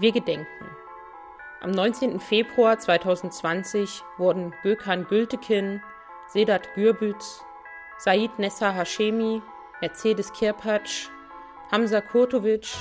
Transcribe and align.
Wir 0.00 0.12
gedenken. 0.12 0.64
Am 1.60 1.72
19. 1.72 2.20
Februar 2.20 2.78
2020 2.78 4.02
wurden 4.16 4.54
Gökhan 4.62 5.06
Gültekin, 5.06 5.82
Sedat 6.26 6.72
Gürbüz, 6.74 7.42
Said 7.98 8.30
Nessa 8.38 8.74
Hashemi, 8.74 9.42
Mercedes 9.82 10.32
Kirpatsch, 10.32 11.10
Hamza 11.70 12.00
Kurtovic, 12.00 12.74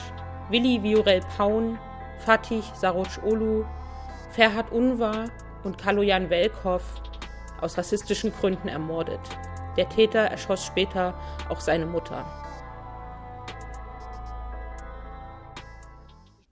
Willi 0.50 0.82
Viorel 0.82 1.20
Paun, 1.36 1.78
Fatih 2.20 2.64
Saroc 2.74 3.22
Olu, 3.26 3.66
Ferhat 4.32 4.72
Unvar 4.72 5.26
und 5.66 5.78
Kaloyan 5.78 6.30
Welkow 6.30 6.82
aus 7.60 7.78
rassistischen 7.78 8.32
Gründen 8.32 8.70
ermordet. 8.70 9.20
Der 9.76 9.90
Täter 9.90 10.22
erschoss 10.22 10.66
später 10.66 11.14
auch 11.50 11.60
seine 11.60 11.86
Mutter. 11.86 12.24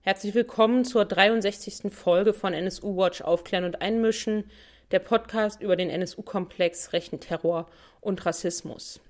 Herzlich 0.08 0.34
willkommen 0.34 0.86
zur 0.86 1.04
63. 1.04 1.92
Folge 1.92 2.32
von 2.32 2.54
NSU 2.54 2.96
Watch 2.96 3.20
Aufklären 3.20 3.64
und 3.64 3.82
Einmischen, 3.82 4.44
der 4.90 5.00
Podcast 5.00 5.60
über 5.60 5.76
den 5.76 5.90
NSU-Komplex, 5.90 6.94
rechten 6.94 7.20
Terror 7.20 7.68
und 8.00 8.24
Rassismus. 8.24 9.02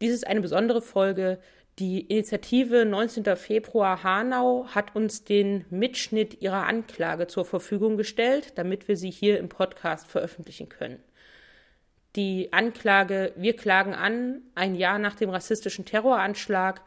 Dies 0.00 0.14
ist 0.14 0.26
eine 0.26 0.40
besondere 0.40 0.80
Folge. 0.80 1.38
Die 1.78 2.00
Initiative 2.00 2.86
19. 2.86 3.36
Februar 3.36 4.02
Hanau 4.02 4.68
hat 4.68 4.96
uns 4.96 5.24
den 5.24 5.66
Mitschnitt 5.68 6.40
ihrer 6.40 6.66
Anklage 6.66 7.26
zur 7.26 7.44
Verfügung 7.44 7.98
gestellt, 7.98 8.54
damit 8.54 8.88
wir 8.88 8.96
sie 8.96 9.10
hier 9.10 9.38
im 9.38 9.50
Podcast 9.50 10.06
veröffentlichen 10.06 10.70
können. 10.70 11.02
Die 12.16 12.50
Anklage 12.54 13.34
Wir 13.36 13.54
klagen 13.54 13.92
an, 13.92 14.40
ein 14.54 14.74
Jahr 14.74 14.98
nach 14.98 15.16
dem 15.16 15.28
rassistischen 15.28 15.84
Terroranschlag 15.84 16.80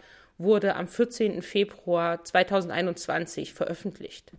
wurde 0.43 0.75
am 0.75 0.87
14. 0.87 1.41
Februar 1.41 2.23
2021 2.23 3.53
veröffentlicht. 3.53 4.31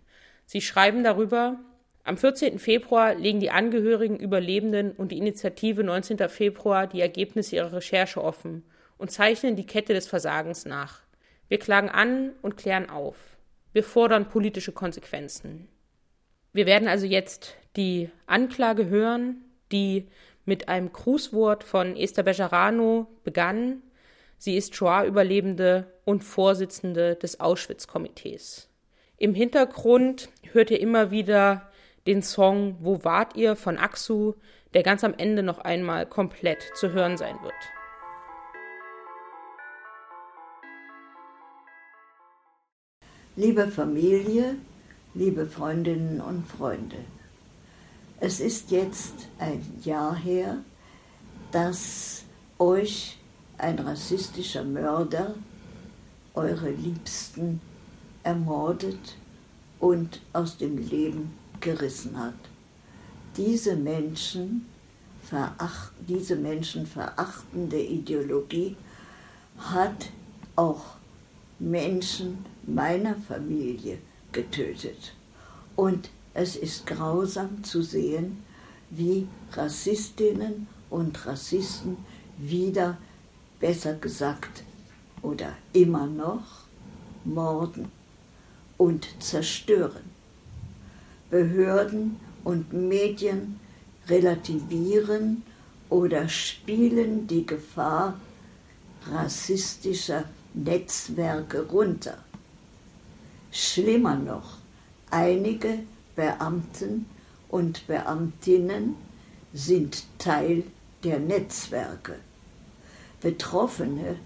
Sie 0.45 0.61
schreiben 0.61 1.03
darüber, 1.03 1.59
am 2.03 2.17
14. 2.17 2.59
Februar 2.59 3.15
legen 3.15 3.39
die 3.39 3.51
Angehörigen, 3.51 4.17
Überlebenden 4.19 4.91
und 4.91 5.11
die 5.11 5.17
Initiative 5.17 5.83
19. 5.83 6.29
Februar 6.29 6.85
die 6.85 6.99
Ergebnisse 6.99 7.55
ihrer 7.55 7.73
Recherche 7.73 8.21
offen 8.21 8.63
und 8.97 9.11
zeichnen 9.11 9.55
die 9.55 9.65
Kette 9.65 9.93
des 9.93 10.07
Versagens 10.07 10.65
nach. 10.65 11.01
Wir 11.47 11.59
klagen 11.59 11.89
an 11.89 12.31
und 12.41 12.57
klären 12.57 12.89
auf. 12.89 13.15
Wir 13.71 13.83
fordern 13.83 14.27
politische 14.27 14.73
Konsequenzen. 14.73 15.69
Wir 16.51 16.65
werden 16.65 16.87
also 16.87 17.05
jetzt 17.05 17.55
die 17.75 18.09
Anklage 18.25 18.87
hören, 18.87 19.37
die 19.71 20.07
mit 20.45 20.67
einem 20.67 20.91
Grußwort 20.91 21.63
von 21.63 21.95
Esther 21.95 22.23
Bejarano 22.23 23.07
begann 23.23 23.81
Sie 24.43 24.57
ist 24.57 24.75
Shoah-Überlebende 24.75 25.87
und 26.03 26.21
Vorsitzende 26.21 27.15
des 27.15 27.39
Auschwitz-Komitees. 27.39 28.67
Im 29.17 29.33
Hintergrund 29.33 30.27
hört 30.51 30.69
ihr 30.69 30.81
immer 30.81 31.11
wieder 31.11 31.71
den 32.07 32.21
Song 32.21 32.75
Wo 32.81 33.05
wart 33.05 33.37
ihr 33.37 33.55
von 33.55 33.77
Aksu, 33.77 34.33
der 34.73 34.83
ganz 34.83 35.05
am 35.05 35.13
Ende 35.13 35.43
noch 35.43 35.59
einmal 35.59 36.05
komplett 36.05 36.61
zu 36.75 36.91
hören 36.91 37.15
sein 37.15 37.37
wird. 37.41 37.53
Liebe 43.37 43.69
Familie, 43.69 44.57
liebe 45.13 45.45
Freundinnen 45.45 46.19
und 46.19 46.45
Freunde, 46.45 46.97
es 48.19 48.41
ist 48.41 48.71
jetzt 48.71 49.29
ein 49.39 49.63
Jahr 49.85 50.13
her, 50.17 50.57
dass 51.53 52.25
euch 52.59 53.19
ein 53.63 53.79
rassistischer 53.79 54.65
Mörder 54.65 55.35
eure 56.33 56.69
Liebsten 56.69 57.61
ermordet 58.23 59.15
und 59.79 60.19
aus 60.33 60.57
dem 60.57 60.77
Leben 60.77 61.31
gerissen 61.61 62.17
hat. 62.19 62.33
Diese 63.37 63.77
Menschen, 63.77 64.65
veracht, 65.23 65.93
diese 66.07 66.35
Menschen 66.35 66.85
verachtende 66.85 67.81
Ideologie 67.81 68.75
hat 69.57 70.09
auch 70.57 70.83
Menschen 71.57 72.45
meiner 72.67 73.15
Familie 73.15 73.97
getötet. 74.33 75.13
Und 75.77 76.09
es 76.33 76.57
ist 76.57 76.85
grausam 76.85 77.63
zu 77.63 77.81
sehen, 77.81 78.43
wie 78.89 79.25
Rassistinnen 79.53 80.67
und 80.89 81.25
Rassisten 81.25 81.95
wieder 82.37 82.97
besser 83.63 83.93
gesagt 83.93 84.61
oder 85.21 85.55
immer 85.71 86.05
noch, 86.05 86.65
morden 87.23 87.89
und 88.77 89.07
zerstören. 89.19 90.03
Behörden 91.29 92.17
und 92.43 92.73
Medien 92.73 93.61
relativieren 94.09 95.43
oder 95.89 96.27
spielen 96.27 97.25
die 97.25 97.45
Gefahr 97.45 98.19
rassistischer 99.09 100.25
Netzwerke 100.53 101.61
runter. 101.61 102.17
Schlimmer 103.49 104.17
noch, 104.17 104.57
einige 105.09 105.79
Beamten 106.17 107.05
und 107.47 107.87
Beamtinnen 107.87 108.97
sind 109.53 110.03
Teil 110.19 110.63
der 111.05 111.19
Netzwerke. 111.19 112.15
Betroffene 113.23 114.17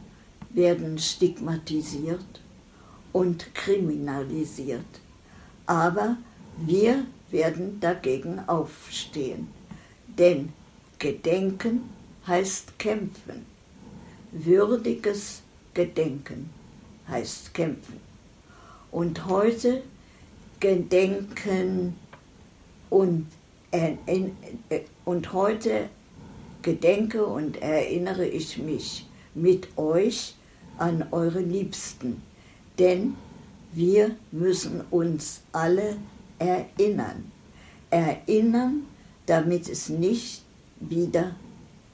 werden 0.49 0.97
stigmatisiert 0.97 2.41
und 3.13 3.53
kriminalisiert. 3.53 4.85
Aber 5.67 6.17
wir 6.57 7.05
werden 7.29 7.79
dagegen 7.79 8.39
aufstehen. 8.47 9.49
Denn 10.07 10.51
Gedenken 10.97 11.83
heißt 12.25 12.79
kämpfen. 12.79 13.45
Würdiges 14.31 15.43
Gedenken 15.75 16.49
heißt 17.07 17.53
kämpfen. 17.53 17.99
Und 18.91 19.27
heute 19.27 19.83
gedenken 20.59 21.95
und, 22.89 23.27
äh, 23.69 23.93
äh, 24.07 24.81
und 25.05 25.33
heute 25.33 25.89
gedenke 26.67 27.25
und 27.25 27.61
erinnere 27.61 28.27
ich 28.27 28.57
mich 28.57 29.07
mit 29.33 29.69
euch 29.77 30.35
an 30.77 31.07
eure 31.11 31.39
Liebsten, 31.39 32.21
denn 32.77 33.15
wir 33.71 34.17
müssen 34.33 34.81
uns 34.91 35.43
alle 35.53 35.95
erinnern. 36.39 37.31
Erinnern, 37.89 38.85
damit 39.27 39.69
es 39.69 39.87
nicht 39.87 40.43
wieder 40.81 41.37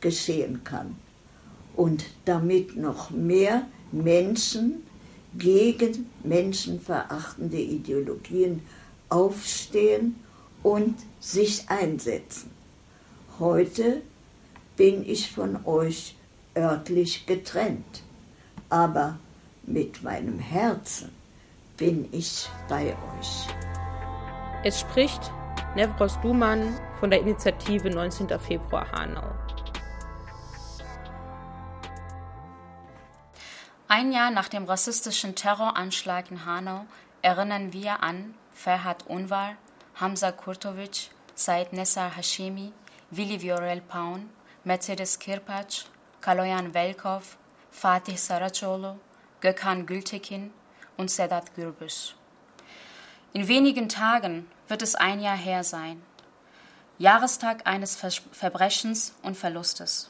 geschehen 0.02 0.64
kann. 0.64 0.96
Und 1.76 2.06
damit 2.26 2.76
noch 2.76 3.12
mehr 3.12 3.68
Menschen 3.92 4.82
gegen 5.38 6.08
menschenverachtende 6.24 7.60
Ideologien 7.60 8.62
aufstehen 9.10 10.16
und 10.64 10.96
sich 11.20 11.70
einsetzen. 11.70 12.50
Heute 13.38 14.02
bin 14.76 15.08
ich 15.08 15.32
von 15.32 15.66
euch 15.66 16.16
örtlich 16.56 17.26
getrennt, 17.26 18.04
aber 18.70 19.18
mit 19.64 20.04
meinem 20.04 20.40
Herzen 20.40 21.12
bin 21.78 22.08
ich 22.12 22.50
bei 22.68 22.96
euch. 23.18 23.48
Es 24.64 24.80
spricht 24.80 25.32
Nevros 25.76 26.20
Duman 26.22 26.80
von 27.00 27.10
der 27.10 27.22
Initiative 27.22 27.90
19. 27.90 28.28
Februar 28.40 28.92
Hanau. 28.92 29.32
Ein 33.88 34.12
Jahr 34.12 34.32
nach 34.32 34.50
dem 34.50 34.66
rassistischen 34.66 35.36
Terroranschlag 35.36 36.32
in 36.32 36.46
Hanau 36.46 36.86
erinnern 37.22 37.74
wir 37.74 38.02
an 38.02 38.34
Ferhat 38.54 39.06
Unvar, 39.08 39.56
Hamza 39.96 40.32
Kurtovic, 40.32 41.10
Said 41.36 41.74
Nessar 41.74 42.16
Hashemi, 42.16 42.72
Willi 43.12 43.42
Viorel 43.42 43.82
Paun, 43.82 44.30
Mercedes 44.66 45.20
Kirpac, 45.20 45.88
Kaloyan 46.22 46.74
Velkov, 46.74 47.36
Fatih 47.70 48.16
Saracolu, 48.18 48.96
Gökhan 49.42 49.86
Gültekin 49.86 50.54
und 50.96 51.12
Sedat 51.12 51.54
Gürbüz. 51.54 52.16
In 53.34 53.50
wenigen 53.50 53.90
Tagen 53.90 54.50
wird 54.70 54.82
es 54.82 54.96
ein 54.96 55.20
Jahr 55.20 55.36
her 55.36 55.66
sein. 55.66 56.02
Jahrestag 56.98 57.68
eines 57.68 57.98
Verbrechens 58.32 59.14
und 59.22 59.36
Verlustes. 59.36 60.10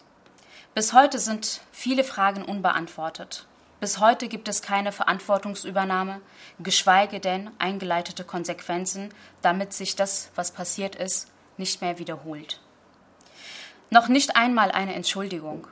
Bis 0.75 0.93
heute 0.93 1.17
sind 1.17 1.61
viele 1.71 2.03
Fragen 2.03 2.45
unbeantwortet. 2.45 3.47
Bis 3.79 3.99
heute 3.99 4.27
gibt 4.27 4.47
es 4.47 4.61
keine 4.61 4.91
Verantwortungsübernahme, 4.91 6.21
geschweige 6.59 7.19
denn 7.19 7.49
eingeleitete 7.57 8.23
Konsequenzen, 8.23 9.11
damit 9.41 9.73
sich 9.73 9.95
das, 9.95 10.29
was 10.35 10.51
passiert 10.51 10.95
ist, 10.95 11.31
nicht 11.57 11.81
mehr 11.81 11.97
wiederholt. 11.97 12.61
Noch 13.93 14.07
nicht 14.07 14.35
einmal 14.35 14.71
eine 14.71 14.95
Entschuldigung. 14.95 15.67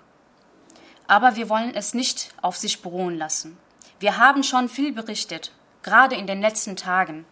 Aber 1.08 1.38
wir 1.38 1.50
wollen 1.50 1.74
es 1.74 1.96
nicht 1.96 2.30
auf 2.44 2.56
sich 2.56 2.84
beruhen 2.84 3.18
lassen. 3.18 3.58
Wir 4.00 4.20
haben 4.20 4.44
schon 4.44 4.70
viel 4.70 4.92
berichtet, 4.94 5.52
gerade 5.82 6.16
in 6.16 6.28
den 6.28 6.40
letzten 6.40 6.76
Tagen. 6.76 7.26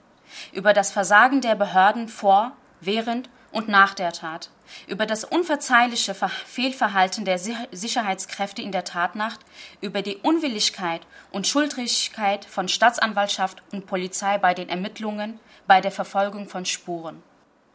über 0.52 0.74
das 0.74 0.92
Versagen 0.92 1.42
der 1.42 1.54
Behörden 1.54 2.08
vor, 2.08 2.54
während 2.82 3.30
und 3.52 3.68
nach 3.68 3.94
der 3.94 4.14
Tat, 4.14 4.50
über 4.88 5.06
das 5.06 5.24
unverzeihliche 5.24 6.16
Fehlverhalten 6.16 7.24
der 7.24 7.38
Sicherheitskräfte 7.38 8.64
in 8.64 8.72
der 8.72 8.84
Tatnacht, 8.84 9.40
über 9.82 10.02
die 10.02 10.18
Unwilligkeit 10.18 11.02
und 11.32 11.46
Schuldrigkeit 11.48 12.46
von 12.46 12.68
Staatsanwaltschaft 12.68 13.62
und 13.72 13.86
Polizei 13.86 14.40
bei 14.40 14.56
den 14.56 14.70
Ermittlungen, 14.70 15.40
bei 15.68 15.82
der 15.82 15.92
Verfolgung 15.92 16.50
von 16.50 16.66
Spuren. 16.66 17.22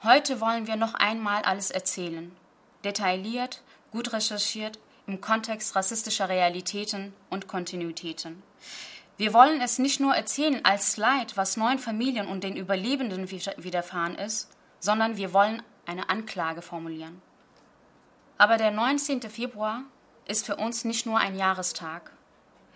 Heute 0.02 0.40
wollen 0.40 0.66
wir 0.66 0.76
noch 0.76 0.94
einmal 0.94 1.42
alles 1.42 1.70
erzählen, 1.70 2.34
detailliert, 2.84 3.62
gut 3.90 4.12
recherchiert, 4.12 4.78
im 5.06 5.20
Kontext 5.20 5.76
rassistischer 5.76 6.28
Realitäten 6.28 7.12
und 7.30 7.48
Kontinuitäten. 7.48 8.42
Wir 9.16 9.32
wollen 9.32 9.60
es 9.60 9.78
nicht 9.78 10.00
nur 10.00 10.14
erzählen 10.14 10.64
als 10.64 10.96
Leid, 10.96 11.36
was 11.36 11.56
neun 11.56 11.78
Familien 11.78 12.26
und 12.26 12.42
den 12.42 12.56
Überlebenden 12.56 13.30
widerfahren 13.30 14.16
ist, 14.16 14.50
sondern 14.80 15.16
wir 15.16 15.32
wollen 15.32 15.62
eine 15.86 16.08
Anklage 16.08 16.62
formulieren. 16.62 17.22
Aber 18.38 18.56
der 18.56 18.72
19. 18.72 19.22
Februar 19.22 19.82
ist 20.26 20.44
für 20.44 20.56
uns 20.56 20.84
nicht 20.84 21.06
nur 21.06 21.18
ein 21.18 21.36
Jahrestag. 21.36 22.10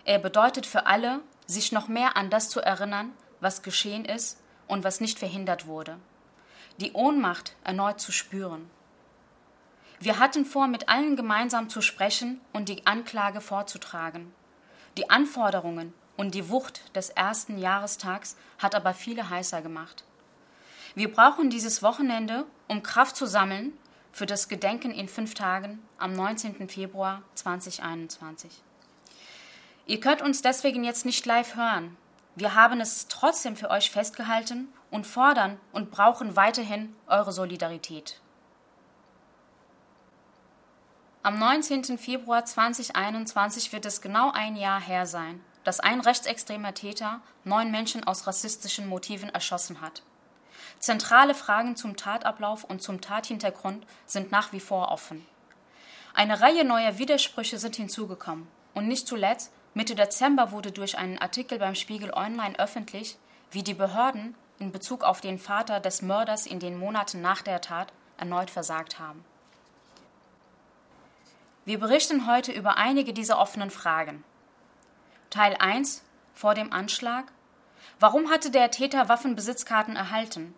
Er 0.05 0.19
bedeutet 0.19 0.65
für 0.65 0.85
alle, 0.85 1.19
sich 1.45 1.71
noch 1.71 1.87
mehr 1.87 2.15
an 2.15 2.29
das 2.29 2.49
zu 2.49 2.61
erinnern, 2.61 3.11
was 3.41 3.61
geschehen 3.61 4.05
ist 4.05 4.39
und 4.67 4.83
was 4.83 5.01
nicht 5.01 5.19
verhindert 5.19 5.67
wurde. 5.67 5.97
Die 6.77 6.93
Ohnmacht 6.93 7.55
erneut 7.63 7.99
zu 7.99 8.11
spüren. 8.11 8.69
Wir 10.01 10.17
hatten 10.17 10.45
vor, 10.45 10.67
mit 10.67 10.87
allen 10.87 11.17
gemeinsam 11.17 11.67
zu 11.67 11.81
sprechen 11.81 12.39
und 12.53 12.69
die 12.69 12.87
Anklage 12.87 13.41
vorzutragen. 13.41 14.33
Die 14.97 15.09
Anforderungen 15.09 15.93
und 16.15 16.35
die 16.35 16.49
Wucht 16.49 16.95
des 16.95 17.09
ersten 17.09 17.57
Jahrestags 17.57 18.37
hat 18.59 18.75
aber 18.75 18.93
viele 18.93 19.29
heißer 19.29 19.61
gemacht. 19.61 20.05
Wir 20.95 21.11
brauchen 21.11 21.49
dieses 21.49 21.83
Wochenende, 21.83 22.45
um 22.67 22.81
Kraft 22.81 23.17
zu 23.17 23.25
sammeln 23.25 23.73
für 24.11 24.25
das 24.25 24.47
Gedenken 24.47 24.91
in 24.91 25.09
fünf 25.09 25.33
Tagen 25.33 25.79
am 25.97 26.13
19. 26.13 26.69
Februar 26.69 27.21
2021. 27.35 28.63
Ihr 29.85 29.99
könnt 29.99 30.21
uns 30.21 30.41
deswegen 30.41 30.83
jetzt 30.83 31.05
nicht 31.05 31.25
live 31.25 31.55
hören. 31.55 31.97
Wir 32.35 32.55
haben 32.55 32.79
es 32.79 33.07
trotzdem 33.07 33.57
für 33.57 33.69
euch 33.69 33.91
festgehalten 33.91 34.69
und 34.91 35.05
fordern 35.05 35.59
und 35.73 35.91
brauchen 35.91 36.35
weiterhin 36.35 36.95
eure 37.07 37.33
Solidarität. 37.33 38.21
Am 41.21 41.37
19. 41.37 41.97
Februar 41.97 42.45
2021 42.45 43.73
wird 43.73 43.85
es 43.85 43.99
genau 43.99 44.31
ein 44.31 44.55
Jahr 44.55 44.79
her 44.79 45.05
sein, 45.05 45.43
dass 45.65 45.81
ein 45.81 45.99
rechtsextremer 45.99 46.73
Täter 46.73 47.19
neun 47.43 47.71
Menschen 47.71 48.05
aus 48.05 48.25
rassistischen 48.25 48.87
Motiven 48.87 49.27
erschossen 49.27 49.81
hat. 49.81 50.01
Zentrale 50.79 51.35
Fragen 51.35 51.75
zum 51.75 51.97
Tatablauf 51.97 52.63
und 52.63 52.81
zum 52.81 53.01
Tathintergrund 53.01 53.85
sind 54.05 54.31
nach 54.31 54.53
wie 54.53 54.61
vor 54.61 54.91
offen. 54.91 55.25
Eine 56.13 56.39
Reihe 56.39 56.63
neuer 56.63 56.99
Widersprüche 56.99 57.59
sind 57.59 57.75
hinzugekommen. 57.75 58.47
Und 58.73 58.87
nicht 58.87 59.05
zuletzt, 59.05 59.51
Mitte 59.73 59.95
Dezember 59.95 60.53
wurde 60.53 60.71
durch 60.71 60.97
einen 60.97 61.17
Artikel 61.17 61.59
beim 61.59 61.75
Spiegel 61.75 62.13
Online 62.13 62.57
öffentlich, 62.57 63.17
wie 63.51 63.63
die 63.63 63.73
Behörden 63.73 64.35
in 64.57 64.71
Bezug 64.71 65.03
auf 65.03 65.19
den 65.19 65.37
Vater 65.37 65.81
des 65.81 66.01
Mörders 66.01 66.45
in 66.45 66.61
den 66.61 66.79
Monaten 66.79 67.19
nach 67.19 67.41
der 67.41 67.59
Tat 67.59 67.91
erneut 68.15 68.49
versagt 68.49 68.99
haben. 68.99 69.25
Wir 71.69 71.79
berichten 71.79 72.25
heute 72.25 72.51
über 72.51 72.77
einige 72.77 73.13
dieser 73.13 73.37
offenen 73.37 73.69
Fragen. 73.69 74.23
Teil 75.29 75.55
1 75.59 76.03
vor 76.33 76.55
dem 76.55 76.73
Anschlag. 76.73 77.31
Warum 77.99 78.31
hatte 78.31 78.49
der 78.49 78.71
Täter 78.71 79.07
Waffenbesitzkarten 79.07 79.95
erhalten? 79.95 80.55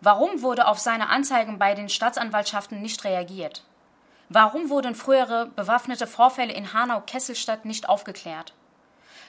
Warum 0.00 0.42
wurde 0.42 0.68
auf 0.68 0.78
seine 0.78 1.08
Anzeigen 1.08 1.58
bei 1.58 1.74
den 1.74 1.88
Staatsanwaltschaften 1.88 2.80
nicht 2.80 3.02
reagiert? 3.02 3.64
Warum 4.28 4.70
wurden 4.70 4.94
frühere 4.94 5.46
bewaffnete 5.46 6.06
Vorfälle 6.06 6.52
in 6.52 6.72
Hanau-Kesselstadt 6.72 7.64
nicht 7.64 7.88
aufgeklärt? 7.88 8.54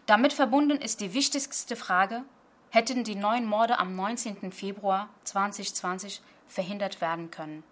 Damit 0.05 0.31
verbunden 0.31 0.77
ist 0.77 1.01
die 1.01 1.15
wichtigste 1.15 1.75
Frage, 1.75 2.21
hätten 2.69 3.03
die 3.03 3.15
neun 3.15 3.47
Morde 3.47 3.79
am 3.79 3.95
19. 3.95 4.51
Februar 4.51 5.09
2020 5.23 6.21
verhindert 6.47 7.01
werden 7.01 7.31
können? 7.31 7.63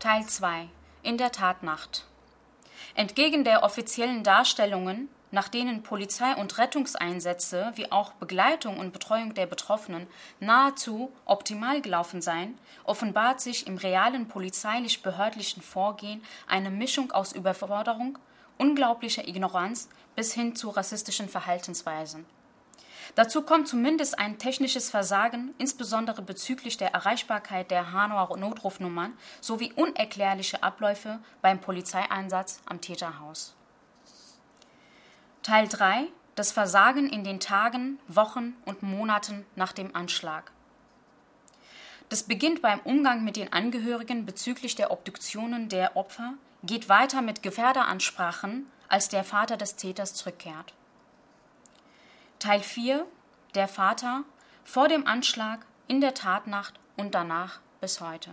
Teil 0.00 0.26
2 0.26 0.68
In 1.02 1.16
der 1.16 1.32
Tatnacht 1.32 2.04
Entgegen 2.96 3.42
der 3.42 3.64
offiziellen 3.64 4.22
Darstellungen, 4.22 5.08
nach 5.32 5.48
denen 5.48 5.82
Polizei- 5.82 6.36
und 6.36 6.58
Rettungseinsätze 6.58 7.72
wie 7.74 7.90
auch 7.90 8.12
Begleitung 8.12 8.78
und 8.78 8.92
Betreuung 8.92 9.34
der 9.34 9.46
Betroffenen 9.46 10.06
nahezu 10.38 11.10
optimal 11.24 11.80
gelaufen 11.80 12.22
seien, 12.22 12.56
offenbart 12.84 13.40
sich 13.40 13.66
im 13.66 13.78
realen 13.78 14.28
polizeilich-behördlichen 14.28 15.60
Vorgehen 15.60 16.22
eine 16.46 16.70
Mischung 16.70 17.10
aus 17.10 17.32
Überforderung, 17.32 18.16
unglaublicher 18.58 19.26
Ignoranz 19.26 19.88
bis 20.14 20.32
hin 20.32 20.54
zu 20.54 20.70
rassistischen 20.70 21.28
Verhaltensweisen. 21.28 22.24
Dazu 23.14 23.42
kommt 23.42 23.68
zumindest 23.68 24.18
ein 24.18 24.38
technisches 24.38 24.90
Versagen, 24.90 25.54
insbesondere 25.58 26.22
bezüglich 26.22 26.76
der 26.76 26.92
Erreichbarkeit 26.94 27.70
der 27.70 27.92
Hanauer 27.92 28.36
Notrufnummern 28.36 29.16
sowie 29.40 29.72
unerklärliche 29.74 30.62
Abläufe 30.62 31.20
beim 31.42 31.60
Polizeieinsatz 31.60 32.60
am 32.66 32.80
Täterhaus. 32.80 33.54
Teil 35.42 35.68
3 35.68 36.06
Das 36.34 36.52
Versagen 36.52 37.08
in 37.08 37.22
den 37.22 37.40
Tagen, 37.40 37.98
Wochen 38.08 38.56
und 38.64 38.82
Monaten 38.82 39.44
nach 39.56 39.72
dem 39.72 39.94
Anschlag. 39.94 40.50
Das 42.08 42.22
beginnt 42.22 42.62
beim 42.62 42.80
Umgang 42.80 43.24
mit 43.24 43.36
den 43.36 43.52
Angehörigen 43.52 44.26
bezüglich 44.26 44.74
der 44.74 44.90
Obduktionen 44.90 45.68
der 45.68 45.96
Opfer, 45.96 46.34
geht 46.62 46.88
weiter 46.88 47.22
mit 47.22 47.42
Gefährderansprachen, 47.42 48.66
als 48.88 49.08
der 49.08 49.24
Vater 49.24 49.56
des 49.56 49.76
Täters 49.76 50.14
zurückkehrt. 50.14 50.72
Teil 52.44 52.60
4 52.60 53.06
Der 53.54 53.68
Vater 53.68 54.22
vor 54.64 54.88
dem 54.88 55.06
Anschlag, 55.06 55.64
in 55.88 56.02
der 56.02 56.12
Tatnacht 56.12 56.74
und 56.94 57.14
danach 57.14 57.60
bis 57.80 58.02
heute. 58.02 58.32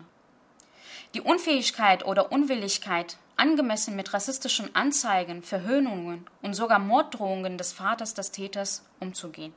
Die 1.14 1.22
Unfähigkeit 1.22 2.06
oder 2.06 2.30
Unwilligkeit, 2.30 3.16
angemessen 3.38 3.96
mit 3.96 4.14
rassistischen 4.14 4.76
Anzeigen, 4.76 5.44
Verhöhnungen 5.44 6.28
und 6.42 6.56
sogar 6.56 6.80
Morddrohungen 6.80 7.58
des 7.58 7.72
Vaters 7.72 8.14
des 8.14 8.32
Täters 8.32 8.84
umzugehen. 9.00 9.54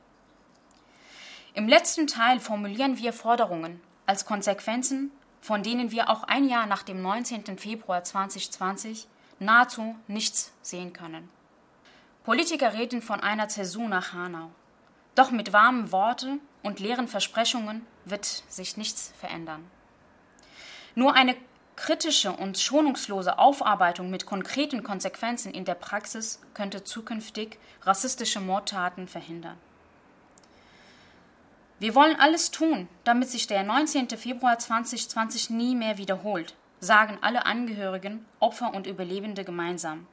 Im 1.53 1.67
letzten 1.67 2.07
Teil 2.07 2.39
formulieren 2.39 2.97
wir 2.97 3.11
Forderungen 3.11 3.81
als 4.05 4.25
Konsequenzen, 4.25 5.11
von 5.41 5.63
denen 5.63 5.91
wir 5.91 6.09
auch 6.09 6.23
ein 6.23 6.47
Jahr 6.47 6.65
nach 6.65 6.83
dem 6.83 7.01
19. 7.01 7.57
Februar 7.57 8.05
2020 8.05 9.05
nahezu 9.37 9.97
nichts 10.07 10.53
sehen 10.61 10.93
können. 10.93 11.34
Politiker 12.25 12.73
reden 12.73 13.03
von 13.03 13.19
einer 13.19 13.49
Zäsur 13.49 13.87
nach 13.87 14.13
Hanau. 14.13 14.49
Doch 15.13 15.29
mit 15.29 15.53
warmen 15.53 15.91
Worten 15.91 16.41
und 16.63 16.79
leeren 16.79 17.07
Versprechungen 17.07 17.85
wird 18.03 18.25
sich 18.25 18.77
nichts 18.77 19.13
verändern. 19.19 19.63
Nur 20.95 21.13
eine 21.13 21.35
kritische 21.75 22.31
und 22.31 22.57
schonungslose 22.57 23.37
Aufarbeitung 23.37 24.09
mit 24.09 24.25
konkreten 24.25 24.81
Konsequenzen 24.81 25.53
in 25.53 25.65
der 25.65 25.75
Praxis 25.75 26.41
könnte 26.55 26.83
zukünftig 26.83 27.59
rassistische 27.83 28.39
Mordtaten 28.39 29.07
verhindern. 29.07 29.57
Wir 31.77 31.93
wollen 31.93 32.19
alles 32.19 32.49
tun, 32.49 32.87
damit 33.03 33.29
sich 33.29 33.45
der 33.45 33.61
19. 33.61 34.09
Februar 34.09 34.57
2020 34.57 35.51
nie 35.51 35.75
mehr 35.75 35.99
wiederholt, 35.99 36.55
sagen 36.79 37.19
alle 37.21 37.45
Angehörigen, 37.45 38.25
Opfer 38.39 38.73
und 38.73 38.87
Überlebende 38.87 39.43
gemeinsam. 39.43 40.07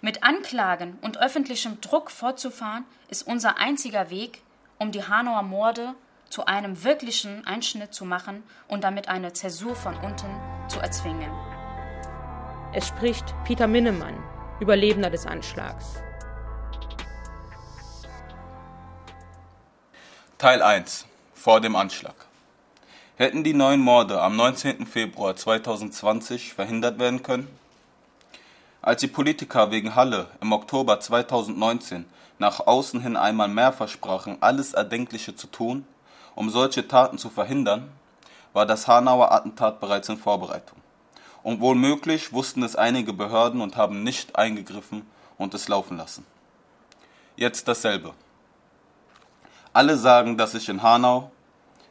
Mit 0.00 0.22
Anklagen 0.22 0.98
und 1.02 1.18
öffentlichem 1.18 1.80
Druck 1.80 2.10
fortzufahren, 2.10 2.84
ist 3.08 3.26
unser 3.26 3.58
einziger 3.58 4.10
Weg, 4.10 4.42
um 4.78 4.92
die 4.92 5.06
Hanauer 5.06 5.42
Morde 5.42 5.94
zu 6.28 6.46
einem 6.46 6.84
wirklichen 6.84 7.46
Einschnitt 7.46 7.94
zu 7.94 8.04
machen 8.04 8.42
und 8.68 8.84
damit 8.84 9.08
eine 9.08 9.32
Zäsur 9.32 9.74
von 9.74 9.96
unten 9.96 10.28
zu 10.68 10.80
erzwingen. 10.80 11.30
Es 12.72 12.88
spricht 12.88 13.34
Peter 13.44 13.66
Minnemann, 13.66 14.22
Überlebender 14.60 15.10
des 15.10 15.26
Anschlags. 15.26 15.94
Teil 20.38 20.60
1 20.60 21.06
Vor 21.32 21.60
dem 21.60 21.76
Anschlag 21.76 22.14
Hätten 23.16 23.42
die 23.44 23.54
neun 23.54 23.80
Morde 23.80 24.20
am 24.20 24.36
19. 24.36 24.86
Februar 24.86 25.34
2020 25.34 26.52
verhindert 26.52 26.98
werden 26.98 27.22
können? 27.22 27.48
Als 28.86 29.00
die 29.00 29.08
Politiker 29.08 29.72
wegen 29.72 29.96
Halle 29.96 30.28
im 30.40 30.52
Oktober 30.52 31.00
2019 31.00 32.04
nach 32.38 32.68
außen 32.68 33.00
hin 33.00 33.16
einmal 33.16 33.48
mehr 33.48 33.72
versprachen, 33.72 34.36
alles 34.40 34.74
Erdenkliche 34.74 35.34
zu 35.34 35.48
tun, 35.48 35.84
um 36.36 36.50
solche 36.50 36.86
Taten 36.86 37.18
zu 37.18 37.28
verhindern, 37.28 37.90
war 38.52 38.64
das 38.64 38.86
Hanauer 38.86 39.32
Attentat 39.32 39.80
bereits 39.80 40.08
in 40.08 40.18
Vorbereitung. 40.18 40.78
Und 41.42 41.60
womöglich 41.60 42.32
wussten 42.32 42.62
es 42.62 42.76
einige 42.76 43.12
Behörden 43.12 43.60
und 43.60 43.76
haben 43.76 44.04
nicht 44.04 44.36
eingegriffen 44.36 45.04
und 45.36 45.52
es 45.54 45.66
laufen 45.66 45.96
lassen. 45.96 46.24
Jetzt 47.34 47.66
dasselbe. 47.66 48.14
Alle 49.72 49.96
sagen, 49.96 50.38
dass 50.38 50.52
sich 50.52 50.68
in 50.68 50.84
Hanau 50.84 51.32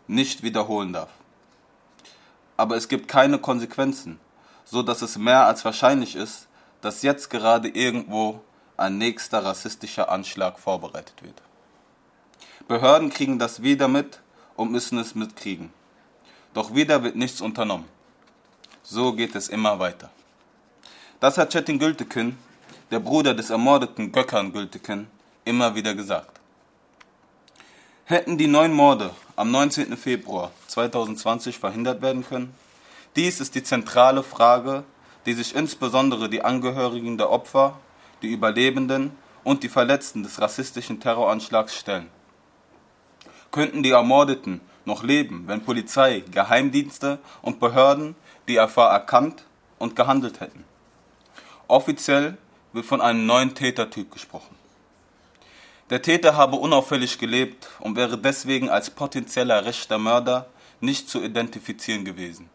nicht 0.08 0.44
wiederholen 0.44 0.94
darf. 0.94 1.10
Aber 2.56 2.78
es 2.78 2.88
gibt 2.88 3.10
keine 3.10 3.38
Konsequenzen, 3.38 4.18
so 4.64 4.82
dass 4.82 5.02
es 5.02 5.18
mehr 5.18 5.46
als 5.46 5.66
wahrscheinlich 5.66 6.16
ist, 6.16 6.48
dass 6.86 7.02
jetzt 7.02 7.32
gerade 7.32 7.68
irgendwo 7.68 8.42
ein 8.78 9.00
nächster 9.00 9.44
rassistischer 9.44 10.12
Anschlag 10.12 10.60
vorbereitet 10.60 11.24
wird. 11.24 11.42
Behörden 12.68 13.10
kriegen 13.10 13.40
das 13.40 13.64
wieder 13.64 13.88
mit 13.88 14.20
und 14.56 14.72
müssen 14.72 15.00
es 15.00 15.16
mitkriegen. 15.16 15.74
Doch 16.54 16.76
wieder 16.76 17.02
wird 17.02 17.16
nichts 17.16 17.42
unternommen. 17.42 17.88
So 18.84 19.14
geht 19.14 19.34
es 19.36 19.50
immer 19.50 19.80
weiter. 19.80 20.12
Das 21.20 21.40
hat 21.40 21.50
Çetin 21.50 21.80
Gültekin, 21.80 22.38
der 22.92 23.00
Bruder 23.00 23.34
des 23.34 23.50
ermordeten 23.50 24.12
Gökhan 24.12 24.54
Gültekin, 24.54 25.08
immer 25.44 25.74
wieder 25.74 25.96
gesagt. 25.96 26.40
Hätten 28.04 28.38
die 28.38 28.46
neun 28.46 28.74
Morde 28.74 29.10
am 29.36 29.50
19. 29.50 29.98
Februar 29.98 30.52
2020 30.68 31.58
verhindert 31.58 32.04
werden 32.04 32.24
können? 32.24 32.54
Dies 33.16 33.40
ist 33.40 33.56
die 33.56 33.64
zentrale 33.64 34.22
Frage, 34.22 34.84
die 35.26 35.34
sich 35.34 35.56
insbesondere 35.56 36.30
die 36.30 36.44
Angehörigen 36.44 37.18
der 37.18 37.30
Opfer, 37.30 37.80
die 38.22 38.32
Überlebenden 38.32 39.12
und 39.44 39.64
die 39.64 39.70
Verletzten 39.70 40.24
des 40.24 40.40
rassistischen 40.42 41.00
Terroranschlags 41.00 41.76
stellen. 41.76 42.10
Könnten 43.52 43.84
die 43.84 43.92
Ermordeten 43.92 44.62
noch 44.86 45.04
leben, 45.04 45.48
wenn 45.48 45.64
Polizei, 45.64 46.24
Geheimdienste 46.32 47.20
und 47.42 47.60
Behörden 47.60 48.16
die 48.48 48.58
Erfahrung 48.58 48.94
erkannt 48.94 49.46
und 49.80 49.96
gehandelt 49.96 50.40
hätten? 50.40 50.64
Offiziell 51.68 52.38
wird 52.74 52.86
von 52.86 53.02
einem 53.02 53.26
neuen 53.26 53.56
Tätertyp 53.56 54.12
gesprochen. 54.12 54.56
Der 55.90 56.02
Täter 56.02 56.36
habe 56.36 56.56
unauffällig 56.56 57.20
gelebt 57.20 57.70
und 57.80 57.96
wäre 57.96 58.18
deswegen 58.18 58.70
als 58.70 58.90
potenzieller 58.90 59.66
rechter 59.66 60.00
Mörder 60.00 60.48
nicht 60.82 61.10
zu 61.10 61.24
identifizieren 61.24 62.06
gewesen. 62.06 62.50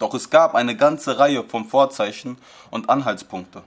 Doch 0.00 0.14
es 0.14 0.30
gab 0.30 0.54
eine 0.54 0.76
ganze 0.76 1.18
Reihe 1.18 1.44
von 1.44 1.66
Vorzeichen 1.66 2.38
und 2.70 2.88
Anhaltspunkte, 2.88 3.62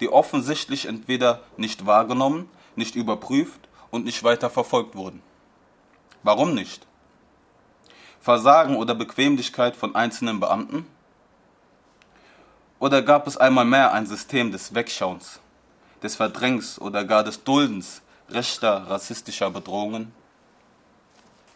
die 0.00 0.08
offensichtlich 0.08 0.86
entweder 0.86 1.40
nicht 1.56 1.86
wahrgenommen, 1.86 2.50
nicht 2.74 2.96
überprüft 2.96 3.60
und 3.90 4.04
nicht 4.04 4.24
weiter 4.24 4.50
verfolgt 4.50 4.96
wurden. 4.96 5.22
Warum 6.24 6.54
nicht? 6.54 6.84
Versagen 8.20 8.76
oder 8.76 8.96
Bequemlichkeit 8.96 9.76
von 9.76 9.94
einzelnen 9.94 10.40
Beamten? 10.40 10.86
Oder 12.80 13.00
gab 13.00 13.28
es 13.28 13.36
einmal 13.36 13.64
mehr 13.64 13.92
ein 13.92 14.06
System 14.06 14.50
des 14.50 14.74
Wegschauens, 14.74 15.38
des 16.02 16.16
Verdrängens 16.16 16.80
oder 16.80 17.04
gar 17.04 17.22
des 17.22 17.44
Duldens 17.44 18.02
rechter 18.28 18.90
rassistischer 18.90 19.50
Bedrohungen? 19.50 20.12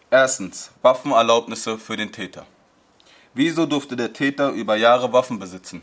Erstens 0.09 0.71
Waffenerlaubnisse 0.83 1.79
für 1.79 1.97
den 1.97 2.13
Täter. 2.13 2.47
Wieso 3.33 3.65
durfte 3.65 3.95
der 3.95 4.13
Täter 4.13 4.51
über 4.51 4.75
Jahre 4.75 5.13
Waffen 5.13 5.39
besitzen? 5.39 5.83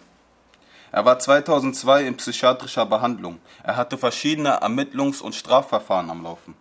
Er 0.91 1.05
war 1.05 1.17
2002 1.17 2.03
in 2.05 2.17
psychiatrischer 2.17 2.85
Behandlung. 2.85 3.39
Er 3.63 3.77
hatte 3.77 3.97
verschiedene 3.97 4.61
Ermittlungs- 4.61 5.21
und 5.21 5.33
Strafverfahren 5.33 6.09
am 6.09 6.23
Laufen. 6.23 6.55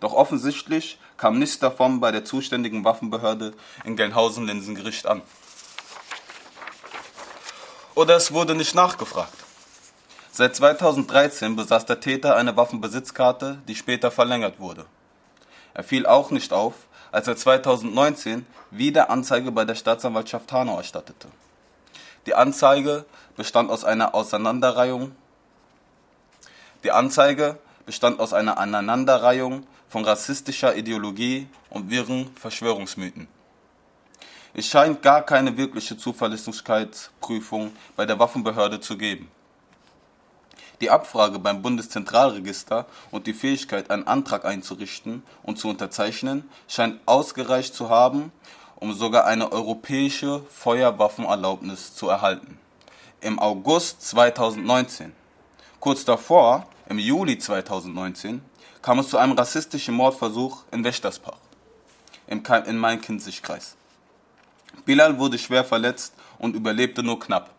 Doch 0.00 0.14
offensichtlich 0.14 0.98
kam 1.18 1.38
nichts 1.38 1.58
davon 1.58 2.00
bei 2.00 2.10
der 2.12 2.24
zuständigen 2.24 2.82
Waffenbehörde 2.84 3.52
in 3.84 3.94
Gelnhausen-Linsengericht 3.94 5.06
an. 5.06 5.20
Oder 7.94 8.16
es 8.16 8.32
wurde 8.32 8.54
nicht 8.54 8.74
nachgefragt. 8.74 9.36
Seit 10.30 10.56
2013 10.56 11.56
besaß 11.56 11.84
der 11.84 12.00
Täter 12.00 12.36
eine 12.36 12.56
Waffenbesitzkarte, 12.56 13.60
die 13.68 13.74
später 13.74 14.10
verlängert 14.10 14.60
wurde. 14.60 14.86
Er 15.74 15.84
fiel 15.84 16.06
auch 16.06 16.30
nicht 16.30 16.54
auf, 16.54 16.74
als 17.12 17.28
er 17.28 17.36
2019 17.36 18.46
wieder 18.70 19.10
Anzeige 19.10 19.52
bei 19.52 19.64
der 19.64 19.74
Staatsanwaltschaft 19.74 20.50
Hanau 20.50 20.78
erstattete. 20.78 21.28
Die 22.26 22.34
Anzeige 22.34 23.04
bestand 23.36 23.70
aus 23.70 23.84
einer 23.84 24.14
Auseinanderreihung. 24.14 25.12
Die 26.82 26.90
Anzeige 26.90 27.58
bestand 27.86 28.18
aus 28.18 28.32
einer 28.32 28.58
Aneinanderreihung 28.58 29.66
von 29.88 30.04
rassistischer 30.04 30.74
Ideologie 30.74 31.48
und 31.68 31.90
wirren 31.90 32.30
Verschwörungsmythen. 32.36 33.28
Es 34.54 34.66
scheint 34.66 35.02
gar 35.02 35.22
keine 35.22 35.56
wirkliche 35.56 35.96
Zuverlässigkeitsprüfung 35.96 37.72
bei 37.96 38.06
der 38.06 38.18
Waffenbehörde 38.18 38.80
zu 38.80 38.96
geben. 38.96 39.30
Die 40.82 40.90
Abfrage 40.90 41.38
beim 41.38 41.62
Bundeszentralregister 41.62 42.86
und 43.12 43.28
die 43.28 43.34
Fähigkeit, 43.34 43.88
einen 43.88 44.08
Antrag 44.08 44.44
einzurichten 44.44 45.22
und 45.44 45.56
zu 45.56 45.68
unterzeichnen, 45.68 46.50
scheint 46.66 46.98
ausgereicht 47.06 47.72
zu 47.72 47.88
haben, 47.88 48.32
um 48.74 48.92
sogar 48.92 49.24
eine 49.26 49.52
europäische 49.52 50.42
Feuerwaffenerlaubnis 50.50 51.94
zu 51.94 52.08
erhalten. 52.08 52.58
Im 53.20 53.38
August 53.38 54.02
2019, 54.08 55.12
kurz 55.78 56.04
davor, 56.04 56.66
im 56.88 56.98
Juli 56.98 57.38
2019, 57.38 58.42
kam 58.82 58.98
es 58.98 59.08
zu 59.08 59.18
einem 59.18 59.34
rassistischen 59.38 59.94
Mordversuch 59.94 60.64
in 60.72 60.82
Wächtersbach, 60.82 61.38
in 62.26 62.78
Main-Kinzig-Kreis. 62.78 63.76
Bilal 64.84 65.16
wurde 65.16 65.38
schwer 65.38 65.62
verletzt 65.62 66.14
und 66.40 66.56
überlebte 66.56 67.04
nur 67.04 67.20
knapp. 67.20 67.50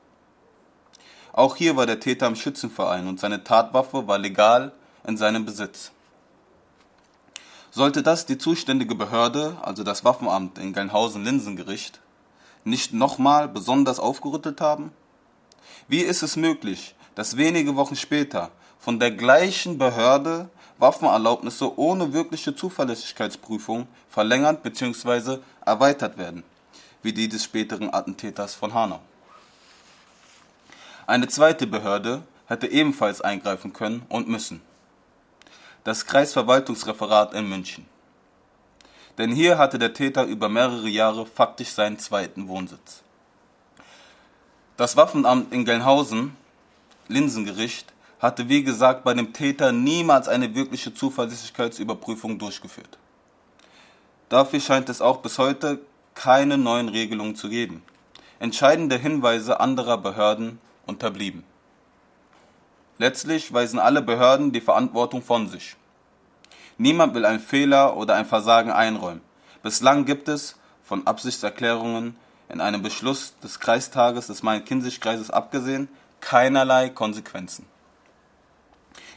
Auch 1.33 1.55
hier 1.55 1.75
war 1.75 1.87
der 1.87 1.99
Täter 1.99 2.27
im 2.27 2.35
Schützenverein 2.35 3.07
und 3.07 3.19
seine 3.19 3.43
Tatwaffe 3.43 4.07
war 4.07 4.19
legal 4.19 4.71
in 5.05 5.17
seinem 5.17 5.45
Besitz. 5.45 5.91
Sollte 7.71 8.03
das 8.03 8.27
die 8.27 8.37
zuständige 8.37 8.93
Behörde, 8.93 9.57
also 9.63 9.83
das 9.83 10.05
Waffenamt 10.05 10.59
in 10.59 10.73
Gelnhausen-Linsengericht, 10.73 11.99
nicht 12.65 12.93
nochmal 12.93 13.47
besonders 13.47 13.99
aufgerüttelt 13.99 14.61
haben? 14.61 14.91
Wie 15.87 16.01
ist 16.01 16.21
es 16.21 16.35
möglich, 16.35 16.93
dass 17.15 17.35
wenige 17.35 17.75
Wochen 17.75 17.95
später 17.95 18.51
von 18.77 18.99
der 18.99 19.09
gleichen 19.09 19.79
Behörde 19.79 20.49
Waffenerlaubnisse 20.77 21.79
ohne 21.79 22.13
wirkliche 22.13 22.55
Zuverlässigkeitsprüfung 22.55 23.87
verlängert 24.07 24.61
bzw. 24.61 25.39
erweitert 25.65 26.19
werden, 26.19 26.43
wie 27.01 27.13
die 27.13 27.27
des 27.27 27.43
späteren 27.43 27.91
Attentäters 27.91 28.53
von 28.53 28.75
Hanau? 28.75 28.99
Eine 31.05 31.27
zweite 31.27 31.67
Behörde 31.67 32.23
hätte 32.45 32.67
ebenfalls 32.67 33.19
eingreifen 33.19 33.73
können 33.73 34.05
und 34.07 34.29
müssen. 34.29 34.61
Das 35.83 36.05
Kreisverwaltungsreferat 36.05 37.33
in 37.33 37.49
München. 37.49 37.85
Denn 39.17 39.31
hier 39.31 39.57
hatte 39.57 39.77
der 39.77 39.93
Täter 39.93 40.23
über 40.23 40.47
mehrere 40.47 40.87
Jahre 40.87 41.25
faktisch 41.25 41.69
seinen 41.69 41.99
zweiten 41.99 42.47
Wohnsitz. 42.47 43.03
Das 44.77 44.95
Waffenamt 44.95 45.53
in 45.53 45.65
Gelnhausen, 45.65 46.35
Linsengericht, 47.09 47.93
hatte 48.19 48.47
wie 48.47 48.63
gesagt 48.63 49.03
bei 49.03 49.13
dem 49.13 49.33
Täter 49.33 49.73
niemals 49.73 50.29
eine 50.29 50.55
wirkliche 50.55 50.93
Zuverlässigkeitsüberprüfung 50.93 52.39
durchgeführt. 52.39 52.97
Dafür 54.29 54.61
scheint 54.61 54.87
es 54.87 55.01
auch 55.01 55.17
bis 55.17 55.37
heute 55.37 55.81
keine 56.15 56.57
neuen 56.57 56.87
Regelungen 56.87 57.35
zu 57.35 57.49
geben. 57.49 57.83
Entscheidende 58.39 58.97
Hinweise 58.97 59.59
anderer 59.59 59.97
Behörden 59.97 60.59
unterblieben. 60.85 61.43
Letztlich 62.97 63.51
weisen 63.53 63.79
alle 63.79 64.01
Behörden 64.01 64.51
die 64.51 64.61
Verantwortung 64.61 65.21
von 65.21 65.47
sich. 65.47 65.75
Niemand 66.77 67.13
will 67.13 67.25
einen 67.25 67.39
Fehler 67.39 67.97
oder 67.97 68.15
ein 68.15 68.25
Versagen 68.25 68.71
einräumen. 68.71 69.21
Bislang 69.61 70.05
gibt 70.05 70.27
es, 70.27 70.57
von 70.83 71.07
Absichtserklärungen 71.07 72.15
in 72.49 72.61
einem 72.61 72.81
Beschluss 72.81 73.33
des 73.43 73.59
Kreistages 73.59 74.27
des 74.27 74.43
Main-Kinzig-Kreises 74.43 75.31
abgesehen, 75.31 75.89
keinerlei 76.19 76.89
Konsequenzen. 76.89 77.65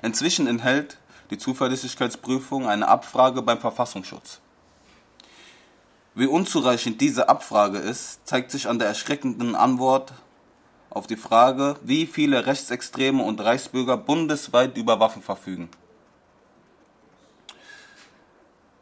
Inzwischen 0.02 0.46
enthält 0.46 0.98
die 1.30 1.38
Zuverlässigkeitsprüfung 1.38 2.68
eine 2.68 2.88
Abfrage 2.88 3.42
beim 3.42 3.58
Verfassungsschutz. 3.58 4.40
Wie 6.14 6.26
unzureichend 6.26 7.00
diese 7.00 7.28
Abfrage 7.28 7.78
ist, 7.78 8.26
zeigt 8.26 8.50
sich 8.50 8.68
an 8.68 8.78
der 8.78 8.88
erschreckenden 8.88 9.54
Antwort 9.54 10.12
auf 10.96 11.06
die 11.06 11.16
Frage, 11.16 11.76
wie 11.82 12.06
viele 12.06 12.46
Rechtsextreme 12.46 13.22
und 13.22 13.42
Reichsbürger 13.42 13.98
bundesweit 13.98 14.78
über 14.78 14.98
Waffen 14.98 15.20
verfügen. 15.20 15.68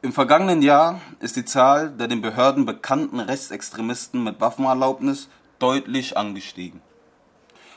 Im 0.00 0.12
vergangenen 0.12 0.62
Jahr 0.62 1.00
ist 1.18 1.34
die 1.34 1.44
Zahl 1.44 1.90
der 1.90 2.06
den 2.06 2.22
Behörden 2.22 2.66
bekannten 2.66 3.18
Rechtsextremisten 3.18 4.22
mit 4.22 4.40
Waffenerlaubnis 4.40 5.28
deutlich 5.58 6.16
angestiegen. 6.16 6.82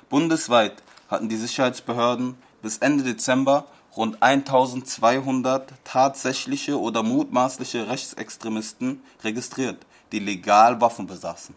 Bundesweit 0.08 0.84
hatten 1.10 1.29
die 1.29 1.36
Sicherheitsbehörden 1.36 2.38
bis 2.62 2.77
Ende 2.77 3.03
Dezember 3.03 3.65
rund 3.96 4.22
1200 4.22 5.74
tatsächliche 5.84 6.79
oder 6.79 7.01
mutmaßliche 7.01 7.89
Rechtsextremisten 7.89 9.01
registriert, 9.24 9.84
die 10.12 10.20
legal 10.20 10.79
Waffen 10.79 11.08
besaßen. 11.08 11.56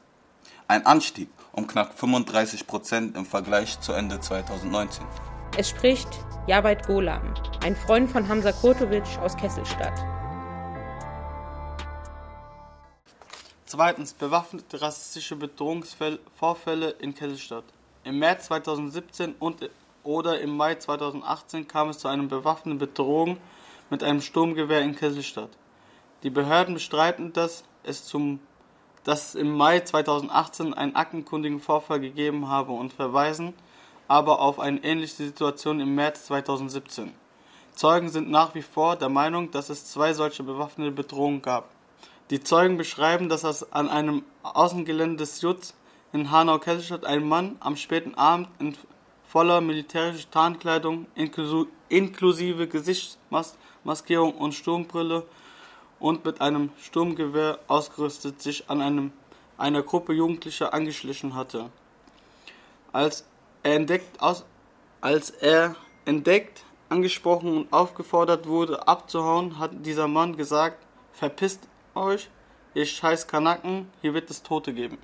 Ein 0.67 0.87
Anstieg 0.87 1.29
um 1.52 1.66
knapp 1.66 1.99
35 1.99 2.66
Prozent 2.66 3.16
im 3.16 3.26
Vergleich 3.26 3.80
zu 3.80 3.92
Ende 3.92 4.21
2019. 4.21 5.04
Es 5.57 5.71
spricht 5.71 6.09
Jawait 6.47 6.87
Golam, 6.87 7.35
ein 7.62 7.76
Freund 7.76 8.11
von 8.11 8.28
Hamza 8.28 8.52
Kurtovic 8.52 9.19
aus 9.21 9.37
Kesselstadt. 9.37 9.95
Zweitens 13.66 14.14
bewaffnete 14.14 14.83
rassistische 14.83 15.37
Bedrohungsvorfälle 15.37 16.90
in 16.99 17.14
Kesselstadt. 17.14 17.64
Im 18.02 18.19
März 18.19 18.47
2017 18.47 19.35
und 19.38 19.71
oder 20.02 20.40
im 20.40 20.57
Mai 20.57 20.75
2018 20.75 21.69
kam 21.69 21.90
es 21.90 21.99
zu 21.99 22.09
einer 22.09 22.25
bewaffneten 22.25 22.78
Bedrohung 22.78 23.37
mit 23.90 24.02
einem 24.02 24.23
Sturmgewehr 24.23 24.80
in 24.80 24.97
Kesselstadt. 24.97 25.50
Die 26.23 26.30
Behörden 26.30 26.75
bestreiten, 26.75 27.33
dass 27.33 27.64
es 27.83 28.04
zum 28.04 28.40
dass 29.11 29.31
es 29.31 29.35
im 29.35 29.57
Mai 29.57 29.81
2018 29.81 30.73
einen 30.73 30.95
aktenkundigen 30.95 31.59
Vorfall 31.59 31.99
gegeben 31.99 32.47
habe 32.47 32.71
und 32.71 32.93
verweisen 32.93 33.55
aber 34.07 34.40
auf 34.40 34.61
eine 34.61 34.85
ähnliche 34.85 35.17
Situation 35.17 35.81
im 35.81 35.97
März 35.97 36.26
2017. 36.26 37.12
Zeugen 37.75 38.09
sind 38.09 38.31
nach 38.31 38.55
wie 38.55 38.62
vor 38.62 38.95
der 38.95 39.09
Meinung, 39.09 39.50
dass 39.50 39.69
es 39.69 39.85
zwei 39.87 40.12
solche 40.12 40.45
bewaffnete 40.45 40.93
Bedrohungen 40.93 41.43
gab. 41.43 41.71
Die 42.31 42.40
Zeugen 42.40 42.76
beschreiben, 42.76 43.29
dass 43.29 43.43
es 43.43 43.73
an 43.73 43.88
einem 43.88 44.23
Außengelände 44.45 45.17
des 45.17 45.40
Jutz 45.40 45.75
in 46.12 46.31
Hanau-Kesselstadt 46.31 47.05
ein 47.05 47.29
Mann 47.29 47.57
am 47.59 47.75
späten 47.75 48.14
Abend 48.14 48.47
in 48.61 48.76
voller 49.26 49.61
militärischer 49.61 50.31
Tarnkleidung 50.31 51.07
inklusive 51.88 52.69
Gesichtsmaskierung 52.69 54.35
und 54.35 54.55
Sturmbrille 54.55 55.25
und 56.00 56.25
mit 56.25 56.40
einem 56.40 56.71
Sturmgewehr 56.83 57.61
ausgerüstet 57.69 58.42
sich 58.42 58.69
an 58.69 58.80
einem, 58.80 59.12
einer 59.57 59.83
Gruppe 59.83 60.12
Jugendlicher 60.12 60.75
angeschlichen 60.75 61.35
hatte. 61.35 61.71
Als 62.92 63.25
er 63.62 63.75
entdeckt, 63.76 64.21
aus, 64.21 64.45
als 65.00 65.30
er 65.30 65.76
entdeckt, 66.07 66.64
angesprochen 66.88 67.57
und 67.57 67.73
aufgefordert 67.73 68.49
wurde, 68.49 68.88
abzuhauen, 68.88 69.59
hat 69.59 69.71
dieser 69.87 70.09
Mann 70.09 70.37
gesagt, 70.37 70.85
verpisst 71.12 71.69
euch, 71.95 72.28
ihr 72.75 72.87
scheiß 72.87 73.28
Kanaken, 73.28 73.88
hier 74.00 74.14
wird 74.14 74.30
es 74.30 74.42
Tote 74.42 74.73
geben. 74.73 74.99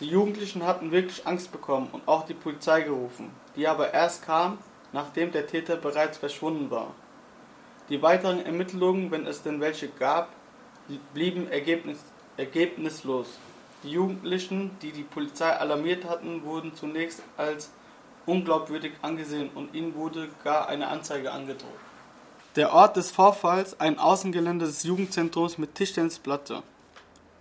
Die 0.00 0.08
Jugendlichen 0.08 0.64
hatten 0.64 0.90
wirklich 0.90 1.26
Angst 1.26 1.52
bekommen 1.52 1.88
und 1.92 2.06
auch 2.08 2.26
die 2.26 2.34
Polizei 2.34 2.82
gerufen, 2.82 3.30
die 3.54 3.68
aber 3.68 3.94
erst 3.94 4.24
kam, 4.24 4.58
nachdem 4.92 5.30
der 5.30 5.46
Täter 5.46 5.76
bereits 5.76 6.18
verschwunden 6.18 6.70
war. 6.70 6.94
Die 7.90 8.00
weiteren 8.00 8.44
Ermittlungen, 8.44 9.10
wenn 9.10 9.26
es 9.26 9.42
denn 9.42 9.60
welche 9.60 9.88
gab, 9.88 10.30
blieben 11.12 11.50
ergebnis 11.50 11.98
ergebnislos. 12.36 13.28
Die 13.82 13.90
Jugendlichen, 13.90 14.70
die 14.80 14.92
die 14.92 15.02
Polizei 15.02 15.50
alarmiert 15.50 16.04
hatten, 16.04 16.42
wurden 16.44 16.74
zunächst 16.74 17.22
als 17.36 17.70
unglaubwürdig 18.26 18.92
angesehen 19.02 19.50
und 19.54 19.74
ihnen 19.74 19.94
wurde 19.94 20.28
gar 20.42 20.68
eine 20.68 20.88
Anzeige 20.88 21.30
angedroht. 21.30 21.68
Der 22.56 22.72
Ort 22.72 22.96
des 22.96 23.10
Vorfalls 23.10 23.78
ein 23.80 23.98
Außengelände 23.98 24.64
des 24.64 24.84
Jugendzentrums 24.84 25.58
mit 25.58 25.74
Tischtennisplatte. 25.74 26.62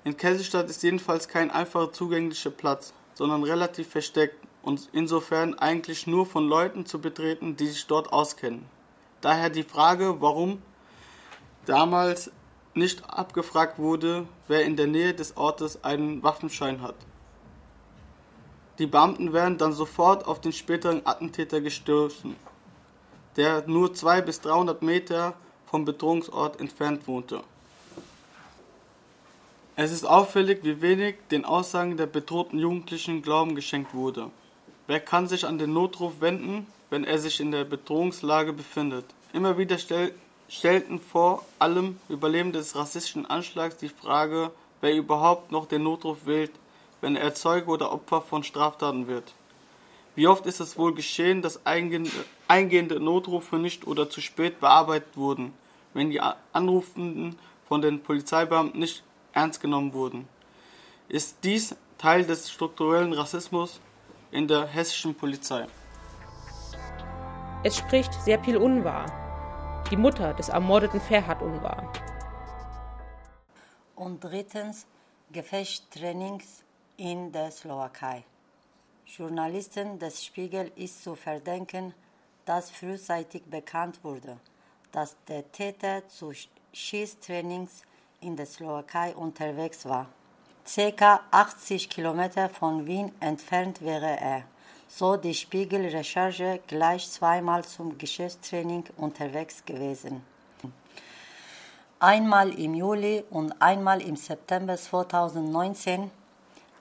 In 0.04 0.18
Kesselstadt 0.18 0.70
ist 0.70 0.84
jedenfalls 0.84 1.28
kein 1.28 1.50
einfacher 1.50 1.94
zugänglicher 1.94 2.50
Platz, 2.50 2.94
sondern 3.14 3.44
relativ 3.44 3.90
versteckt 3.90 4.36
und 4.64 4.90
insofern 4.92 5.58
eigentlich 5.58 6.08
nur 6.08 6.26
von 6.26 6.48
Leuten 6.48 6.86
zu 6.86 7.00
betreten, 7.00 7.56
die 7.56 7.68
sich 7.68 7.88
dort 7.88 8.12
auskennen. 8.12 8.66
Daher 9.24 9.50
die 9.50 9.64
Frage, 9.64 10.20
warum 10.20 10.62
damals 11.66 12.30
nicht 12.74 13.10
abgefragt 13.10 13.80
wurde, 13.80 14.28
wer 14.50 14.66
in 14.66 14.76
der 14.76 14.88
Nähe 14.88 15.14
des 15.14 15.38
Ortes 15.38 15.82
einen 15.82 16.22
Waffenschein 16.24 16.82
hat. 16.82 16.96
Die 18.80 18.86
Beamten 18.86 19.32
werden 19.32 19.58
dann 19.58 19.72
sofort 19.72 20.28
auf 20.28 20.42
den 20.42 20.52
späteren 20.52 21.06
Attentäter 21.06 21.62
gestoßen, 21.62 22.36
der 23.38 23.66
nur 23.66 23.94
200 23.94 24.26
bis 24.26 24.42
300 24.42 24.82
Meter 24.82 25.36
vom 25.68 25.86
Bedrohungsort 25.86 26.60
entfernt 26.60 27.08
wohnte. 27.08 27.44
Es 29.78 29.94
ist 29.94 30.06
auffällig, 30.06 30.66
wie 30.66 30.82
wenig 30.82 31.16
den 31.32 31.46
Aussagen 31.46 31.96
der 31.96 32.08
bedrohten 32.08 32.60
Jugendlichen 32.60 33.22
Glauben 33.22 33.56
geschenkt 33.56 33.94
wurde. 33.94 34.32
Wer 34.86 35.00
kann 35.00 35.30
sich 35.30 35.46
an 35.46 35.58
den 35.58 35.72
Notruf 35.72 36.20
wenden, 36.20 36.68
wenn 36.90 37.06
er 37.06 37.18
sich 37.18 37.40
in 37.40 37.52
der 37.52 37.64
Bedrohungslage 37.64 38.52
befindet? 38.52 39.06
Immer 39.34 39.58
wieder 39.58 39.80
stell, 39.80 40.14
stellten 40.48 41.00
vor 41.00 41.44
allem 41.58 42.00
Überlebende 42.08 42.60
des 42.60 42.76
rassistischen 42.76 43.26
Anschlags 43.26 43.78
die 43.78 43.90
Frage, 43.90 44.52
wer 44.80 44.96
überhaupt 44.96 45.52
noch 45.52 45.66
den 45.66 45.82
Notruf 45.82 46.28
wählt, 46.28 46.52
wenn 47.02 47.16
er 47.16 47.34
Zeuge 47.34 47.66
oder 47.72 47.92
Opfer 47.92 48.22
von 48.22 48.44
Straftaten 48.44 49.08
wird. 49.08 49.34
Wie 50.14 50.28
oft 50.28 50.46
ist 50.46 50.60
es 50.60 50.78
wohl 50.78 50.94
geschehen, 50.94 51.42
dass 51.42 51.62
eingehende 51.66 53.00
Notrufe 53.00 53.56
nicht 53.56 53.88
oder 53.88 54.08
zu 54.08 54.22
spät 54.22 54.60
bearbeitet 54.60 55.18
wurden, 55.18 55.52
wenn 55.96 56.12
die 56.12 56.22
Anrufenden 56.54 57.40
von 57.68 57.82
den 57.82 58.04
Polizeibeamten 58.04 58.80
nicht 58.80 59.04
ernst 59.34 59.60
genommen 59.62 59.94
wurden? 59.94 60.28
Ist 61.10 61.38
dies 61.44 61.76
Teil 61.98 62.24
des 62.24 62.52
strukturellen 62.52 63.14
Rassismus 63.14 63.80
in 64.30 64.48
der 64.48 64.68
hessischen 64.68 65.16
Polizei? 65.16 65.66
Es 67.64 67.78
spricht 67.78 68.14
sehr 68.14 68.40
viel 68.44 68.58
unwahr. 68.58 69.23
Die 69.94 69.98
Mutter 69.98 70.34
des 70.34 70.50
ermordeten 70.50 71.00
Ferhat 71.00 71.44
unwahr. 71.44 71.94
Und 73.96 74.24
drittens 74.24 74.88
Gefechtstrainings 75.32 76.64
in 76.98 77.32
der 77.32 77.52
Slowakei. 77.52 78.24
Journalisten 79.06 80.00
des 80.00 80.26
Spiegel 80.26 80.72
ist 80.78 81.04
zu 81.04 81.14
verdenken, 81.14 81.94
dass 82.44 82.72
frühzeitig 82.72 83.44
bekannt 83.46 84.04
wurde, 84.04 84.40
dass 84.92 85.16
der 85.28 85.52
Täter 85.52 86.08
zu 86.08 86.34
Schießtrainings 86.72 87.84
in 88.20 88.36
der 88.36 88.48
Slowakei 88.48 89.16
unterwegs 89.16 89.86
war. 89.86 90.08
Circa 90.66 91.20
80 91.30 91.88
Kilometer 91.88 92.50
von 92.50 92.88
Wien 92.88 93.12
entfernt 93.20 93.80
wäre 93.84 94.20
er, 94.20 94.46
so 94.88 95.16
die 95.18 95.34
Spiegel-Recherche 95.34 96.60
gleich 96.68 97.10
zweimal 97.10 97.64
zum 97.64 97.98
Geschäftstraining 97.98 98.86
unterwegs 98.98 99.64
gewesen. 99.66 100.24
Einmal 102.00 102.58
im 102.60 102.74
Juli 102.74 103.24
und 103.30 103.62
einmal 103.62 104.02
im 104.02 104.16
September 104.16 104.76
2019 104.76 106.12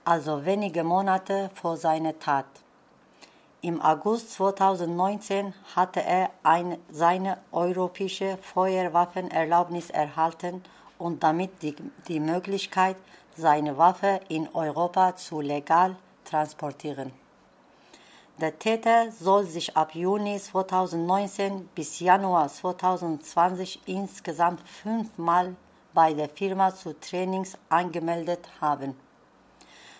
also 0.05 0.45
wenige 0.45 0.83
Monate 0.83 1.49
vor 1.53 1.77
seiner 1.77 2.17
Tat. 2.19 2.45
Im 3.61 3.81
August 3.81 4.33
2019 4.33 5.53
hatte 5.75 6.03
er 6.03 6.31
ein, 6.43 6.77
seine 6.91 7.37
europäische 7.53 8.37
Feuerwaffenerlaubnis 8.41 9.89
erhalten 9.89 10.61
und 10.97 11.23
damit 11.23 11.61
die, 11.61 11.75
die 12.07 12.19
Möglichkeit, 12.19 12.97
seine 13.37 13.77
Waffe 13.77 14.19
in 14.27 14.49
Europa 14.53 15.15
zu 15.15 15.39
legal 15.39 15.95
transportieren. 16.25 17.22
Der 18.41 18.57
Täter 18.57 19.11
soll 19.11 19.45
sich 19.45 19.77
ab 19.77 19.93
Juni 19.93 20.39
2019 20.39 21.69
bis 21.75 21.99
Januar 21.99 22.49
2020 22.49 23.81
insgesamt 23.85 24.67
fünfmal 24.67 25.55
bei 25.93 26.13
der 26.13 26.29
Firma 26.29 26.73
zu 26.73 26.99
Trainings 26.99 27.55
angemeldet 27.69 28.49
haben. 28.59 28.95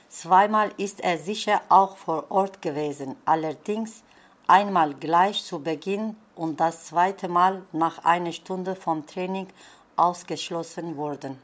Zweimal 0.09 0.71
ist 0.77 1.01
er 1.01 1.19
sicher 1.19 1.61
auch 1.69 1.95
vor 1.95 2.31
Ort 2.31 2.59
gewesen, 2.61 3.15
allerdings 3.25 4.03
einmal 4.47 4.95
gleich 4.95 5.43
zu 5.43 5.59
Beginn 5.59 6.15
und 6.35 6.59
das 6.59 6.85
zweite 6.85 7.27
Mal 7.27 7.61
nach 7.71 8.03
einer 8.03 8.31
Stunde 8.31 8.75
vom 8.75 9.05
Training 9.05 9.47
ausgeschlossen 9.95 10.97
worden. 10.97 11.39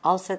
Außer, 0.00 0.38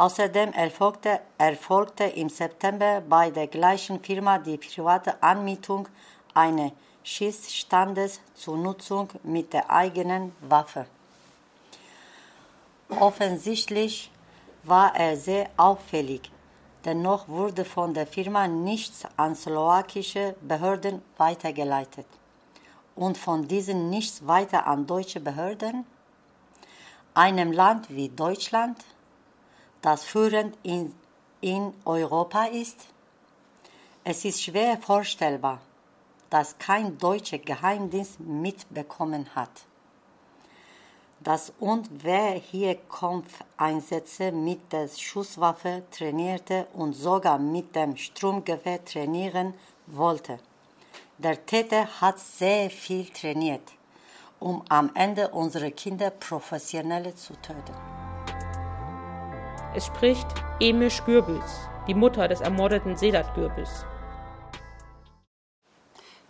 außerdem 0.00 0.52
erfolgte, 0.54 1.20
erfolgte 1.36 2.04
im 2.04 2.30
September 2.30 3.02
bei 3.06 3.30
der 3.30 3.48
gleichen 3.48 4.02
Firma 4.02 4.38
die 4.38 4.56
private 4.56 5.22
Anmietung 5.22 5.88
eines 6.32 6.72
Schießstandes 7.02 8.20
zur 8.34 8.56
Nutzung 8.56 9.10
mit 9.22 9.52
der 9.52 9.70
eigenen 9.70 10.32
Waffe. 10.40 10.86
Offensichtlich 12.88 14.10
war 14.62 14.96
er 14.96 15.16
sehr 15.16 15.50
auffällig. 15.58 16.30
Dennoch 16.84 17.28
wurde 17.28 17.66
von 17.66 17.92
der 17.92 18.06
Firma 18.06 18.48
nichts 18.48 19.04
an 19.16 19.34
slowakische 19.34 20.34
Behörden 20.40 21.02
weitergeleitet 21.18 22.06
und 22.96 23.18
von 23.18 23.46
diesen 23.46 23.90
nichts 23.90 24.26
weiter 24.26 24.66
an 24.66 24.86
deutsche 24.86 25.20
Behörden. 25.20 25.84
Einem 27.12 27.52
Land 27.52 27.90
wie 27.90 28.08
Deutschland, 28.08 28.78
das 29.82 30.04
führend 30.04 30.56
in, 30.62 30.94
in 31.40 31.72
Europa 31.84 32.44
ist, 32.44 32.78
es 34.04 34.24
ist 34.24 34.42
schwer 34.42 34.78
vorstellbar, 34.78 35.60
dass 36.30 36.58
kein 36.58 36.96
deutscher 36.98 37.38
Geheimdienst 37.38 38.20
mitbekommen 38.20 39.34
hat 39.34 39.50
dass 41.22 41.52
und 41.60 41.88
wer 42.02 42.32
hier 42.32 42.76
Kampfeinsätze 42.88 44.32
mit 44.32 44.72
der 44.72 44.88
Schusswaffe 44.88 45.82
trainierte 45.90 46.66
und 46.72 46.94
sogar 46.94 47.38
mit 47.38 47.76
dem 47.76 47.96
Stromgewehr 47.96 48.84
trainieren 48.84 49.54
wollte. 49.86 50.38
Der 51.18 51.44
Täter 51.44 52.00
hat 52.00 52.18
sehr 52.18 52.70
viel 52.70 53.06
trainiert, 53.06 53.72
um 54.38 54.62
am 54.70 54.90
Ende 54.94 55.28
unsere 55.28 55.70
Kinder 55.70 56.10
professionell 56.10 57.14
zu 57.14 57.34
töten. 57.42 57.99
Es 59.72 59.86
spricht 59.86 60.26
Emisch 60.58 61.04
Gürbüz, 61.04 61.68
die 61.86 61.94
Mutter 61.94 62.26
des 62.26 62.40
ermordeten 62.40 62.96
Sedat 62.96 63.32
Gürbüz. 63.36 63.68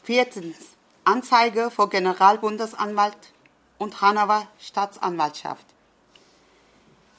Viertens. 0.02 0.76
Anzeige 1.04 1.70
vor 1.70 1.88
Generalbundesanwalt 1.88 3.16
und 3.78 4.02
Hanauer 4.02 4.46
Staatsanwaltschaft. 4.58 5.64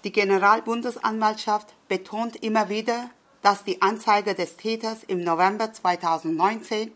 Die 0.04 0.12
Generalbundesanwaltschaft 0.12 1.74
betont 1.88 2.36
immer 2.36 2.70
wieder, 2.70 3.10
dass 3.42 3.64
die 3.64 3.82
Anzeige 3.82 4.36
des 4.36 4.58
Täters 4.58 5.04
im 5.04 5.24
November 5.24 5.74
2019 5.74 6.92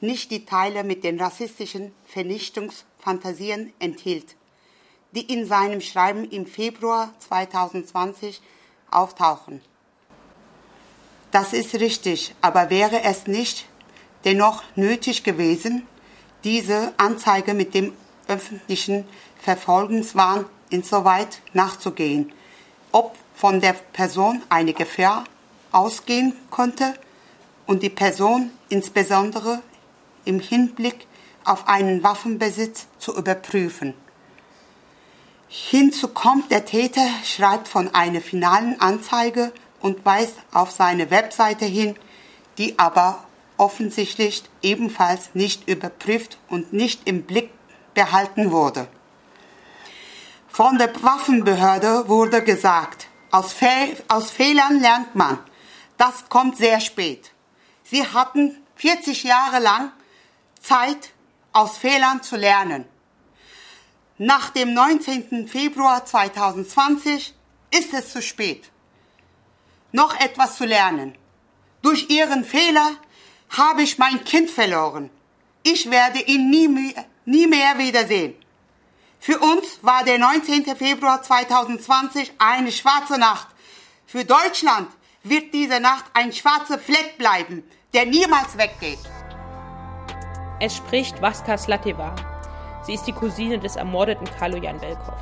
nicht 0.00 0.32
die 0.32 0.44
Teile 0.44 0.82
mit 0.82 1.04
den 1.04 1.20
rassistischen 1.20 1.94
Vernichtungsfantasien 2.06 3.72
enthielt, 3.78 4.34
die 5.12 5.32
in 5.32 5.46
seinem 5.46 5.80
Schreiben 5.80 6.28
im 6.30 6.46
Februar 6.46 7.12
2020 7.18 8.40
auftauchen. 8.90 9.60
Das 11.30 11.52
ist 11.52 11.74
richtig, 11.74 12.34
aber 12.40 12.70
wäre 12.70 13.02
es 13.02 13.26
nicht 13.26 13.66
dennoch 14.24 14.62
nötig 14.74 15.22
gewesen, 15.22 15.86
diese 16.44 16.92
Anzeige 16.96 17.54
mit 17.54 17.74
dem 17.74 17.92
öffentlichen 18.28 19.06
Verfolgungswahn 19.40 20.44
insoweit 20.70 21.40
nachzugehen, 21.52 22.32
ob 22.92 23.16
von 23.34 23.60
der 23.60 23.72
Person 23.72 24.42
eine 24.48 24.72
Gefahr 24.72 25.24
ausgehen 25.72 26.34
konnte 26.50 26.94
und 27.66 27.82
die 27.82 27.90
Person 27.90 28.50
insbesondere 28.68 29.62
im 30.24 30.40
Hinblick 30.40 31.06
auf 31.44 31.68
einen 31.68 32.02
Waffenbesitz 32.02 32.86
zu 32.98 33.16
überprüfen. 33.16 33.94
Hinzu 35.52 36.06
kommt, 36.06 36.52
der 36.52 36.64
Täter 36.64 37.04
schreibt 37.24 37.66
von 37.66 37.92
einer 37.92 38.20
finalen 38.20 38.80
Anzeige 38.80 39.52
und 39.80 40.06
weist 40.06 40.36
auf 40.52 40.70
seine 40.70 41.10
Webseite 41.10 41.64
hin, 41.64 41.96
die 42.56 42.78
aber 42.78 43.24
offensichtlich 43.56 44.44
ebenfalls 44.62 45.30
nicht 45.34 45.68
überprüft 45.68 46.38
und 46.48 46.72
nicht 46.72 47.08
im 47.08 47.24
Blick 47.24 47.50
behalten 47.94 48.52
wurde. 48.52 48.86
Von 50.48 50.78
der 50.78 50.94
Waffenbehörde 51.02 52.08
wurde 52.08 52.44
gesagt, 52.44 53.08
aus, 53.32 53.52
Fe 53.52 53.96
aus 54.06 54.30
Fehlern 54.30 54.78
lernt 54.78 55.16
man. 55.16 55.40
Das 55.96 56.28
kommt 56.28 56.58
sehr 56.58 56.78
spät. 56.78 57.32
Sie 57.82 58.06
hatten 58.06 58.56
40 58.76 59.24
Jahre 59.24 59.58
lang 59.58 59.90
Zeit, 60.60 61.10
aus 61.52 61.76
Fehlern 61.76 62.22
zu 62.22 62.36
lernen. 62.36 62.84
Nach 64.22 64.50
dem 64.50 64.74
19. 64.74 65.48
Februar 65.48 66.04
2020 66.04 67.32
ist 67.70 67.94
es 67.94 68.12
zu 68.12 68.20
spät, 68.20 68.70
noch 69.92 70.14
etwas 70.20 70.56
zu 70.56 70.66
lernen. 70.66 71.16
Durch 71.80 72.10
Ihren 72.10 72.44
Fehler 72.44 72.96
habe 73.48 73.80
ich 73.80 73.96
mein 73.96 74.22
Kind 74.24 74.50
verloren. 74.50 75.08
Ich 75.62 75.90
werde 75.90 76.20
ihn 76.20 76.50
nie, 76.50 76.94
nie 77.24 77.46
mehr 77.46 77.78
wiedersehen. 77.78 78.34
Für 79.20 79.38
uns 79.38 79.78
war 79.80 80.04
der 80.04 80.18
19. 80.18 80.76
Februar 80.76 81.22
2020 81.22 82.32
eine 82.36 82.72
schwarze 82.72 83.16
Nacht. 83.18 83.48
Für 84.04 84.26
Deutschland 84.26 84.90
wird 85.22 85.54
diese 85.54 85.80
Nacht 85.80 86.04
ein 86.12 86.34
schwarzer 86.34 86.78
Fleck 86.78 87.16
bleiben, 87.16 87.64
der 87.94 88.04
niemals 88.04 88.58
weggeht. 88.58 89.00
Es 90.60 90.76
spricht 90.76 91.22
Vaska 91.22 91.56
Slateva. 91.56 92.29
Sie 92.82 92.94
ist 92.94 93.06
die 93.06 93.12
Cousine 93.12 93.58
des 93.58 93.76
ermordeten 93.76 94.26
Kaloyan 94.38 94.80
Belkov. 94.80 95.20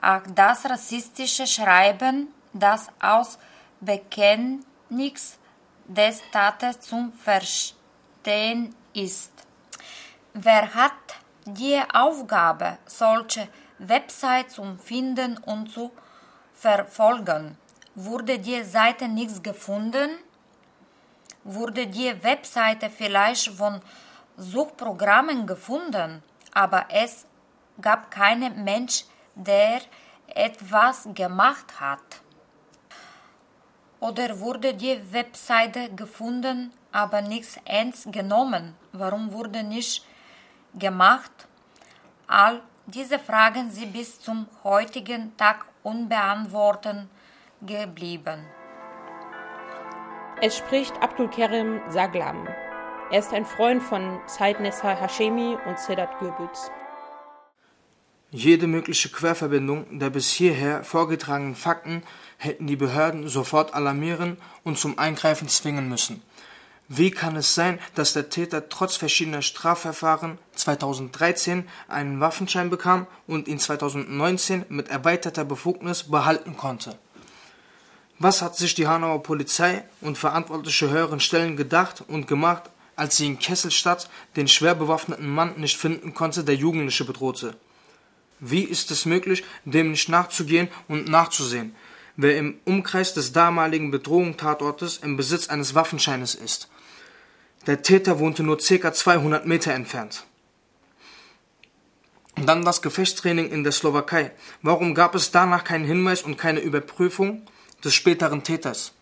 Auch 0.00 0.22
das 0.34 0.64
rassistische 0.64 1.46
Schreiben, 1.46 2.28
das 2.52 2.88
aus 3.00 3.38
Bekenntnis 3.80 5.37
des 5.88 6.22
Staates 6.28 6.80
zum 6.80 7.12
Verstehen 7.12 8.74
ist. 8.92 9.32
Wer 10.34 10.74
hat 10.74 10.92
die 11.46 11.80
Aufgabe, 11.92 12.78
solche 12.86 13.48
Websites 13.78 14.54
zu 14.54 14.76
finden 14.76 15.38
und 15.38 15.70
zu 15.72 15.90
verfolgen? 16.52 17.56
Wurde 17.94 18.38
die 18.38 18.62
Seite 18.62 19.08
nichts 19.08 19.42
gefunden? 19.42 20.10
Wurde 21.42 21.86
die 21.86 22.22
Webseite 22.22 22.90
vielleicht 22.90 23.48
von 23.48 23.80
Suchprogrammen 24.36 25.46
gefunden, 25.46 26.22
aber 26.52 26.86
es 26.90 27.26
gab 27.80 28.10
keinen 28.10 28.62
Mensch, 28.62 29.04
der 29.34 29.80
etwas 30.26 31.08
gemacht 31.14 31.80
hat? 31.80 32.20
Oder 34.00 34.38
wurde 34.38 34.74
die 34.74 35.00
Webseite 35.12 35.90
gefunden, 35.94 36.72
aber 36.92 37.20
nichts 37.20 37.58
ernst 37.64 38.12
genommen? 38.12 38.74
Warum 38.92 39.32
wurde 39.32 39.62
nicht 39.64 40.04
gemacht? 40.74 41.32
All 42.26 42.62
diese 42.86 43.18
Fragen 43.18 43.70
sind 43.70 43.92
bis 43.92 44.20
zum 44.20 44.46
heutigen 44.62 45.36
Tag 45.36 45.66
unbeantwortet 45.82 47.08
geblieben. 47.60 48.46
Es 50.40 50.56
spricht 50.56 50.94
Abdul 51.02 51.28
Kerim 51.28 51.80
Saglam. 51.88 52.46
Er 53.10 53.18
ist 53.18 53.32
ein 53.32 53.44
Freund 53.44 53.82
von 53.82 54.20
Said 54.26 54.60
Nessar 54.60 55.00
Hashemi 55.00 55.56
und 55.66 55.78
Sedat 55.78 56.18
Gürbüz. 56.20 56.70
Jede 58.30 58.66
mögliche 58.66 59.08
Querverbindung 59.08 59.98
der 59.98 60.10
bis 60.10 60.30
hierher 60.30 60.84
vorgetragenen 60.84 61.54
Fakten 61.54 62.02
hätten 62.38 62.66
die 62.66 62.76
Behörden 62.76 63.28
sofort 63.28 63.74
alarmieren 63.74 64.38
und 64.64 64.78
zum 64.78 64.98
Eingreifen 64.98 65.48
zwingen 65.48 65.88
müssen. 65.88 66.22
Wie 66.90 67.10
kann 67.10 67.36
es 67.36 67.54
sein, 67.54 67.78
dass 67.94 68.14
der 68.14 68.30
Täter 68.30 68.70
trotz 68.70 68.96
verschiedener 68.96 69.42
Strafverfahren 69.42 70.38
2013 70.54 71.68
einen 71.86 72.20
Waffenschein 72.20 72.70
bekam 72.70 73.06
und 73.26 73.46
ihn 73.46 73.58
2019 73.58 74.64
mit 74.70 74.88
erweiterter 74.88 75.44
Befugnis 75.44 76.04
behalten 76.04 76.56
konnte? 76.56 76.98
Was 78.18 78.40
hat 78.40 78.56
sich 78.56 78.74
die 78.74 78.86
Hanauer 78.86 79.22
Polizei 79.22 79.84
und 80.00 80.16
verantwortliche 80.16 80.88
höheren 80.88 81.20
Stellen 81.20 81.58
gedacht 81.58 82.02
und 82.08 82.26
gemacht, 82.26 82.64
als 82.96 83.18
sie 83.18 83.26
in 83.26 83.38
Kesselstadt 83.38 84.08
den 84.36 84.48
schwer 84.48 84.74
bewaffneten 84.74 85.28
Mann 85.28 85.60
nicht 85.60 85.76
finden 85.76 86.14
konnte, 86.14 86.42
der 86.42 86.56
Jugendliche 86.56 87.04
bedrohte? 87.04 87.54
Wie 88.40 88.62
ist 88.62 88.90
es 88.90 89.04
möglich, 89.04 89.44
dem 89.66 89.90
nicht 89.90 90.08
nachzugehen 90.08 90.68
und 90.88 91.08
nachzusehen, 91.08 91.74
wer 92.18 92.36
im 92.36 92.58
Umkreis 92.64 93.14
des 93.14 93.32
damaligen 93.32 93.90
Bedrohungstatortes 93.90 94.98
im 94.98 95.16
Besitz 95.16 95.48
eines 95.48 95.74
Waffenscheines 95.74 96.34
ist? 96.34 96.68
Der 97.66 97.82
Täter 97.82 98.18
wohnte 98.18 98.42
nur 98.42 98.58
ca. 98.58 98.92
200 98.92 99.46
Meter 99.46 99.72
entfernt. 99.72 100.24
Dann 102.36 102.64
das 102.64 102.82
Gefechtstraining 102.82 103.50
in 103.50 103.62
der 103.62 103.72
Slowakei. 103.72 104.32
Warum 104.62 104.94
gab 104.94 105.14
es 105.14 105.30
danach 105.30 105.64
keinen 105.64 105.84
Hinweis 105.84 106.22
und 106.22 106.36
keine 106.36 106.60
Überprüfung 106.60 107.42
des 107.84 107.94
späteren 107.94 108.42
Täters? 108.42 108.92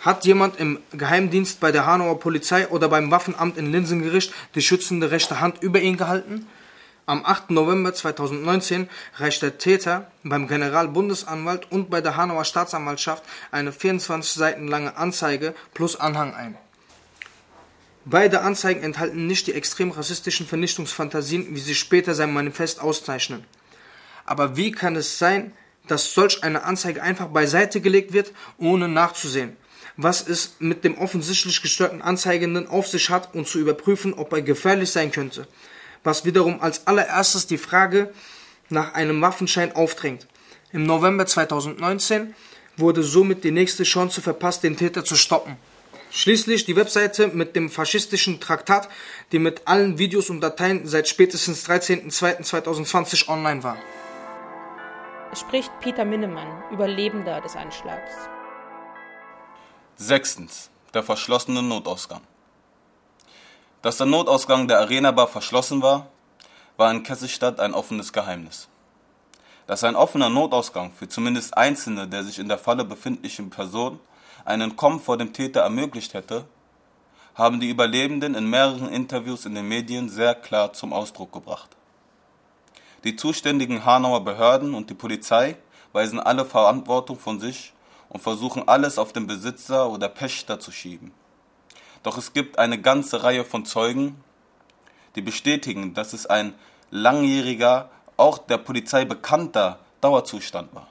Hat 0.00 0.26
jemand 0.26 0.60
im 0.60 0.78
Geheimdienst 0.92 1.58
bei 1.58 1.72
der 1.72 1.86
Hanauer 1.86 2.20
Polizei 2.20 2.68
oder 2.68 2.88
beim 2.88 3.10
Waffenamt 3.10 3.56
in 3.56 3.72
Linsengericht 3.72 4.32
die 4.54 4.62
schützende 4.62 5.10
rechte 5.10 5.40
Hand 5.40 5.62
über 5.62 5.80
ihn 5.80 5.96
gehalten? 5.96 6.46
Am 7.08 7.24
8. 7.24 7.50
November 7.50 7.94
2019 7.94 8.88
reicht 9.18 9.40
der 9.40 9.58
Täter 9.58 10.10
beim 10.24 10.48
Generalbundesanwalt 10.48 11.70
und 11.70 11.88
bei 11.88 12.00
der 12.00 12.16
Hanauer 12.16 12.44
Staatsanwaltschaft 12.44 13.22
eine 13.52 13.70
24 13.70 14.32
Seiten 14.32 14.66
lange 14.66 14.96
Anzeige 14.96 15.54
plus 15.72 15.94
Anhang 15.94 16.34
ein. 16.34 16.58
Beide 18.06 18.40
Anzeigen 18.40 18.82
enthalten 18.82 19.28
nicht 19.28 19.46
die 19.46 19.54
extrem 19.54 19.92
rassistischen 19.92 20.48
Vernichtungsfantasien, 20.48 21.54
wie 21.54 21.60
sie 21.60 21.76
später 21.76 22.12
sein 22.12 22.32
Manifest 22.32 22.80
auszeichnen. 22.80 23.44
Aber 24.24 24.56
wie 24.56 24.72
kann 24.72 24.96
es 24.96 25.16
sein, 25.16 25.52
dass 25.86 26.12
solch 26.12 26.42
eine 26.42 26.64
Anzeige 26.64 27.04
einfach 27.04 27.28
beiseite 27.28 27.80
gelegt 27.80 28.14
wird, 28.14 28.32
ohne 28.58 28.88
nachzusehen, 28.88 29.56
was 29.96 30.26
es 30.26 30.56
mit 30.58 30.82
dem 30.82 30.98
offensichtlich 30.98 31.62
gestörten 31.62 32.02
Anzeigenden 32.02 32.66
auf 32.66 32.88
sich 32.88 33.10
hat 33.10 33.32
und 33.36 33.46
zu 33.46 33.60
überprüfen, 33.60 34.12
ob 34.12 34.32
er 34.32 34.42
gefährlich 34.42 34.90
sein 34.90 35.12
könnte, 35.12 35.46
was 36.06 36.24
wiederum 36.24 36.60
als 36.62 36.86
allererstes 36.86 37.46
die 37.46 37.58
Frage 37.58 38.12
nach 38.70 38.94
einem 38.94 39.20
Waffenschein 39.20 39.74
aufdrängt. 39.74 40.26
Im 40.72 40.84
November 40.84 41.26
2019 41.26 42.34
wurde 42.76 43.02
somit 43.02 43.44
die 43.44 43.50
nächste 43.50 43.84
Chance 43.84 44.22
verpasst, 44.22 44.62
den 44.62 44.76
Täter 44.76 45.04
zu 45.04 45.16
stoppen. 45.16 45.56
Schließlich 46.10 46.64
die 46.64 46.76
Webseite 46.76 47.28
mit 47.28 47.56
dem 47.56 47.68
faschistischen 47.68 48.40
Traktat, 48.40 48.88
die 49.32 49.38
mit 49.38 49.62
allen 49.66 49.98
Videos 49.98 50.30
und 50.30 50.40
Dateien 50.40 50.86
seit 50.86 51.08
spätestens 51.08 51.68
13.02.2020 51.68 53.28
online 53.28 53.62
war. 53.62 53.76
Es 55.32 55.40
spricht 55.40 55.70
Peter 55.80 56.04
Minnemann, 56.04 56.62
Überlebender 56.72 57.40
des 57.40 57.56
Anschlags. 57.56 58.12
Sechstens. 59.96 60.70
Der 60.94 61.02
verschlossene 61.02 61.62
Notausgang. 61.62 62.22
Dass 63.86 63.98
der 63.98 64.06
Notausgang 64.06 64.66
der 64.66 64.80
Arena 64.80 65.12
Bar 65.12 65.28
verschlossen 65.28 65.80
war, 65.80 66.08
war 66.76 66.90
in 66.90 67.04
Kesselstadt 67.04 67.60
ein 67.60 67.72
offenes 67.72 68.12
Geheimnis. 68.12 68.66
Dass 69.68 69.84
ein 69.84 69.94
offener 69.94 70.28
Notausgang 70.28 70.90
für 70.90 71.08
zumindest 71.08 71.56
einzelne 71.56 72.08
der 72.08 72.24
sich 72.24 72.40
in 72.40 72.48
der 72.48 72.58
Falle 72.58 72.84
befindlichen 72.84 73.48
Personen 73.48 74.00
ein 74.44 74.60
Entkommen 74.60 74.98
vor 74.98 75.16
dem 75.16 75.32
Täter 75.32 75.60
ermöglicht 75.60 76.14
hätte, 76.14 76.46
haben 77.36 77.60
die 77.60 77.70
Überlebenden 77.70 78.34
in 78.34 78.50
mehreren 78.50 78.88
Interviews 78.88 79.46
in 79.46 79.54
den 79.54 79.68
Medien 79.68 80.08
sehr 80.08 80.34
klar 80.34 80.72
zum 80.72 80.92
Ausdruck 80.92 81.30
gebracht. 81.30 81.70
Die 83.04 83.14
zuständigen 83.14 83.84
Hanauer 83.84 84.24
Behörden 84.24 84.74
und 84.74 84.90
die 84.90 84.94
Polizei 84.94 85.58
weisen 85.92 86.18
alle 86.18 86.44
Verantwortung 86.44 87.20
von 87.20 87.38
sich 87.38 87.72
und 88.08 88.20
versuchen 88.20 88.66
alles 88.66 88.98
auf 88.98 89.12
den 89.12 89.28
Besitzer 89.28 89.88
oder 89.88 90.08
Pächter 90.08 90.58
zu 90.58 90.72
schieben. 90.72 91.12
Doch 92.06 92.18
es 92.18 92.32
gibt 92.32 92.60
eine 92.60 92.80
ganze 92.80 93.24
Reihe 93.24 93.44
von 93.44 93.64
Zeugen, 93.64 94.22
die 95.16 95.22
bestätigen, 95.22 95.92
dass 95.92 96.12
es 96.12 96.24
ein 96.26 96.54
langjähriger, 96.92 97.90
auch 98.16 98.38
der 98.38 98.58
Polizei 98.58 99.04
bekannter 99.04 99.80
Dauerzustand 100.00 100.72
war. 100.72 100.86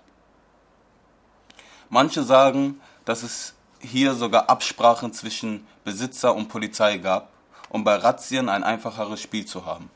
Manche 1.90 2.22
sagen, 2.24 2.82
dass 3.06 3.24
es 3.24 3.54
hier 3.80 4.14
sogar 4.14 4.50
Absprachen 4.50 5.14
zwischen 5.14 5.66
Besitzer 5.86 6.36
und 6.36 6.50
Polizei 6.50 6.98
gab, 6.98 7.30
um 7.70 7.86
bei 7.86 7.96
Razzien 7.96 8.50
ein 8.50 8.66
einfacheres 8.66 9.22
Spiel 9.22 9.46
zu 9.46 9.66
haben. 9.66 9.90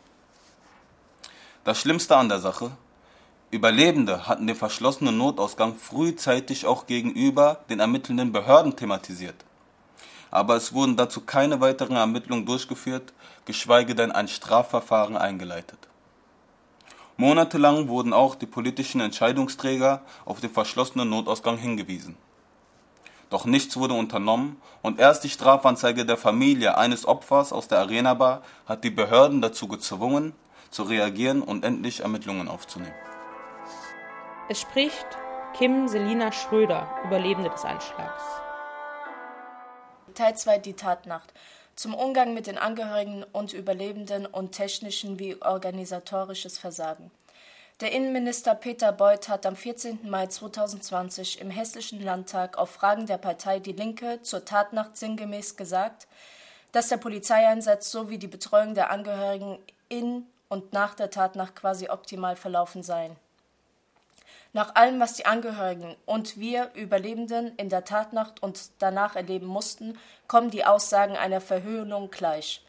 Das 1.65 1.82
Schlimmste 1.82 2.15
an 2.15 2.29
der 2.29 2.39
Sache, 2.39 2.71
Überlebende 3.51 4.25
hatten 4.25 4.47
den 4.47 4.55
verschlossenen 4.55 5.17
Notausgang 5.17 5.75
frühzeitig 5.75 6.65
auch 6.65 6.88
gegenüber 6.88 7.60
den 7.69 7.82
ermittelnden 7.82 8.32
Behörden 8.32 8.77
thematisiert. 8.77 9.43
Aber 10.32 10.56
es 10.56 10.74
wurden 10.74 10.96
dazu 10.96 11.22
keine 11.22 11.62
weiteren 11.62 11.96
Ermittlungen 11.96 12.46
durchgeführt, 12.46 13.13
geschweige 13.46 13.96
denn 13.96 14.12
ein 14.12 14.28
Strafverfahren 14.28 15.18
eingeleitet. 15.18 15.80
Monatelang 17.18 17.89
wurden 17.89 18.13
auch 18.13 18.36
die 18.36 18.46
politischen 18.46 19.02
Entscheidungsträger 19.02 20.02
auf 20.26 20.39
den 20.39 20.52
verschlossenen 20.52 21.10
Notausgang 21.10 21.58
hingewiesen. 21.58 22.15
Doch 23.30 23.46
nichts 23.46 23.78
wurde 23.78 23.94
unternommen 23.94 24.60
und 24.82 25.00
erst 25.00 25.24
die 25.24 25.30
Strafanzeige 25.30 26.06
der 26.06 26.18
Familie 26.18 26.78
eines 26.78 27.06
Opfers 27.06 27.52
aus 27.52 27.68
der 27.68 27.80
Arena 27.80 28.13
Bar 28.13 28.42
hat 28.65 28.84
die 28.84 28.89
Behörden 28.89 29.42
dazu 29.42 29.68
gezwungen, 29.68 30.34
zu 30.72 30.84
reagieren 30.84 31.42
und 31.42 31.65
endlich 31.65 32.02
Ermittlungen 32.02 32.48
aufzunehmen. 32.48 32.94
Es 34.48 34.62
spricht 34.62 35.08
Kim 35.58 35.88
Selina 35.88 36.32
Schröder, 36.32 36.88
Überlebende 37.06 37.50
des 37.50 37.65
Anschlags. 37.65 38.38
Teil 40.19 40.36
2 40.36 40.58
Die 40.58 40.73
Tatnacht. 40.73 41.32
Zum 41.77 41.93
Umgang 41.93 42.34
mit 42.34 42.45
den 42.45 42.58
Angehörigen 42.58 43.23
und 43.32 43.53
Überlebenden 43.53 44.25
und 44.25 44.51
technischen 44.51 45.17
wie 45.17 45.41
organisatorisches 45.41 46.58
Versagen. 46.58 47.10
Der 47.79 47.93
Innenminister 47.93 48.53
Peter 48.53 48.91
Beuth 48.91 49.29
hat 49.29 49.45
am 49.45 49.55
14. 49.55 49.99
Mai 50.10 50.27
2020 50.27 51.39
im 51.39 51.49
Hessischen 51.49 52.03
Landtag 52.03 52.58
auf 52.58 52.69
Fragen 52.69 53.05
der 53.05 53.17
Partei 53.17 53.60
Die 53.60 53.71
Linke 53.71 54.21
zur 54.21 54.43
Tatnacht 54.43 54.97
sinngemäß 54.97 55.55
gesagt, 55.55 56.05
dass 56.73 56.89
der 56.89 56.97
Polizeieinsatz 56.97 57.89
sowie 57.89 58.17
die 58.17 58.27
Betreuung 58.27 58.75
der 58.75 58.91
Angehörigen 58.91 59.58
in 59.88 60.27
und 60.49 60.73
nach 60.73 60.95
der 60.95 61.12
Tatnacht 61.12 61.55
quasi 61.55 61.88
optimal 61.88 62.36
verlaufen 62.36 62.84
seien. 62.84 63.15
Nach 64.51 64.73
allem, 64.75 64.99
was 64.99 65.13
die 65.13 65.27
Angehörigen 65.27 65.95
und 66.05 66.39
wir 66.39 66.71
Überlebenden 66.73 67.55
in 67.57 67.69
der 67.69 67.85
Tatnacht 67.85 68.41
und 68.41 68.59
danach 68.79 69.15
erleben 69.15 69.45
mussten, 69.45 69.97
kommen 70.27 70.49
die 70.49 70.65
Aussagen 70.65 71.15
einer 71.15 71.39
Verhöhnung 71.39 72.09
gleich. 72.09 72.63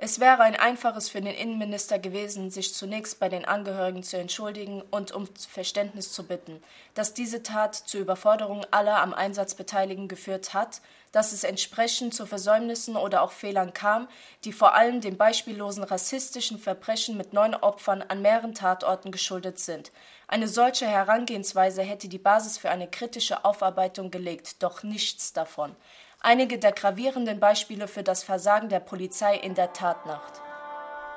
Es 0.00 0.20
wäre 0.20 0.42
ein 0.42 0.54
einfaches 0.54 1.08
für 1.08 1.20
den 1.20 1.34
Innenminister 1.34 1.98
gewesen, 1.98 2.50
sich 2.50 2.72
zunächst 2.72 3.18
bei 3.18 3.28
den 3.28 3.44
Angehörigen 3.44 4.04
zu 4.04 4.16
entschuldigen 4.16 4.80
und 4.92 5.10
um 5.10 5.26
Verständnis 5.26 6.12
zu 6.12 6.24
bitten, 6.24 6.62
dass 6.94 7.14
diese 7.14 7.42
Tat 7.42 7.74
zur 7.74 8.02
Überforderung 8.02 8.64
aller 8.70 9.02
am 9.02 9.12
Einsatz 9.12 9.54
Beteiligten 9.54 10.06
geführt 10.06 10.54
hat, 10.54 10.82
dass 11.12 11.32
es 11.32 11.44
entsprechend 11.44 12.14
zu 12.14 12.26
Versäumnissen 12.26 12.96
oder 12.96 13.22
auch 13.22 13.32
Fehlern 13.32 13.72
kam, 13.72 14.08
die 14.44 14.52
vor 14.52 14.74
allem 14.74 15.00
dem 15.00 15.16
beispiellosen 15.16 15.84
rassistischen 15.84 16.58
Verbrechen 16.58 17.16
mit 17.16 17.32
neun 17.32 17.54
Opfern 17.54 18.02
an 18.02 18.22
mehreren 18.22 18.54
Tatorten 18.54 19.12
geschuldet 19.12 19.58
sind. 19.58 19.92
Eine 20.26 20.48
solche 20.48 20.86
Herangehensweise 20.86 21.82
hätte 21.82 22.08
die 22.08 22.18
Basis 22.18 22.58
für 22.58 22.70
eine 22.70 22.88
kritische 22.88 23.44
Aufarbeitung 23.44 24.10
gelegt, 24.10 24.62
doch 24.62 24.82
nichts 24.82 25.32
davon 25.32 25.74
einige 26.20 26.58
der 26.58 26.72
gravierenden 26.72 27.40
Beispiele 27.40 27.88
für 27.88 28.02
das 28.02 28.22
Versagen 28.22 28.68
der 28.68 28.80
Polizei 28.80 29.36
in 29.36 29.54
der 29.54 29.72
Tatnacht. 29.72 30.40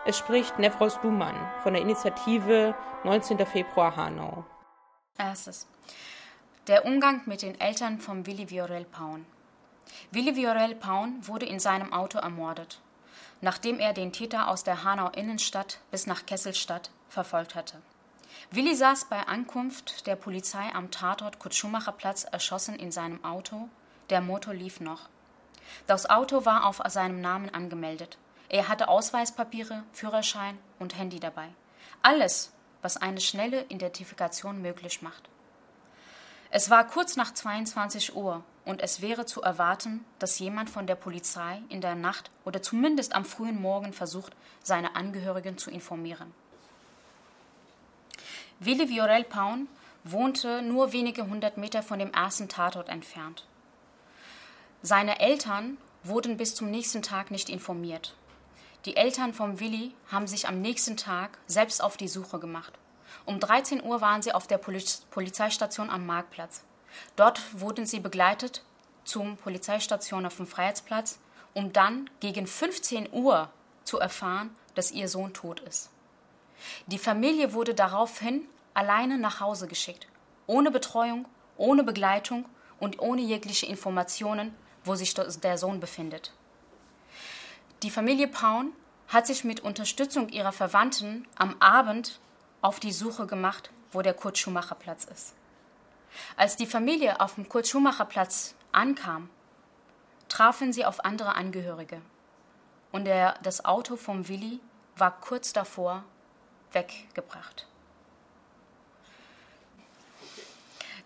Es 0.06 0.18
spricht 0.18 0.58
Nevros 0.60 1.00
Duman 1.02 1.36
von 1.64 1.74
der 1.74 1.82
Initiative 1.82 2.76
19. 3.04 3.46
Februar 3.46 3.96
Hanau. 3.96 4.46
Erstes. 5.18 5.68
Der 6.68 6.86
Umgang 6.86 7.22
mit 7.26 7.42
den 7.42 7.60
Eltern 7.60 8.00
von 8.00 8.26
Willi 8.26 8.50
Viorel 8.50 8.86
Paun. 8.86 9.26
Willi 10.12 10.36
Viorel 10.36 10.76
Paun 10.76 11.26
wurde 11.28 11.46
in 11.46 11.60
seinem 11.60 11.94
Auto 11.94 12.18
ermordet, 12.18 12.80
nachdem 13.42 13.80
er 13.80 13.94
den 13.94 14.14
Täter 14.14 14.48
aus 14.48 14.64
der 14.64 14.84
Hanau 14.84 15.10
Innenstadt 15.10 15.80
bis 15.92 16.08
nach 16.08 16.26
Kesselstadt 16.26 16.92
verfolgt 17.10 17.56
hatte. 17.56 17.82
Willi 18.50 18.76
saß 18.76 19.06
bei 19.06 19.28
Ankunft 19.28 20.08
der 20.08 20.16
Polizei 20.16 20.74
am 20.74 20.92
Tatort 20.92 21.40
Kurt-Schumacher-Platz 21.40 22.26
erschossen 22.26 22.76
in 22.76 22.92
seinem 22.92 23.24
Auto 23.24 23.70
der 24.12 24.20
Motor 24.20 24.54
lief 24.54 24.82
noch. 24.82 25.08
Das 25.88 26.10
Auto 26.10 26.44
war 26.46 26.66
auf 26.66 26.82
seinem 26.90 27.22
Namen 27.22 27.50
angemeldet. 27.50 28.18
Er 28.50 28.68
hatte 28.68 28.90
Ausweispapiere, 28.90 29.84
Führerschein 29.94 30.58
und 30.80 30.98
Handy 30.98 31.22
dabei. 31.22 31.48
Alles, 32.02 32.52
was 32.82 32.98
eine 32.98 33.22
schnelle 33.22 33.64
Identifikation 33.70 34.62
möglich 34.62 35.02
macht. 35.02 35.30
Es 36.50 36.70
war 36.70 36.86
kurz 36.86 37.16
nach 37.16 37.34
22 37.34 38.14
Uhr 38.14 38.44
und 38.66 38.82
es 38.82 39.02
wäre 39.02 39.26
zu 39.26 39.42
erwarten, 39.42 40.06
dass 40.20 40.40
jemand 40.40 40.70
von 40.70 40.88
der 40.88 40.96
Polizei 40.96 41.62
in 41.70 41.82
der 41.82 41.96
Nacht 41.96 42.30
oder 42.46 42.62
zumindest 42.62 43.16
am 43.16 43.26
frühen 43.26 43.62
Morgen 43.62 43.94
versucht, 43.94 44.34
seine 44.64 44.96
Angehörigen 44.96 45.58
zu 45.58 45.72
informieren. 45.72 46.34
Willi 48.60 48.90
Viorel 48.90 49.24
Paun 49.24 49.68
wohnte 50.04 50.62
nur 50.62 50.94
wenige 50.94 51.28
hundert 51.28 51.58
Meter 51.58 51.82
von 51.82 52.00
dem 52.00 52.14
ersten 52.14 52.50
Tatort 52.50 52.90
entfernt. 52.90 53.46
Seine 54.84 55.20
Eltern 55.20 55.78
wurden 56.04 56.38
bis 56.38 56.56
zum 56.56 56.70
nächsten 56.70 57.02
Tag 57.02 57.32
nicht 57.32 57.50
informiert. 57.50 58.16
Die 58.86 58.96
Eltern 58.96 59.34
von 59.34 59.60
Willi 59.60 59.94
haben 60.12 60.26
sich 60.26 60.48
am 60.48 60.62
nächsten 60.62 60.98
Tag 60.98 61.38
selbst 61.46 61.84
auf 61.84 61.98
die 61.98 62.08
Suche 62.08 62.40
gemacht. 62.40 62.74
Um 63.26 63.40
13 63.40 63.84
Uhr 63.84 64.02
waren 64.02 64.24
sie 64.24 64.34
auf 64.34 64.48
der 64.48 64.58
Polizeistation 64.58 65.90
am 65.90 66.06
Marktplatz. 66.06 66.64
Dort 67.16 67.42
wurden 67.60 67.86
sie 67.86 68.00
begleitet 68.00 68.64
zum 69.04 69.38
Polizeistation 69.38 70.26
auf 70.26 70.38
dem 70.38 70.48
Freiheitsplatz, 70.48 71.20
um 71.54 71.74
dann 71.74 72.10
gegen 72.20 72.48
15 72.48 73.10
Uhr 73.12 73.50
zu 73.84 74.00
erfahren, 74.00 74.56
dass 74.76 74.92
ihr 74.92 75.08
Sohn 75.08 75.34
tot 75.34 75.60
ist. 75.62 75.90
Die 76.88 77.00
Familie 77.00 77.54
wurde 77.54 77.74
daraufhin 77.74 78.48
alleine 78.74 79.18
nach 79.18 79.40
Hause 79.40 79.68
geschickt, 79.68 80.08
ohne 80.48 80.72
Betreuung, 80.72 81.26
ohne 81.58 81.84
Begleitung 81.84 82.46
und 82.80 83.00
ohne 83.00 83.22
jegliche 83.22 83.66
Informationen, 83.66 84.54
wo 84.84 84.96
sich 84.96 85.14
der 85.14 85.58
Sohn 85.58 85.80
befindet. 85.80 86.32
Die 87.84 87.92
Familie 87.92 88.28
Paun 88.28 88.74
hat 89.08 89.28
sich 89.28 89.44
mit 89.44 89.60
Unterstützung 89.60 90.30
ihrer 90.30 90.52
Verwandten 90.52 91.28
am 91.36 91.56
Abend 91.60 92.20
auf 92.62 92.80
die 92.80 92.92
Suche 92.94 93.26
gemacht, 93.26 93.72
wo 93.92 94.02
der 94.02 94.14
Kurt-Schumacher-Platz 94.14 95.06
ist. 95.06 95.34
Als 96.36 96.56
die 96.56 96.66
Familie 96.66 97.20
auf 97.20 97.36
dem 97.36 97.48
Kurt-Schumacher-Platz 97.48 98.56
ankam, 98.72 99.30
trafen 100.30 100.74
sie 100.74 100.86
auf 100.86 101.04
andere 101.04 101.36
Angehörige. 101.36 102.02
Und 102.92 103.06
der, 103.06 103.36
das 103.44 103.66
Auto 103.66 103.96
vom 103.96 104.28
Willi 104.28 104.60
war 104.96 105.20
kurz 105.20 105.54
davor 105.54 106.04
weggebracht. 106.72 107.68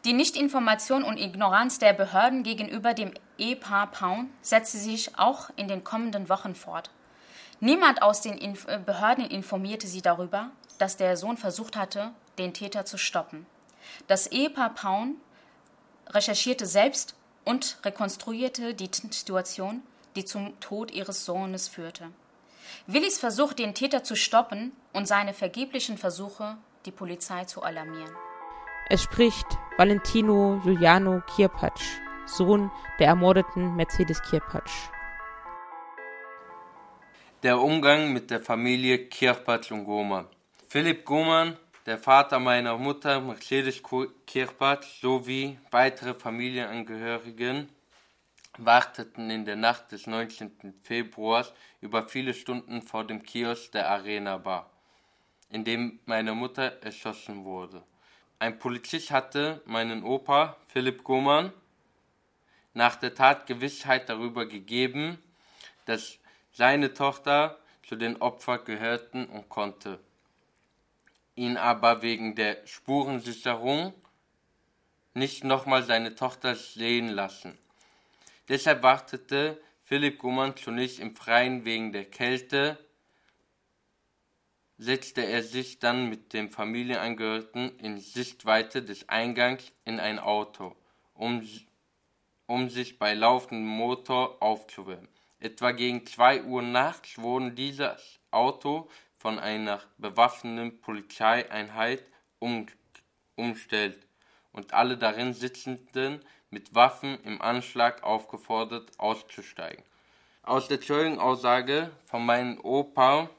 Die 0.06 0.14
Nichtinformation 0.14 1.04
und 1.04 1.18
Ignoranz 1.18 1.80
der 1.80 1.94
Behörden 1.94 2.44
gegenüber 2.44 2.94
dem 2.94 3.12
Ehepaar 3.40 3.88
Paun 3.88 4.30
setzte 4.44 4.78
sich 4.78 5.18
auch 5.18 5.50
in 5.56 5.68
den 5.68 5.84
kommenden 5.84 6.30
Wochen 6.30 6.54
fort. 6.54 6.92
Niemand 7.60 8.04
aus 8.04 8.22
den 8.22 8.38
Behörden 8.86 9.26
informierte 9.26 9.88
sie 9.88 10.04
darüber, 10.04 10.52
dass 10.78 10.98
der 10.98 11.18
Sohn 11.18 11.38
versucht 11.38 11.76
hatte, 11.76 12.12
den 12.38 12.54
Täter 12.54 12.86
zu 12.86 13.00
stoppen. 13.00 13.48
Das 14.08 14.28
Ehepaar 14.28 14.74
Paun 14.74 15.16
recherchierte 16.10 16.66
selbst 16.66 17.16
und 17.44 17.78
rekonstruierte 17.84 18.74
die 18.74 18.90
Situation, 18.94 19.82
die 20.16 20.26
zum 20.26 20.60
Tod 20.60 20.92
ihres 20.92 21.26
Sohnes 21.26 21.68
führte. 21.68 22.10
Willis 22.88 23.18
Versuch, 23.20 23.54
den 23.54 23.74
Täter 23.74 24.04
zu 24.04 24.16
stoppen 24.16 24.72
und 24.94 25.08
seine 25.08 25.34
vergeblichen 25.34 25.98
Versuche, 25.98 26.58
die 26.86 26.92
Polizei 26.92 27.46
zu 27.46 27.64
alarmieren. 27.64 28.12
Es 28.90 29.02
spricht 29.02 29.46
Valentino 29.78 30.60
Giuliano 30.64 31.22
Kirpatsch, 31.36 32.00
Sohn 32.28 32.72
der 33.00 33.08
ermordeten 33.08 33.76
Mercedes 33.76 34.22
Kirpatsch. 34.22 34.90
Der 37.44 37.60
Umgang 37.60 38.14
mit 38.14 38.32
der 38.32 38.42
Familie 38.42 39.08
Kirpatsch 39.08 39.72
und 39.72 39.86
Goman. 39.86 40.28
Philipp 40.68 41.06
Goman, 41.06 41.58
der 41.86 42.00
Vater 42.00 42.40
meiner 42.40 42.78
Mutter 42.78 43.22
Mercedes 43.22 43.82
Kirpatsch 44.26 45.02
sowie 45.02 45.60
weitere 45.70 46.16
Familienangehörigen 46.16 47.70
warteten 48.58 49.30
in 49.30 49.46
der 49.46 49.56
Nacht 49.56 49.92
des 49.92 50.08
19. 50.08 50.74
Februars 50.82 51.54
über 51.82 52.08
viele 52.08 52.34
Stunden 52.34 52.82
vor 52.82 53.06
dem 53.06 53.22
Kiosk 53.22 53.72
der 53.74 53.90
Arena 53.90 54.38
Bar, 54.38 54.72
in 55.52 55.64
dem 55.64 56.00
meine 56.06 56.34
Mutter 56.34 56.82
erschossen 56.82 57.46
wurde. 57.46 57.84
Ein 58.40 58.58
Polizist 58.58 59.12
hatte 59.12 59.62
meinen 59.66 60.04
Opa 60.04 60.58
Philipp 60.68 61.04
Goman 61.04 61.54
nach 62.74 62.96
der 62.96 63.14
Tat 63.14 63.46
Gewissheit 63.46 64.10
darüber 64.10 64.48
gegeben, 64.48 65.20
dass 65.86 66.18
seine 66.52 66.94
Tochter 66.94 67.60
zu 67.84 67.96
den 67.96 68.20
Opfern 68.22 68.66
gehörten 68.66 69.26
und 69.26 69.50
konnte 69.50 70.00
ihn 71.36 71.58
aber 71.58 72.02
wegen 72.02 72.36
der 72.36 72.66
Spurensicherung 72.66 73.94
nicht 75.14 75.44
nochmal 75.44 75.84
seine 75.84 76.16
Tochter 76.16 76.56
sehen 76.56 77.10
lassen. 77.10 77.58
Deshalb 78.48 78.84
wartete 78.84 79.62
Philipp 79.84 80.20
Gumann 80.20 80.56
zunächst 80.58 81.00
im 81.00 81.16
Freien 81.16 81.66
wegen 81.66 81.92
der 81.92 82.06
Kälte 82.06 82.78
setzte 84.78 85.26
er 85.26 85.44
sich 85.44 85.80
dann 85.80 86.10
mit 86.10 86.34
dem 86.34 86.50
Familienangehörigen 86.50 87.80
in 87.80 88.00
Sichtweite 88.00 88.82
des 88.82 89.08
Eingangs 89.08 89.72
in 89.86 90.00
ein 90.00 90.20
Auto, 90.20 90.76
um, 91.14 91.48
um 92.46 92.70
sich 92.70 93.00
bei 93.00 93.14
laufendem 93.14 93.68
Motor 93.68 94.42
aufzuwärmen. 94.42 95.08
Etwa 95.40 95.72
gegen 95.72 96.06
zwei 96.06 96.44
Uhr 96.44 96.62
nachts 96.62 97.18
wurde 97.18 97.52
dieses 97.52 98.20
Auto 98.32 98.90
von 99.18 99.40
einer 99.40 99.82
bewaffneten 99.98 100.82
Polizeieinheit 100.82 102.04
um, 102.40 102.68
umstellt 103.36 104.06
und 104.52 104.74
alle 104.74 104.98
darin 104.98 105.34
Sitzenden 105.34 106.24
mit 106.50 106.76
Waffen 106.76 107.22
im 107.24 107.42
Anschlag 107.42 108.04
aufgefordert 108.04 108.92
auszusteigen. 108.98 109.84
Aus 110.44 110.68
der 110.68 110.80
Zeugenaussage 110.80 111.92
von 112.06 112.26
meinem 112.26 112.60
Opa 112.60 113.30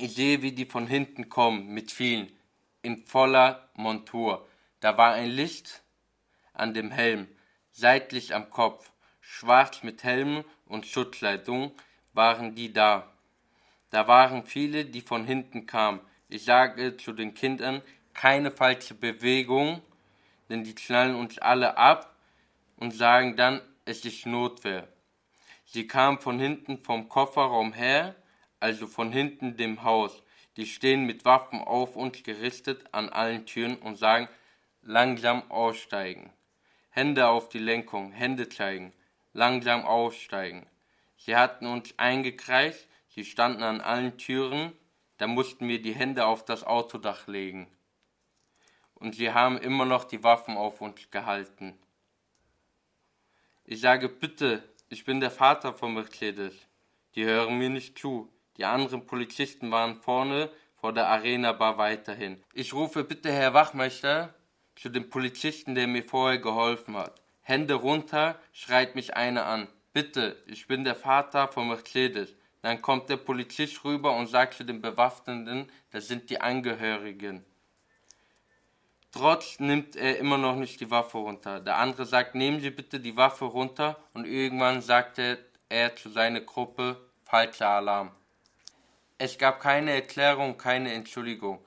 ich 0.00 0.14
sehe, 0.14 0.42
wie 0.42 0.52
die 0.52 0.66
von 0.66 0.86
hinten 0.86 1.28
kommen, 1.28 1.74
mit 1.74 1.90
vielen, 1.90 2.32
in 2.82 3.04
voller 3.04 3.68
Montur. 3.74 4.46
Da 4.80 4.96
war 4.96 5.12
ein 5.14 5.30
Licht 5.30 5.82
an 6.52 6.72
dem 6.72 6.92
Helm, 6.92 7.26
seitlich 7.72 8.34
am 8.34 8.48
Kopf, 8.50 8.92
schwarz 9.20 9.82
mit 9.82 10.04
Helm 10.04 10.44
und 10.66 10.86
Schutzkleidung 10.86 11.72
waren 12.12 12.54
die 12.54 12.72
da. 12.72 13.12
Da 13.90 14.06
waren 14.06 14.44
viele, 14.44 14.84
die 14.84 15.00
von 15.00 15.24
hinten 15.24 15.66
kamen. 15.66 16.00
Ich 16.28 16.44
sage 16.44 16.96
zu 16.96 17.12
den 17.12 17.34
Kindern, 17.34 17.82
keine 18.12 18.50
falsche 18.50 18.94
Bewegung, 18.94 19.80
denn 20.48 20.64
die 20.64 20.74
knallen 20.74 21.14
uns 21.14 21.38
alle 21.38 21.76
ab 21.76 22.14
und 22.76 22.92
sagen 22.92 23.36
dann, 23.36 23.60
es 23.84 24.04
ist 24.04 24.26
Notwehr. 24.26 24.88
Sie 25.64 25.86
kamen 25.86 26.18
von 26.18 26.38
hinten 26.38 26.82
vom 26.82 27.08
Kofferraum 27.08 27.72
her, 27.72 28.14
also 28.60 28.86
von 28.86 29.12
hinten 29.12 29.56
dem 29.56 29.82
Haus. 29.82 30.22
Die 30.56 30.66
stehen 30.66 31.04
mit 31.04 31.24
Waffen 31.24 31.60
auf 31.60 31.96
uns 31.96 32.22
gerichtet 32.22 32.84
an 32.92 33.08
allen 33.08 33.46
Türen 33.46 33.76
und 33.76 33.96
sagen, 33.96 34.28
langsam 34.82 35.50
aussteigen. 35.50 36.32
Hände 36.90 37.28
auf 37.28 37.48
die 37.48 37.58
Lenkung, 37.58 38.12
Hände 38.12 38.48
zeigen, 38.48 38.92
langsam 39.32 39.84
aussteigen. 39.84 40.66
Sie 41.16 41.36
hatten 41.36 41.66
uns 41.66 41.94
eingekreist, 41.98 42.88
sie 43.18 43.24
standen 43.24 43.64
an 43.64 43.80
allen 43.80 44.16
Türen, 44.16 44.72
da 45.16 45.26
mussten 45.26 45.66
wir 45.66 45.82
die 45.82 45.92
Hände 45.92 46.24
auf 46.24 46.44
das 46.44 46.62
Autodach 46.62 47.26
legen. 47.26 47.66
Und 48.94 49.16
sie 49.16 49.32
haben 49.32 49.58
immer 49.58 49.84
noch 49.84 50.04
die 50.04 50.22
Waffen 50.22 50.56
auf 50.56 50.80
uns 50.80 51.10
gehalten. 51.10 51.76
Ich 53.64 53.80
sage 53.80 54.08
bitte, 54.08 54.62
ich 54.88 55.04
bin 55.04 55.18
der 55.18 55.32
Vater 55.32 55.74
von 55.74 55.94
Mercedes. 55.94 56.54
Die 57.16 57.24
hören 57.24 57.58
mir 57.58 57.70
nicht 57.70 57.98
zu. 57.98 58.32
Die 58.56 58.64
anderen 58.64 59.04
Polizisten 59.04 59.72
waren 59.72 59.96
vorne 59.96 60.48
vor 60.76 60.92
der 60.92 61.08
Arena 61.08 61.50
Bar 61.50 61.76
weiterhin. 61.76 62.40
Ich 62.54 62.72
rufe 62.72 63.02
bitte 63.02 63.32
Herr 63.32 63.52
Wachmeister 63.52 64.32
zu 64.76 64.90
dem 64.90 65.10
Polizisten, 65.10 65.74
der 65.74 65.88
mir 65.88 66.04
vorher 66.04 66.38
geholfen 66.38 66.96
hat. 66.96 67.20
Hände 67.40 67.74
runter, 67.74 68.40
schreit 68.52 68.94
mich 68.94 69.16
einer 69.16 69.46
an. 69.46 69.66
Bitte, 69.92 70.40
ich 70.46 70.68
bin 70.68 70.84
der 70.84 70.94
Vater 70.94 71.48
von 71.48 71.66
Mercedes. 71.66 72.32
Dann 72.68 72.82
kommt 72.82 73.08
der 73.08 73.16
Polizist 73.16 73.82
rüber 73.82 74.14
und 74.14 74.26
sagt 74.26 74.52
zu 74.52 74.62
den 74.62 74.82
Bewaffneten, 74.82 75.72
das 75.90 76.06
sind 76.06 76.28
die 76.28 76.38
Angehörigen. 76.38 77.42
Trotz 79.10 79.58
nimmt 79.58 79.96
er 79.96 80.18
immer 80.18 80.36
noch 80.36 80.54
nicht 80.54 80.78
die 80.78 80.90
Waffe 80.90 81.16
runter. 81.16 81.60
Der 81.60 81.78
andere 81.78 82.04
sagt, 82.04 82.34
nehmen 82.34 82.60
Sie 82.60 82.68
bitte 82.68 83.00
die 83.00 83.16
Waffe 83.16 83.46
runter 83.46 83.96
und 84.12 84.26
irgendwann 84.26 84.82
sagte 84.82 85.38
er 85.70 85.96
zu 85.96 86.10
seiner 86.10 86.42
Gruppe, 86.42 87.00
falscher 87.24 87.70
Alarm. 87.70 88.10
Es 89.16 89.38
gab 89.38 89.60
keine 89.60 89.92
Erklärung, 89.92 90.58
keine 90.58 90.92
Entschuldigung, 90.92 91.64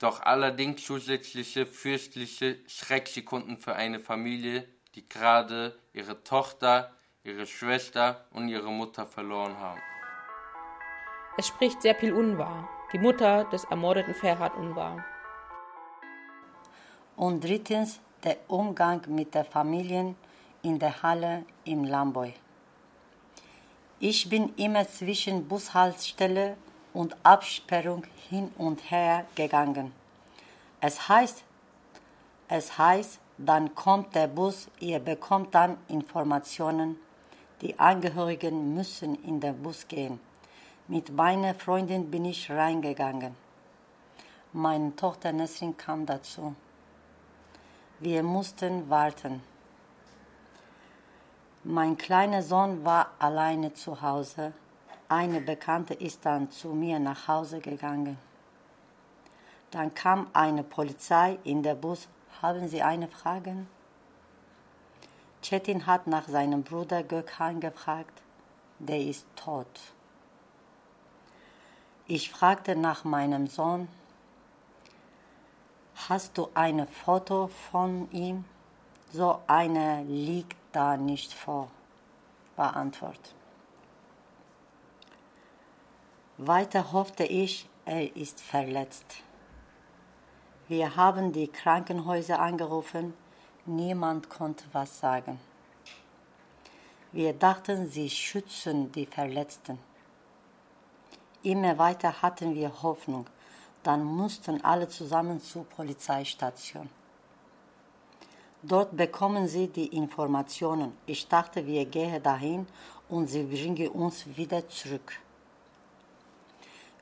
doch 0.00 0.22
allerdings 0.22 0.84
zusätzliche 0.84 1.66
fürstliche 1.66 2.58
Schrecksekunden 2.66 3.58
für 3.58 3.76
eine 3.76 4.00
Familie, 4.00 4.68
die 4.96 5.08
gerade 5.08 5.78
ihre 5.92 6.24
Tochter, 6.24 6.96
ihre 7.22 7.46
Schwester 7.46 8.26
und 8.32 8.48
ihre 8.48 8.72
Mutter 8.72 9.06
verloren 9.06 9.56
haben. 9.58 9.80
Es 11.38 11.46
spricht 11.46 11.80
sehr 11.80 11.94
viel 11.94 12.12
unwahr. 12.12 12.68
Die 12.92 12.98
Mutter 12.98 13.44
des 13.44 13.64
ermordeten 13.64 14.14
Ferhat 14.14 14.54
unwahr. 14.54 15.02
Und 17.16 17.42
drittens 17.42 18.00
der 18.22 18.36
Umgang 18.48 19.00
mit 19.08 19.34
der 19.34 19.46
Familien 19.46 20.14
in 20.60 20.78
der 20.78 21.02
Halle 21.02 21.46
im 21.64 21.84
Lamboy. 21.84 22.34
Ich 23.98 24.28
bin 24.28 24.52
immer 24.56 24.86
zwischen 24.86 25.48
Bushaltestelle 25.48 26.56
und 26.92 27.16
Absperrung 27.22 28.04
hin 28.28 28.52
und 28.58 28.90
her 28.90 29.24
gegangen. 29.34 29.92
Es 30.82 31.08
heißt, 31.08 31.44
es 32.48 32.76
heißt, 32.76 33.18
dann 33.38 33.74
kommt 33.74 34.14
der 34.14 34.26
Bus, 34.26 34.68
ihr 34.80 34.98
bekommt 34.98 35.54
dann 35.54 35.78
Informationen. 35.88 36.96
Die 37.62 37.78
Angehörigen 37.78 38.74
müssen 38.74 39.14
in 39.24 39.40
den 39.40 39.62
Bus 39.62 39.88
gehen. 39.88 40.20
Mit 40.88 41.10
meiner 41.10 41.54
Freundin 41.54 42.10
bin 42.10 42.24
ich 42.24 42.50
reingegangen. 42.50 43.34
Meine 44.52 44.94
Tochter 44.96 45.32
Nesrin 45.32 45.76
kam 45.76 46.06
dazu. 46.06 46.54
Wir 48.00 48.22
mussten 48.22 48.90
warten. 48.90 49.42
Mein 51.64 51.96
kleiner 51.96 52.42
Sohn 52.42 52.84
war 52.84 53.12
alleine 53.18 53.72
zu 53.72 54.02
Hause 54.02 54.52
eine 55.12 55.42
Bekannte 55.42 55.92
ist 55.92 56.24
dann 56.24 56.50
zu 56.50 56.68
mir 56.68 56.98
nach 56.98 57.28
Hause 57.28 57.60
gegangen. 57.60 58.16
Dann 59.70 59.92
kam 59.92 60.28
eine 60.32 60.62
Polizei 60.62 61.38
in 61.44 61.62
der 61.62 61.74
Bus. 61.74 62.08
Haben 62.40 62.66
Sie 62.66 62.80
eine 62.80 63.08
Frage? 63.08 63.66
Chetin 65.42 65.84
hat 65.84 66.06
nach 66.06 66.28
seinem 66.28 66.62
Bruder 66.62 67.02
Gökhan 67.02 67.60
gefragt. 67.60 68.22
Der 68.78 69.02
ist 69.02 69.26
tot. 69.36 69.66
Ich 72.06 72.30
fragte 72.30 72.76
nach 72.76 73.04
meinem 73.04 73.46
Sohn. 73.46 73.88
Hast 76.08 76.36
du 76.36 76.48
ein 76.54 76.86
Foto 76.86 77.48
von 77.70 78.10
ihm? 78.10 78.44
So 79.12 79.40
eine 79.46 80.02
liegt 80.04 80.56
da 80.72 80.96
nicht 80.96 81.32
vor, 81.32 81.68
war 82.56 82.76
Antwort. 82.76 83.34
Weiter 86.38 86.92
hoffte 86.92 87.24
ich, 87.24 87.68
er 87.84 88.16
ist 88.16 88.40
verletzt. 88.40 89.22
Wir 90.68 90.96
haben 90.96 91.32
die 91.32 91.48
Krankenhäuser 91.48 92.40
angerufen, 92.40 93.14
Niemand 93.64 94.28
konnte 94.28 94.64
was 94.72 94.98
sagen. 94.98 95.38
Wir 97.12 97.32
dachten, 97.32 97.88
sie 97.88 98.10
schützen 98.10 98.90
die 98.90 99.06
Verletzten. 99.06 99.78
Immer 101.44 101.76
weiter 101.76 102.22
hatten 102.22 102.54
wir 102.54 102.82
Hoffnung. 102.82 103.26
Dann 103.82 104.04
mussten 104.04 104.62
alle 104.64 104.88
zusammen 104.88 105.40
zur 105.40 105.64
Polizeistation. 105.64 106.88
Dort 108.62 108.96
bekommen 108.96 109.48
sie 109.48 109.66
die 109.66 109.88
Informationen. 109.88 110.96
Ich 111.04 111.26
dachte, 111.26 111.66
wir 111.66 111.84
gehen 111.86 112.22
dahin 112.22 112.68
und 113.08 113.26
sie 113.26 113.42
bringen 113.42 113.88
uns 113.88 114.24
wieder 114.36 114.68
zurück. 114.68 115.18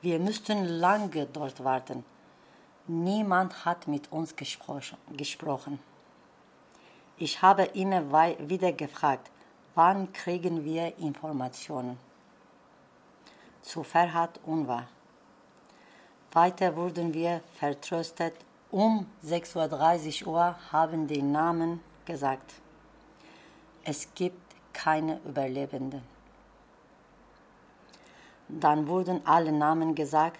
Wir 0.01 0.17
mussten 0.17 0.65
lange 0.65 1.27
dort 1.27 1.63
warten. 1.63 2.03
Niemand 2.87 3.63
hat 3.63 3.87
mit 3.87 4.11
uns 4.11 4.35
gesprochen. 4.35 5.77
Ich 7.17 7.39
habe 7.43 7.65
immer 7.65 8.01
wieder 8.39 8.71
gefragt, 8.71 9.29
wann 9.75 10.11
kriegen 10.11 10.65
wir 10.65 10.97
Informationen? 10.97 11.99
Zu 13.61 13.83
Ferhat 13.83 14.39
Unwahr. 14.45 14.87
Weiter 16.31 16.75
wurden 16.75 17.13
wir 17.13 17.41
vertröstet. 17.59 18.33
Um 18.71 19.05
6.30 19.25 20.25
Uhr 20.25 20.55
haben 20.71 21.07
die 21.07 21.21
Namen 21.21 21.81
gesagt. 22.05 22.53
Es 23.83 24.07
gibt 24.15 24.41
keine 24.73 25.19
Überlebenden. 25.25 26.01
Dann 28.47 28.87
wurden 28.87 29.25
alle 29.25 29.51
Namen 29.51 29.93
gesagt. 29.93 30.39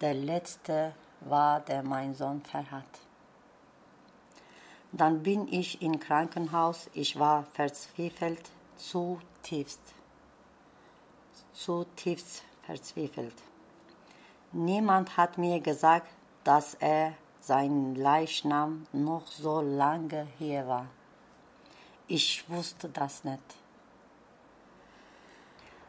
Der 0.00 0.14
letzte 0.14 0.94
war 1.20 1.60
der 1.60 1.82
mein 1.82 2.14
Sohn 2.14 2.42
Ferhat. 2.42 2.84
Dann 4.92 5.22
bin 5.22 5.46
ich 5.48 5.82
im 5.82 6.00
Krankenhaus. 6.00 6.90
Ich 6.94 7.18
war 7.18 7.44
verzweifelt, 7.52 8.50
zutiefst, 8.76 9.80
zutiefst 11.60 12.42
verzweifelt. 12.62 13.34
Niemand 14.52 15.16
hat 15.16 15.36
mir 15.36 15.60
gesagt, 15.60 16.08
dass 16.42 16.74
er 16.74 17.12
sein 17.40 17.94
Leichnam 17.94 18.86
noch 18.92 19.26
so 19.26 19.60
lange 19.60 20.26
hier 20.38 20.66
war. 20.66 20.86
Ich 22.08 22.48
wusste 22.48 22.88
das 22.88 23.24
nicht. 23.24 23.42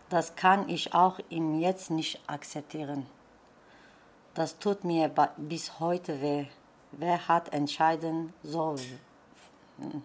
Das 0.10 0.36
kann 0.36 0.68
ich 0.68 0.94
auch 0.94 1.20
ihm 1.30 1.60
jetzt 1.60 1.90
nicht 1.90 2.20
akzeptieren. 2.28 3.06
Das 4.34 4.60
tut 4.60 4.84
mir 4.84 5.10
bis 5.38 5.80
heute 5.80 6.22
weh. 6.22 6.46
Wer 6.92 7.28
hat 7.28 7.54
entschieden, 7.54 8.34
so. 8.44 8.76
Hm, 9.78 10.04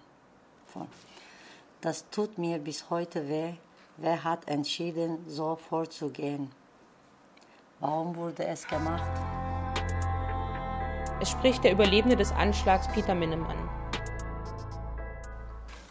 das 1.80 2.08
tut 2.10 2.38
mir 2.38 2.58
bis 2.58 2.88
heute 2.88 3.28
weh. 3.28 3.54
Wer 3.98 4.24
hat 4.24 4.46
entschieden, 4.46 5.24
so 5.26 5.56
vorzugehen? 5.56 6.52
Warum 7.80 8.14
wurde 8.14 8.44
es 8.44 8.66
gemacht? 8.66 9.10
Es 11.18 11.30
spricht 11.30 11.64
der 11.64 11.72
Überlebende 11.72 12.14
des 12.14 12.30
Anschlags 12.30 12.88
Peter 12.88 13.14
Minnemann. 13.14 13.56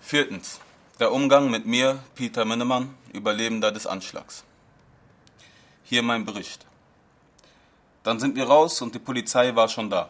Viertens. 0.01 0.59
Der 0.99 1.11
Umgang 1.11 1.49
mit 1.49 1.65
mir, 1.65 1.97
Peter 2.13 2.45
Minnemann, 2.45 2.95
Überlebender 3.11 3.71
des 3.71 3.87
Anschlags. 3.87 4.43
Hier 5.83 6.03
mein 6.03 6.25
Bericht. 6.25 6.67
Dann 8.03 8.19
sind 8.19 8.35
wir 8.35 8.45
raus 8.45 8.83
und 8.83 8.93
die 8.93 8.99
Polizei 8.99 9.55
war 9.55 9.67
schon 9.67 9.89
da. 9.89 10.09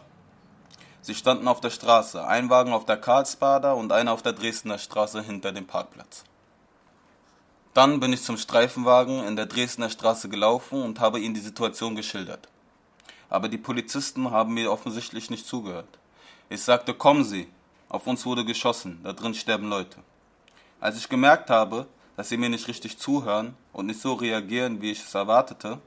Sie 1.00 1.14
standen 1.14 1.48
auf 1.48 1.60
der 1.60 1.70
Straße, 1.70 2.26
ein 2.26 2.50
Wagen 2.50 2.74
auf 2.74 2.84
der 2.84 2.98
Karlsbader 2.98 3.74
und 3.74 3.90
einer 3.90 4.12
auf 4.12 4.20
der 4.20 4.34
Dresdner 4.34 4.76
Straße 4.76 5.22
hinter 5.22 5.50
dem 5.52 5.66
Parkplatz. 5.66 6.24
Dann 7.76 8.00
bin 8.00 8.14
ich 8.14 8.22
zum 8.22 8.38
Streifenwagen 8.38 9.22
in 9.26 9.36
der 9.36 9.44
Dresdner 9.44 9.90
Straße 9.90 10.30
gelaufen 10.30 10.80
und 10.80 10.98
habe 10.98 11.20
ihnen 11.20 11.34
die 11.34 11.40
Situation 11.40 11.94
geschildert. 11.94 12.48
Aber 13.28 13.50
die 13.50 13.58
Polizisten 13.58 14.30
haben 14.30 14.54
mir 14.54 14.72
offensichtlich 14.72 15.28
nicht 15.28 15.46
zugehört. 15.46 15.98
Ich 16.48 16.62
sagte, 16.62 16.94
kommen 16.94 17.22
Sie, 17.22 17.48
auf 17.90 18.06
uns 18.06 18.24
wurde 18.24 18.46
geschossen, 18.46 19.00
da 19.04 19.12
drin 19.12 19.34
sterben 19.34 19.68
Leute. 19.68 19.98
Als 20.80 20.96
ich 20.96 21.10
gemerkt 21.10 21.50
habe, 21.50 21.86
dass 22.16 22.30
sie 22.30 22.38
mir 22.38 22.48
nicht 22.48 22.66
richtig 22.66 22.96
zuhören 22.96 23.54
und 23.74 23.84
nicht 23.84 24.00
so 24.00 24.14
reagieren, 24.14 24.80
wie 24.80 24.92
ich 24.92 25.02
es 25.02 25.14
erwartete, 25.14 25.78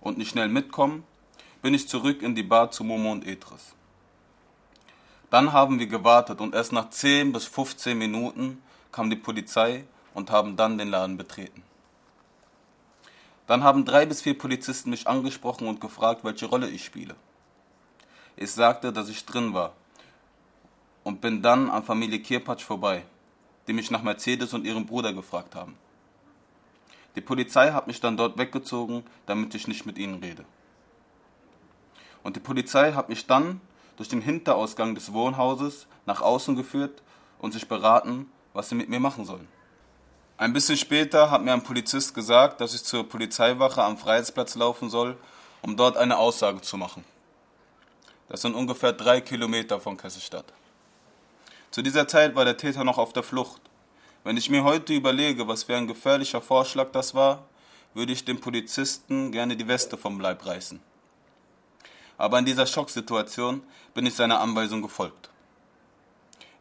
und 0.00 0.16
nicht 0.16 0.30
schnell 0.30 0.48
mitkommen, 0.48 1.04
bin 1.60 1.74
ich 1.74 1.86
zurück 1.86 2.22
in 2.22 2.34
die 2.34 2.44
Bar 2.44 2.70
zu 2.70 2.82
Momo 2.82 3.12
und 3.12 3.26
Etris. 3.26 3.74
Dann 5.28 5.52
haben 5.52 5.80
wir 5.80 5.86
gewartet 5.86 6.40
und 6.40 6.54
erst 6.54 6.72
nach 6.72 6.88
10 6.88 7.34
bis 7.34 7.44
15 7.44 7.98
Minuten 7.98 8.62
kam 8.90 9.10
die 9.10 9.16
Polizei 9.16 9.84
und 10.16 10.32
haben 10.32 10.56
dann 10.56 10.78
den 10.78 10.90
Laden 10.90 11.16
betreten. 11.16 11.62
Dann 13.46 13.62
haben 13.62 13.84
drei 13.84 14.04
bis 14.04 14.22
vier 14.22 14.36
Polizisten 14.36 14.90
mich 14.90 15.06
angesprochen 15.06 15.68
und 15.68 15.80
gefragt, 15.80 16.24
welche 16.24 16.46
Rolle 16.46 16.68
ich 16.68 16.84
spiele. 16.84 17.14
Ich 18.34 18.50
sagte, 18.50 18.92
dass 18.92 19.08
ich 19.08 19.24
drin 19.24 19.54
war 19.54 19.74
und 21.04 21.20
bin 21.20 21.40
dann 21.42 21.70
an 21.70 21.84
Familie 21.84 22.18
Kirpatsch 22.18 22.64
vorbei 22.64 23.04
die 23.66 23.72
mich 23.72 23.90
nach 23.90 24.02
Mercedes 24.02 24.54
und 24.54 24.64
ihrem 24.64 24.86
Bruder 24.86 25.12
gefragt 25.12 25.54
haben. 25.54 25.76
Die 27.16 27.20
Polizei 27.20 27.72
hat 27.72 27.86
mich 27.86 28.00
dann 28.00 28.16
dort 28.16 28.38
weggezogen, 28.38 29.04
damit 29.26 29.54
ich 29.54 29.66
nicht 29.68 29.86
mit 29.86 29.98
ihnen 29.98 30.22
rede. 30.22 30.44
Und 32.22 32.36
die 32.36 32.40
Polizei 32.40 32.92
hat 32.92 33.08
mich 33.08 33.26
dann 33.26 33.60
durch 33.96 34.08
den 34.08 34.20
Hinterausgang 34.20 34.94
des 34.94 35.12
Wohnhauses 35.12 35.86
nach 36.04 36.20
außen 36.20 36.54
geführt 36.56 37.02
und 37.38 37.52
sich 37.52 37.68
beraten, 37.68 38.30
was 38.52 38.68
sie 38.68 38.74
mit 38.74 38.88
mir 38.88 39.00
machen 39.00 39.24
sollen. 39.24 39.48
Ein 40.38 40.52
bisschen 40.52 40.76
später 40.76 41.30
hat 41.30 41.42
mir 41.42 41.54
ein 41.54 41.62
Polizist 41.62 42.14
gesagt, 42.14 42.60
dass 42.60 42.74
ich 42.74 42.84
zur 42.84 43.08
Polizeiwache 43.08 43.82
am 43.82 43.96
Freiheitsplatz 43.96 44.54
laufen 44.54 44.90
soll, 44.90 45.16
um 45.62 45.78
dort 45.78 45.96
eine 45.96 46.18
Aussage 46.18 46.60
zu 46.60 46.76
machen. 46.76 47.04
Das 48.28 48.42
sind 48.42 48.54
ungefähr 48.54 48.92
drei 48.92 49.22
Kilometer 49.22 49.80
von 49.80 49.96
Kesselstadt. 49.96 50.52
Zu 51.70 51.80
dieser 51.80 52.06
Zeit 52.06 52.34
war 52.34 52.44
der 52.44 52.58
Täter 52.58 52.84
noch 52.84 52.98
auf 52.98 53.14
der 53.14 53.22
Flucht. 53.22 53.62
Wenn 54.24 54.36
ich 54.36 54.50
mir 54.50 54.62
heute 54.62 54.92
überlege, 54.92 55.48
was 55.48 55.64
für 55.64 55.76
ein 55.76 55.86
gefährlicher 55.86 56.42
Vorschlag 56.42 56.88
das 56.92 57.14
war, 57.14 57.46
würde 57.94 58.12
ich 58.12 58.26
dem 58.26 58.38
Polizisten 58.38 59.32
gerne 59.32 59.56
die 59.56 59.68
Weste 59.68 59.96
vom 59.96 60.20
Leib 60.20 60.44
reißen. 60.44 60.80
Aber 62.18 62.38
in 62.38 62.44
dieser 62.44 62.66
Schocksituation 62.66 63.62
bin 63.94 64.04
ich 64.04 64.14
seiner 64.14 64.40
Anweisung 64.40 64.82
gefolgt. 64.82 65.30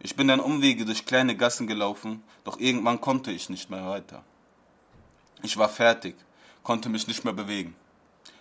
Ich 0.05 0.15
bin 0.15 0.27
dann 0.27 0.39
Umwege 0.39 0.85
durch 0.85 1.07
kleine 1.07 1.35
Gassen 1.35 1.65
gelaufen, 1.65 2.23
doch 2.43 2.59
irgendwann 2.59 3.01
konnte 3.01 3.31
ich 3.31 3.49
nicht 3.49 3.71
mehr 3.71 3.87
weiter. 3.87 4.23
Ich 5.41 5.57
war 5.57 5.67
fertig, 5.67 6.15
konnte 6.61 6.89
mich 6.89 7.07
nicht 7.07 7.23
mehr 7.23 7.33
bewegen. 7.33 7.75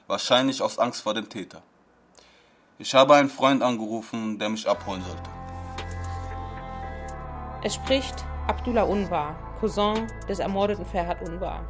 Wahrscheinlich 0.06 0.60
aus 0.60 0.78
Angst 0.78 1.00
vor 1.00 1.14
dem 1.14 1.26
Täter. 1.26 1.62
Ich 2.76 2.94
habe 2.94 3.14
einen 3.14 3.30
Freund 3.30 3.62
angerufen, 3.62 4.38
der 4.38 4.50
mich 4.50 4.68
abholen 4.68 5.02
sollte. 5.04 5.30
Es 7.62 7.76
spricht 7.76 8.26
Abdullah 8.46 8.82
Unwar, 8.82 9.34
Cousin 9.58 10.06
des 10.28 10.40
ermordeten 10.40 10.84
Ferhat 10.84 11.22
Unwar. 11.22 11.64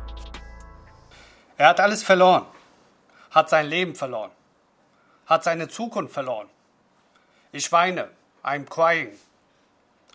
Er 1.56 1.68
hat 1.68 1.78
alles 1.78 2.02
verloren, 2.02 2.46
hat 3.30 3.48
sein 3.48 3.66
Leben 3.66 3.94
verloren, 3.94 4.32
hat 5.26 5.44
seine 5.44 5.68
Zukunft 5.68 6.12
verloren. 6.12 6.48
Ich 7.52 7.70
weine, 7.70 8.10
I'm 8.42 8.64
crying, 8.64 9.12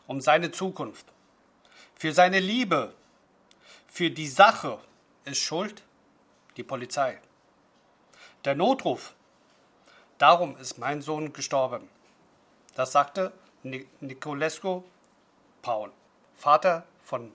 um 0.10 0.22
seine 0.22 0.50
Zukunft. 0.50 1.06
Für 1.94 2.12
seine 2.14 2.40
Liebe, 2.40 2.96
für 3.88 4.10
die 4.10 4.28
Sache 4.28 4.80
ist 5.24 5.38
schuld 5.38 5.84
die 6.58 6.64
Polizei. 6.64 7.20
Der 8.44 8.56
Notruf, 8.56 9.14
darum 10.18 10.58
ist 10.58 10.80
mein 10.80 11.04
Sohn 11.04 11.32
gestorben. 11.32 11.88
Das 12.74 12.92
sagte 12.92 13.32
Nicolescu 13.62 14.84
Paun, 15.62 15.92
Vater 16.36 16.86
von 17.06 17.32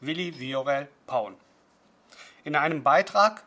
Willi 0.00 0.38
Viorel 0.38 0.88
Paun. 1.06 1.36
In 2.44 2.54
einem 2.54 2.82
Beitrag 2.82 3.44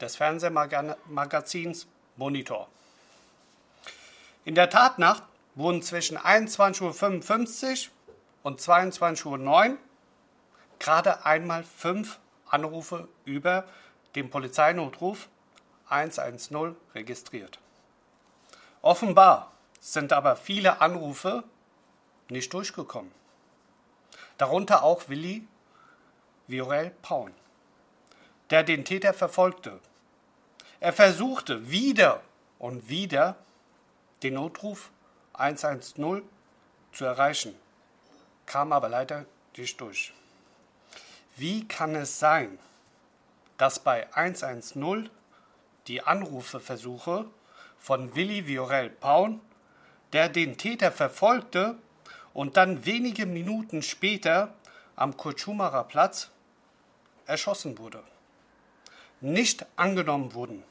des 0.00 0.16
Fernsehmagazins 0.16 1.86
Monitor. 2.16 2.66
In 4.46 4.54
der 4.54 4.70
Tatnacht 4.70 5.22
wurden 5.56 5.82
zwischen 5.82 6.16
21.55 6.16 7.88
Uhr 7.88 7.92
und 8.44 8.60
22.09 8.60 9.70
Uhr 9.70 9.78
gerade 10.78 11.24
einmal 11.24 11.64
fünf 11.64 12.20
Anrufe 12.48 13.08
über 13.24 13.64
den 14.14 14.30
Polizeinotruf 14.30 15.28
110 15.88 16.76
registriert. 16.94 17.58
Offenbar 18.82 19.52
sind 19.80 20.12
aber 20.12 20.36
viele 20.36 20.80
Anrufe 20.80 21.44
nicht 22.28 22.52
durchgekommen. 22.52 23.10
Darunter 24.38 24.82
auch 24.82 25.08
Willi 25.08 25.46
Viorel 26.46 26.90
Paun, 27.02 27.32
der 28.50 28.62
den 28.62 28.84
Täter 28.84 29.14
verfolgte. 29.14 29.80
Er 30.80 30.92
versuchte 30.92 31.70
wieder 31.70 32.20
und 32.58 32.88
wieder 32.88 33.36
den 34.22 34.34
Notruf 34.34 34.90
110 35.38 36.22
zu 36.92 37.04
erreichen, 37.04 37.54
kam 38.46 38.72
aber 38.72 38.88
leider 38.88 39.26
nicht 39.56 39.80
durch. 39.80 40.12
Wie 41.36 41.66
kann 41.68 41.94
es 41.94 42.18
sein, 42.18 42.58
dass 43.58 43.78
bei 43.78 44.12
110 44.14 45.10
die 45.86 46.02
Anrufeversuche 46.02 47.26
von 47.78 48.14
Willi 48.14 48.46
Viorel 48.46 48.90
Paun, 48.90 49.40
der 50.12 50.28
den 50.28 50.56
Täter 50.58 50.90
verfolgte 50.90 51.76
und 52.32 52.56
dann 52.56 52.84
wenige 52.84 53.26
Minuten 53.26 53.82
später 53.82 54.54
am 54.94 55.16
Kurt-Schumacher 55.16 55.84
Platz 55.84 56.30
erschossen 57.26 57.78
wurde, 57.78 58.02
nicht 59.20 59.66
angenommen 59.76 60.34
wurden. 60.34 60.62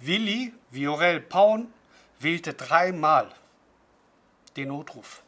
Willi 0.00 0.52
Viorel 0.70 1.20
Paun 1.20 1.72
wählte 2.18 2.54
dreimal 2.54 3.32
den 4.56 4.68
Notruf. 4.68 5.22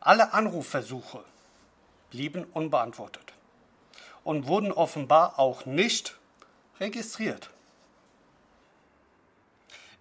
Alle 0.00 0.32
Anrufversuche 0.32 1.24
blieben 2.10 2.44
unbeantwortet 2.52 3.32
und 4.24 4.46
wurden 4.46 4.72
offenbar 4.72 5.38
auch 5.38 5.66
nicht 5.66 6.18
registriert. 6.80 7.50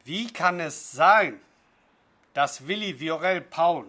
Wie 0.04 0.32
kann 0.32 0.60
es 0.60 0.91
sein, 0.91 1.39
dass 2.34 2.68
Willi 2.68 2.99
Viorel 2.99 3.41
Paul 3.41 3.86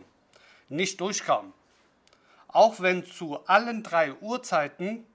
nicht 0.69 1.01
durchkam, 1.01 1.53
auch 2.49 2.81
wenn 2.81 3.07
zu 3.07 3.39
allen 3.47 3.83
drei 3.83 4.13
Uhrzeiten 4.15 5.07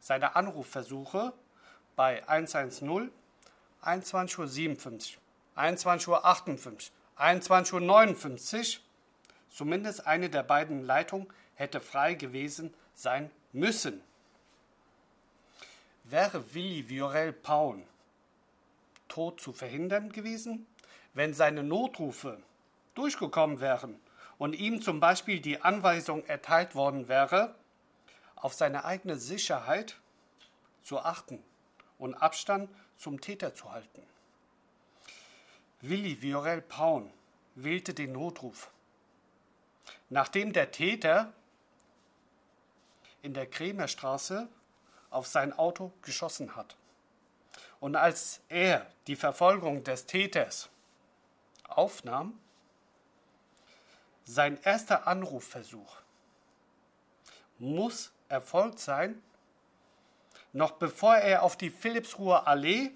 seine 0.00 0.36
Anrufversuche 0.36 1.32
bei 1.96 2.26
110, 2.28 3.10
21.57 3.82 5.16
Uhr, 5.16 5.20
21.58 5.60 6.08
Uhr, 6.08 6.24
21.59 7.18 8.78
Uhr 8.78 8.82
zumindest 9.50 10.06
eine 10.06 10.30
der 10.30 10.42
beiden 10.42 10.84
Leitungen 10.84 11.26
hätte 11.54 11.80
frei 11.80 12.14
gewesen 12.14 12.72
sein 12.94 13.30
müssen. 13.52 14.02
Wäre 16.04 16.54
Willi 16.54 16.88
Viorel 16.88 17.32
Paun 17.32 17.84
tot 19.08 19.40
zu 19.40 19.52
verhindern 19.52 20.10
gewesen, 20.12 20.66
wenn 21.14 21.34
seine 21.34 21.62
Notrufe 21.62 22.40
durchgekommen 22.94 23.60
wären 23.60 24.00
und 24.38 24.54
ihm 24.54 24.80
zum 24.80 25.00
Beispiel 25.00 25.40
die 25.40 25.60
Anweisung 25.60 26.24
erteilt 26.26 26.74
worden 26.74 27.08
wäre, 27.08 27.54
auf 28.36 28.54
seine 28.54 28.84
eigene 28.84 29.16
Sicherheit 29.16 29.96
zu 30.82 31.00
achten 31.00 31.42
und 31.98 32.14
Abstand 32.14 32.70
zum 32.96 33.20
Täter 33.20 33.54
zu 33.54 33.70
halten. 33.70 34.02
Willi 35.82 36.20
Viorel 36.20 36.60
Paun 36.60 37.10
wählte 37.54 37.94
den 37.94 38.12
Notruf. 38.12 38.70
Nachdem 40.08 40.52
der 40.52 40.72
Täter 40.72 41.32
in 43.22 43.34
der 43.34 43.46
Krämerstraße 43.46 44.48
auf 45.10 45.26
sein 45.26 45.52
Auto 45.52 45.92
geschossen 46.02 46.54
hat. 46.54 46.76
Und 47.80 47.96
als 47.96 48.40
er 48.48 48.86
die 49.06 49.16
Verfolgung 49.16 49.82
des 49.84 50.06
Täters 50.06 50.68
aufnahm, 51.64 52.38
sein 54.24 54.60
erster 54.62 55.06
Anrufversuch 55.06 55.96
muss 57.58 58.12
erfolgt 58.28 58.78
sein, 58.78 59.22
noch 60.52 60.72
bevor 60.72 61.16
er 61.16 61.42
auf 61.42 61.56
die 61.56 61.70
Philipsruher 61.70 62.46
Allee 62.46 62.90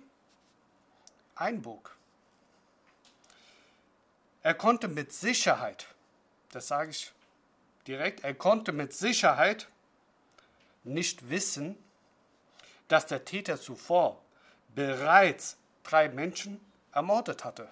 einbog. 1.35 1.94
Er 4.45 4.53
konnte 4.53 4.89
mit 4.89 5.11
Sicherheit, 5.11 5.87
das 6.53 6.69
sage 6.69 6.91
ich 6.91 7.11
direkt, 7.87 8.25
er 8.25 8.35
konnte 8.35 8.73
mit 8.73 8.93
Sicherheit 8.93 9.69
nicht 10.85 11.31
wissen, 11.31 11.77
dass 12.89 13.07
der 13.07 13.25
Täter 13.25 13.59
zuvor 13.59 14.21
bereits 14.75 15.57
drei 15.83 16.11
Menschen 16.11 16.61
ermordet 16.93 17.43
hatte. 17.43 17.71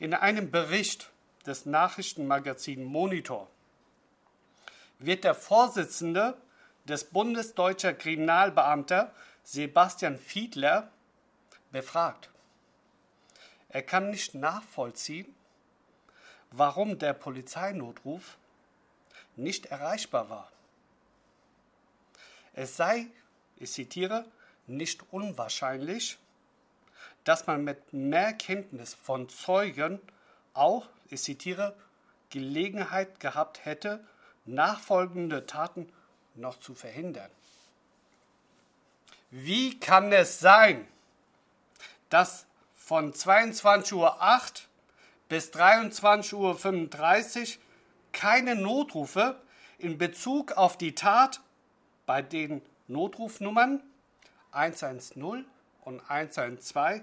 In 0.00 0.14
einem 0.14 0.50
Bericht 0.50 1.10
des 1.46 1.64
Nachrichtenmagazins 1.64 2.84
Monitor 2.84 3.48
wird 4.98 5.22
der 5.22 5.36
Vorsitzende 5.36 6.36
des 6.86 7.04
Bundesdeutscher 7.04 7.92
Kriminalbeamter 7.92 9.14
Sebastian 9.44 10.18
Fiedler 10.18 10.90
befragt. 11.70 12.29
Er 13.70 13.82
kann 13.82 14.10
nicht 14.10 14.34
nachvollziehen, 14.34 15.34
warum 16.50 16.98
der 16.98 17.12
Polizeinotruf 17.12 18.36
nicht 19.36 19.66
erreichbar 19.66 20.28
war. 20.28 20.52
Es 22.52 22.76
sei, 22.76 23.06
ich 23.56 23.70
zitiere, 23.70 24.26
nicht 24.66 25.12
unwahrscheinlich, 25.12 26.18
dass 27.24 27.46
man 27.46 27.64
mit 27.64 27.92
mehr 27.92 28.32
Kenntnis 28.32 28.94
von 28.94 29.28
Zeugen 29.28 30.00
auch, 30.52 30.88
ich 31.08 31.22
zitiere, 31.22 31.76
Gelegenheit 32.30 33.20
gehabt 33.20 33.64
hätte, 33.64 34.04
nachfolgende 34.46 35.46
Taten 35.46 35.92
noch 36.34 36.58
zu 36.58 36.74
verhindern. 36.74 37.30
Wie 39.30 39.78
kann 39.78 40.12
es 40.12 40.40
sein, 40.40 40.88
dass 42.08 42.46
von 42.90 43.12
22.08 43.12 43.94
Uhr 43.94 44.18
bis 45.28 45.52
23.35 45.52 46.34
Uhr 46.34 47.62
keine 48.10 48.56
Notrufe 48.56 49.40
in 49.78 49.96
Bezug 49.96 50.56
auf 50.56 50.76
die 50.76 50.96
Tat 50.96 51.40
bei 52.04 52.20
den 52.20 52.62
Notrufnummern 52.88 53.80
110 54.50 55.44
und 55.82 56.10
112 56.10 57.02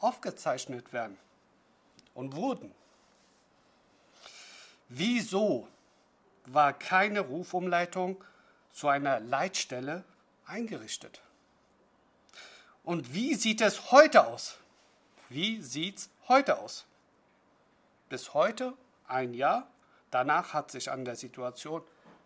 aufgezeichnet 0.00 0.92
werden 0.92 1.16
und 2.12 2.36
wurden. 2.36 2.70
Wieso 4.90 5.66
war 6.44 6.74
keine 6.74 7.20
Rufumleitung 7.20 8.22
zu 8.70 8.86
einer 8.88 9.18
Leitstelle 9.18 10.04
eingerichtet? 10.44 11.22
Und 12.84 13.14
wie 13.14 13.34
sieht 13.34 13.62
es 13.62 13.92
heute 13.92 14.26
aus? 14.26 14.58
Wie 15.32 15.62
sieht 15.62 15.96
es 15.96 16.10
heute 16.28 16.58
aus? 16.58 16.84
Bis 18.10 18.34
heute, 18.34 18.74
ein 19.08 19.32
Jahr, 19.32 19.66
danach 20.10 20.52
hat 20.52 20.70
sich 20.70 20.90
an 20.90 21.06
der 21.06 21.16
Situation 21.16 21.82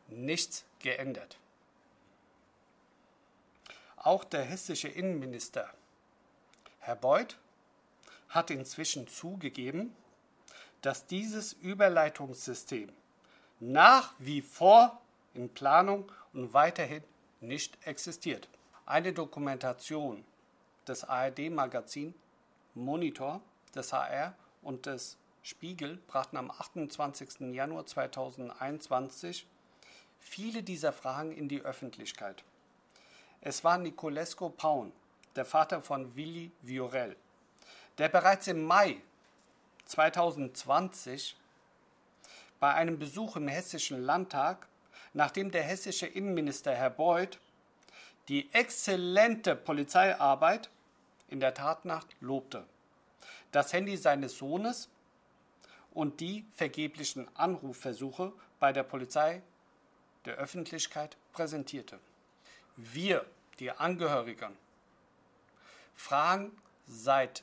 nichts 0.08 0.64
geändert. 0.80 1.38
Auch 3.94 4.24
der 4.24 4.42
hessische 4.42 4.88
Innenminister, 4.88 5.72
Herr 6.80 6.96
Beuth, 6.96 7.38
hat 8.28 8.50
inzwischen 8.50 9.06
zugegeben, 9.06 9.94
dass 10.82 11.06
dieses 11.06 11.52
Überleitungssystem 11.52 12.92
nach 13.60 14.14
wie 14.18 14.42
vor 14.42 15.00
in 15.32 15.48
Planung 15.54 16.10
und 16.32 16.52
weiterhin 16.54 17.04
nicht 17.40 17.78
existiert. 17.86 18.48
Eine 18.84 19.12
Dokumentation 19.12 20.24
des 20.88 21.04
ARD-Magazin 21.04 22.12
Monitor 22.76 23.40
des 23.74 23.92
HR 23.92 24.34
und 24.62 24.86
des 24.86 25.16
Spiegel 25.42 25.96
brachten 26.06 26.36
am 26.36 26.50
28. 26.50 27.54
Januar 27.54 27.86
2021 27.86 29.46
viele 30.20 30.62
dieser 30.62 30.92
Fragen 30.92 31.32
in 31.32 31.48
die 31.48 31.62
Öffentlichkeit. 31.62 32.44
Es 33.40 33.64
war 33.64 33.78
Nicolesco 33.78 34.50
Paun, 34.50 34.92
der 35.36 35.44
Vater 35.44 35.80
von 35.80 36.14
Willi 36.16 36.50
Viorel, 36.62 37.16
der 37.96 38.08
bereits 38.08 38.46
im 38.46 38.64
Mai 38.64 39.00
2020 39.86 41.36
bei 42.60 42.74
einem 42.74 42.98
Besuch 42.98 43.36
im 43.36 43.48
Hessischen 43.48 44.02
Landtag, 44.02 44.66
nachdem 45.14 45.50
der 45.50 45.62
hessische 45.62 46.06
Innenminister 46.06 46.74
Herr 46.74 46.90
Beuth 46.90 47.38
die 48.28 48.52
exzellente 48.52 49.56
Polizeiarbeit 49.56 50.68
in 51.28 51.40
der 51.40 51.54
Tatnacht 51.54 52.08
lobte, 52.20 52.66
das 53.52 53.72
Handy 53.72 53.96
seines 53.96 54.38
Sohnes 54.38 54.88
und 55.92 56.20
die 56.20 56.44
vergeblichen 56.52 57.28
Anrufversuche 57.36 58.32
bei 58.58 58.72
der 58.72 58.82
Polizei 58.82 59.42
der 60.24 60.36
Öffentlichkeit 60.36 61.16
präsentierte. 61.32 61.98
Wir 62.76 63.24
die 63.58 63.70
Angehörigen 63.70 64.56
fragen 65.94 66.52
seit 66.86 67.42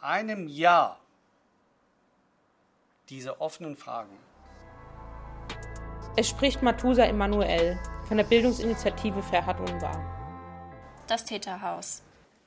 einem 0.00 0.48
Jahr 0.48 0.98
diese 3.08 3.40
offenen 3.40 3.76
Fragen. 3.76 4.16
Es 6.16 6.28
spricht 6.28 6.62
Matusa 6.62 7.04
Emanuel 7.04 7.78
von 8.08 8.16
der 8.16 8.24
Bildungsinitiative 8.24 9.22
Ferhat 9.22 9.60
Unwahr. 9.60 10.00
Das 11.06 11.24
Täterhaus. 11.24 12.02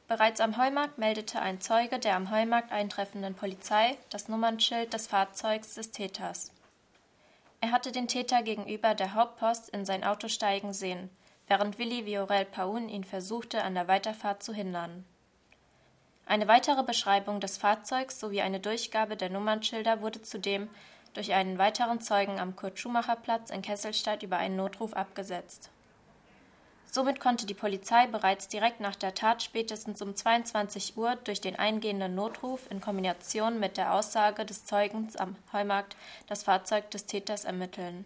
Bereits 0.10 0.42
am 0.42 0.58
Heumarkt 0.58 0.98
meldete 0.98 1.40
ein 1.40 1.62
Zeuge 1.62 2.00
der 2.00 2.16
am 2.16 2.32
Heumarkt 2.32 2.72
eintreffenden 2.72 3.36
Polizei 3.36 3.96
das 4.10 4.28
Nummernschild 4.28 4.92
des 4.92 5.06
Fahrzeugs 5.06 5.76
des 5.76 5.92
Täters. 5.92 6.52
Er 7.62 7.72
hatte 7.72 7.92
den 7.92 8.08
Täter 8.08 8.42
gegenüber 8.42 8.96
der 8.96 9.14
Hauptpost 9.14 9.70
in 9.70 9.86
sein 9.86 10.04
Auto 10.04 10.28
steigen 10.28 10.74
sehen, 10.74 11.12
während 11.48 11.78
Willi 11.78 12.08
Viorel 12.08 12.46
Paun 12.46 12.90
ihn 12.90 13.04
versuchte, 13.04 13.62
an 13.64 13.76
der 13.76 13.88
Weiterfahrt 13.88 14.42
zu 14.42 14.52
hindern. 14.52 15.06
Eine 16.26 16.48
weitere 16.48 16.82
Beschreibung 16.82 17.40
des 17.40 17.60
Fahrzeugs 17.60 18.20
sowie 18.20 18.42
eine 18.42 18.60
Durchgabe 18.60 19.16
der 19.16 19.30
Nummernschilder 19.30 20.02
wurde 20.02 20.24
zudem 20.24 20.70
durch 21.14 21.36
einen 21.36 21.60
weiteren 21.60 22.02
Zeugen 22.02 22.40
am 22.40 22.56
Kurt-Schumacher-Platz 22.56 23.52
in 23.52 23.62
Kesselstadt 23.62 24.24
über 24.24 24.38
einen 24.38 24.56
Notruf 24.56 24.94
abgesetzt. 24.94 25.70
Somit 26.92 27.20
konnte 27.20 27.46
die 27.46 27.54
Polizei 27.54 28.08
bereits 28.08 28.48
direkt 28.48 28.80
nach 28.80 28.96
der 28.96 29.14
Tat 29.14 29.44
spätestens 29.44 30.02
um 30.02 30.16
22 30.16 30.98
Uhr 30.98 31.18
durch 31.24 31.40
den 31.40 31.56
eingehenden 31.56 32.16
Notruf 32.16 32.70
in 32.72 32.82
Kombination 32.82 33.60
mit 33.60 33.78
der 33.78 33.94
Aussage 33.94 34.44
des 34.44 34.66
Zeugens 34.66 35.16
am 35.16 35.36
Heumarkt 35.54 35.96
das 36.28 36.42
Fahrzeug 36.42 36.90
des 36.90 37.06
Täters 37.06 37.46
ermitteln. 37.46 38.06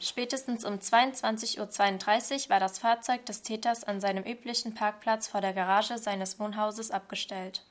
Spätestens 0.00 0.66
um 0.66 0.74
22.32 0.74 2.44
Uhr 2.44 2.50
war 2.50 2.60
das 2.60 2.78
Fahrzeug 2.78 3.24
des 3.24 3.40
Täters 3.40 3.84
an 3.84 4.02
seinem 4.02 4.24
üblichen 4.24 4.74
Parkplatz 4.74 5.28
vor 5.28 5.40
der 5.40 5.54
Garage 5.54 5.96
seines 5.96 6.38
Wohnhauses 6.38 6.90
abgestellt. 6.90 7.62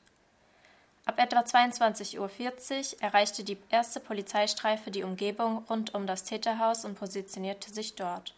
Ab 1.06 1.20
etwa 1.20 1.40
22.40 1.40 2.18
Uhr 2.18 3.02
erreichte 3.02 3.44
die 3.44 3.58
erste 3.68 4.00
Polizeistreife 4.00 4.90
die 4.90 5.04
Umgebung 5.04 5.58
rund 5.70 5.94
um 5.94 6.08
das 6.08 6.24
Täterhaus 6.24 6.84
und 6.84 6.98
positionierte 6.98 7.72
sich 7.72 7.94
dort. 7.94 8.34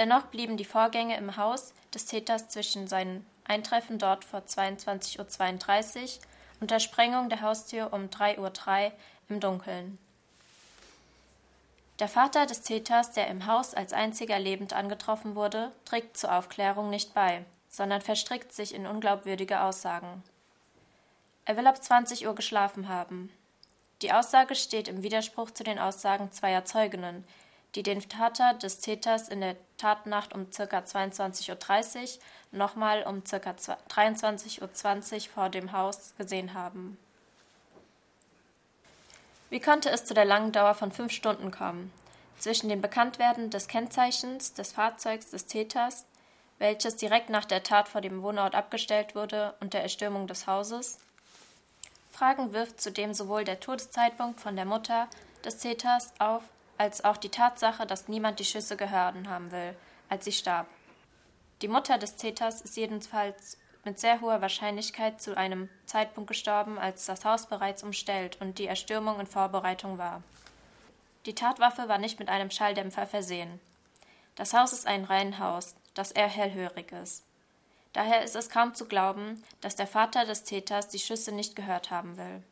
Dennoch 0.00 0.22
blieben 0.28 0.56
die 0.56 0.64
Vorgänge 0.64 1.18
im 1.18 1.36
Haus 1.36 1.74
des 1.92 2.06
Täters 2.06 2.48
zwischen 2.48 2.88
seinem 2.88 3.26
Eintreffen 3.44 3.98
dort 3.98 4.24
vor 4.24 4.40
22.32 4.40 5.18
Uhr 5.18 6.08
und 6.60 6.70
der 6.70 6.80
Sprengung 6.80 7.28
der 7.28 7.42
Haustür 7.42 7.92
um 7.92 8.06
3.03 8.06 8.38
Uhr 8.38 8.92
im 9.28 9.40
Dunkeln. 9.40 9.98
Der 11.98 12.08
Vater 12.08 12.46
des 12.46 12.62
Täters, 12.62 13.12
der 13.12 13.26
im 13.26 13.44
Haus 13.44 13.74
als 13.74 13.92
einziger 13.92 14.38
lebend 14.38 14.72
angetroffen 14.72 15.34
wurde, 15.34 15.70
trägt 15.84 16.16
zur 16.16 16.34
Aufklärung 16.34 16.88
nicht 16.88 17.12
bei, 17.12 17.44
sondern 17.68 18.00
verstrickt 18.00 18.54
sich 18.54 18.74
in 18.74 18.86
unglaubwürdige 18.86 19.60
Aussagen. 19.60 20.22
Er 21.44 21.58
will 21.58 21.66
ab 21.66 21.76
20 21.76 22.26
Uhr 22.26 22.34
geschlafen 22.34 22.88
haben. 22.88 23.30
Die 24.00 24.14
Aussage 24.14 24.54
steht 24.54 24.88
im 24.88 25.02
Widerspruch 25.02 25.50
zu 25.50 25.62
den 25.62 25.78
Aussagen 25.78 26.32
zweier 26.32 26.64
Zeuginnen, 26.64 27.26
die 27.74 27.82
den 27.82 28.00
Vater 28.00 28.54
des 28.54 28.80
Täters 28.80 29.28
in 29.28 29.40
der 29.40 29.56
Tatnacht 29.78 30.34
um 30.34 30.50
ca. 30.50 30.64
22.30 30.64 32.00
Uhr 32.02 32.08
nochmal 32.52 33.04
um 33.04 33.22
ca. 33.24 33.36
23.20 33.38 34.60
Uhr 34.60 35.20
vor 35.32 35.48
dem 35.48 35.72
Haus 35.72 36.14
gesehen 36.18 36.54
haben. 36.54 36.98
Wie 39.50 39.60
konnte 39.60 39.90
es 39.90 40.04
zu 40.04 40.14
der 40.14 40.24
langen 40.24 40.52
Dauer 40.52 40.74
von 40.74 40.92
fünf 40.92 41.12
Stunden 41.12 41.50
kommen? 41.50 41.92
Zwischen 42.38 42.68
dem 42.68 42.80
Bekanntwerden 42.80 43.50
des 43.50 43.68
Kennzeichens 43.68 44.54
des 44.54 44.72
Fahrzeugs 44.72 45.30
des 45.30 45.46
Täters, 45.46 46.06
welches 46.58 46.96
direkt 46.96 47.30
nach 47.30 47.44
der 47.44 47.62
Tat 47.62 47.88
vor 47.88 48.00
dem 48.00 48.22
Wohnort 48.22 48.54
abgestellt 48.54 49.14
wurde, 49.14 49.54
und 49.60 49.74
der 49.74 49.82
Erstürmung 49.82 50.26
des 50.26 50.46
Hauses? 50.46 50.98
Fragen 52.12 52.52
wirft 52.52 52.80
zudem 52.80 53.14
sowohl 53.14 53.44
der 53.44 53.60
Todeszeitpunkt 53.60 54.40
von 54.40 54.54
der 54.54 54.66
Mutter 54.66 55.08
des 55.44 55.58
Täters 55.58 56.12
auf, 56.18 56.42
als 56.80 57.04
auch 57.04 57.18
die 57.18 57.28
Tatsache, 57.28 57.84
dass 57.84 58.08
niemand 58.08 58.38
die 58.38 58.44
Schüsse 58.46 58.74
gehört 58.74 59.14
haben 59.28 59.52
will, 59.52 59.76
als 60.08 60.24
sie 60.24 60.32
starb. 60.32 60.66
Die 61.60 61.68
Mutter 61.68 61.98
des 61.98 62.16
Täters 62.16 62.62
ist 62.62 62.74
jedenfalls 62.78 63.58
mit 63.84 64.00
sehr 64.00 64.22
hoher 64.22 64.40
Wahrscheinlichkeit 64.40 65.20
zu 65.20 65.36
einem 65.36 65.68
Zeitpunkt 65.84 66.28
gestorben, 66.28 66.78
als 66.78 67.04
das 67.04 67.26
Haus 67.26 67.44
bereits 67.44 67.82
umstellt 67.82 68.40
und 68.40 68.58
die 68.58 68.64
Erstürmung 68.64 69.20
in 69.20 69.26
Vorbereitung 69.26 69.98
war. 69.98 70.22
Die 71.26 71.34
Tatwaffe 71.34 71.86
war 71.86 71.98
nicht 71.98 72.18
mit 72.18 72.30
einem 72.30 72.50
Schalldämpfer 72.50 73.06
versehen. 73.06 73.60
Das 74.34 74.54
Haus 74.54 74.72
ist 74.72 74.86
ein 74.86 75.04
Reihenhaus, 75.04 75.74
das 75.92 76.12
eher 76.12 76.28
hellhörig 76.28 76.92
ist. 76.92 77.24
Daher 77.92 78.22
ist 78.22 78.36
es 78.36 78.48
kaum 78.48 78.74
zu 78.74 78.86
glauben, 78.86 79.44
dass 79.60 79.76
der 79.76 79.86
Vater 79.86 80.24
des 80.24 80.44
Täters 80.44 80.88
die 80.88 80.98
Schüsse 80.98 81.32
nicht 81.32 81.56
gehört 81.56 81.90
haben 81.90 82.16
will. 82.16 82.42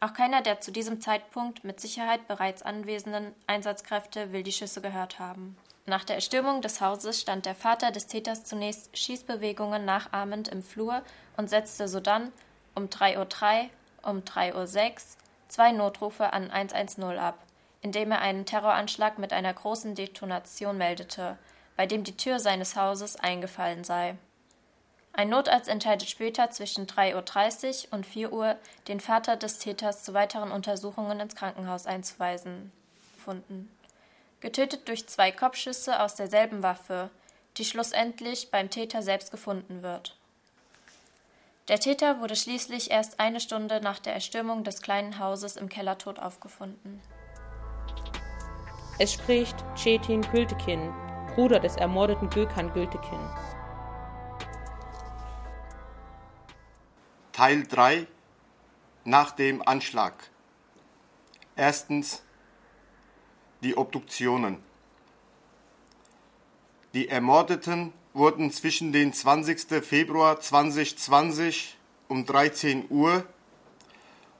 Auch 0.00 0.12
keiner 0.12 0.42
der 0.42 0.60
zu 0.60 0.72
diesem 0.72 1.00
Zeitpunkt 1.00 1.64
mit 1.64 1.80
Sicherheit 1.80 2.28
bereits 2.28 2.62
anwesenden 2.62 3.34
Einsatzkräfte 3.46 4.32
will 4.32 4.42
die 4.42 4.52
Schüsse 4.52 4.80
gehört 4.82 5.18
haben. 5.18 5.56
Nach 5.86 6.04
der 6.04 6.16
Erstürmung 6.16 6.62
des 6.62 6.80
Hauses 6.80 7.20
stand 7.20 7.46
der 7.46 7.54
Vater 7.54 7.92
des 7.92 8.06
Täters 8.06 8.44
zunächst 8.44 8.96
Schießbewegungen 8.98 9.84
nachahmend 9.84 10.48
im 10.48 10.62
Flur 10.62 11.02
und 11.36 11.48
setzte 11.48 11.88
sodann 11.88 12.32
um 12.74 12.86
3.03 12.86 13.16
Uhr, 13.16 14.10
um 14.10 14.18
3.06 14.18 14.54
Uhr 14.54 14.96
zwei 15.48 15.72
Notrufe 15.72 16.32
an 16.32 16.50
110 16.50 17.04
ab, 17.18 17.38
indem 17.80 18.10
er 18.10 18.20
einen 18.20 18.44
Terroranschlag 18.44 19.18
mit 19.18 19.32
einer 19.32 19.54
großen 19.54 19.94
Detonation 19.94 20.76
meldete, 20.76 21.38
bei 21.76 21.86
dem 21.86 22.04
die 22.04 22.16
Tür 22.16 22.40
seines 22.40 22.76
Hauses 22.76 23.16
eingefallen 23.16 23.84
sei. 23.84 24.16
Ein 25.18 25.30
Notarzt 25.30 25.70
entscheidet 25.70 26.10
später 26.10 26.50
zwischen 26.50 26.86
3.30 26.86 27.86
Uhr 27.86 27.94
und 27.94 28.04
4 28.04 28.34
Uhr, 28.34 28.56
den 28.86 29.00
Vater 29.00 29.36
des 29.36 29.58
Täters 29.58 30.02
zu 30.02 30.12
weiteren 30.12 30.52
Untersuchungen 30.52 31.18
ins 31.20 31.34
Krankenhaus 31.34 31.86
einzuweisen. 31.86 32.70
Gefunden. 33.14 33.70
Getötet 34.40 34.86
durch 34.88 35.08
zwei 35.08 35.32
Kopfschüsse 35.32 36.02
aus 36.02 36.16
derselben 36.16 36.62
Waffe, 36.62 37.08
die 37.56 37.64
schlussendlich 37.64 38.50
beim 38.50 38.68
Täter 38.68 39.00
selbst 39.00 39.30
gefunden 39.30 39.82
wird. 39.82 40.14
Der 41.68 41.80
Täter 41.80 42.20
wurde 42.20 42.36
schließlich 42.36 42.90
erst 42.90 43.18
eine 43.18 43.40
Stunde 43.40 43.80
nach 43.80 43.98
der 43.98 44.12
Erstürmung 44.12 44.64
des 44.64 44.82
kleinen 44.82 45.18
Hauses 45.18 45.56
im 45.56 45.70
Keller 45.70 45.96
tot 45.96 46.18
aufgefunden. 46.18 47.00
Es 48.98 49.14
spricht 49.14 49.56
Cetin 49.76 50.20
Gültekin, 50.30 50.92
Bruder 51.34 51.58
des 51.58 51.76
ermordeten 51.76 52.28
Gökhan 52.28 52.70
Gültekin. 52.74 53.18
Teil 57.36 57.66
3 57.66 58.06
nach 59.04 59.30
dem 59.30 59.60
Anschlag. 59.60 60.14
Erstens 61.54 62.22
die 63.62 63.76
Obduktionen. 63.76 64.56
Die 66.94 67.08
Ermordeten 67.08 67.92
wurden 68.14 68.50
zwischen 68.50 68.90
den 68.90 69.12
20. 69.12 69.84
Februar 69.84 70.40
2020 70.40 71.76
um 72.08 72.24
13 72.24 72.86
Uhr 72.88 73.26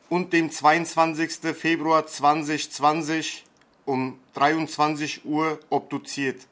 und 0.08 0.32
dem 0.32 0.50
22. 0.50 1.54
Februar 1.54 2.06
2020 2.06 3.44
um 3.84 4.18
23 4.32 5.26
Uhr 5.26 5.60
obduziert. 5.68 6.46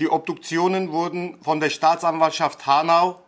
Die 0.00 0.10
Obduktionen 0.10 0.90
wurden 0.90 1.40
von 1.44 1.60
der 1.60 1.70
Staatsanwaltschaft 1.70 2.66
Hanau 2.66 3.23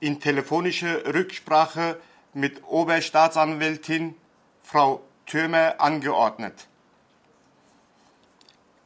in 0.00 0.20
telefonischer 0.20 1.12
Rücksprache 1.14 2.00
mit 2.34 2.62
Oberstaatsanwältin 2.64 4.14
Frau 4.62 5.02
Thürmer 5.26 5.80
angeordnet. 5.80 6.68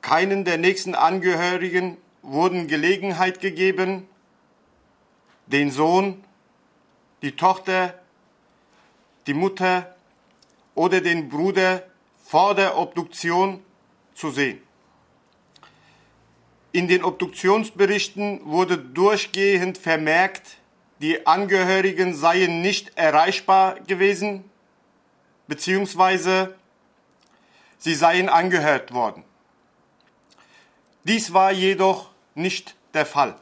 Keinen 0.03 0.45
der 0.45 0.59
nächsten 0.59 0.95
Angehörigen 0.95 1.97
wurden 2.23 2.69
Gelegenheit 2.69 3.41
gegeben, 3.41 4.09
den 5.47 5.71
Sohn, 5.71 6.25
die 7.23 7.37
Tochter, 7.37 7.95
die 9.27 9.35
Mutter 9.35 9.95
oder 10.75 11.01
den 11.01 11.29
Bruder 11.29 11.83
vor 12.25 12.55
der 12.55 12.79
Obduktion 12.79 13.63
zu 14.15 14.31
sehen. 14.31 14.63
In 16.73 16.87
den 16.87 17.03
Obduktionsberichten 17.03 18.43
wurde 18.45 18.79
durchgehend 18.79 19.77
vermerkt, 19.77 20.60
die 21.01 21.27
Angehörigen 21.27 22.15
seien 22.15 22.61
nicht 22.61 22.97
erreichbar 22.97 23.81
gewesen, 23.81 24.45
beziehungsweise 25.47 26.55
sie 27.79 27.95
seien 27.95 28.29
angehört 28.29 28.93
worden. 28.93 29.25
Dies 31.05 31.33
war 31.33 31.53
jedoch 31.53 32.11
nicht 32.35 32.77
der 32.93 33.07
Fall. 33.07 33.35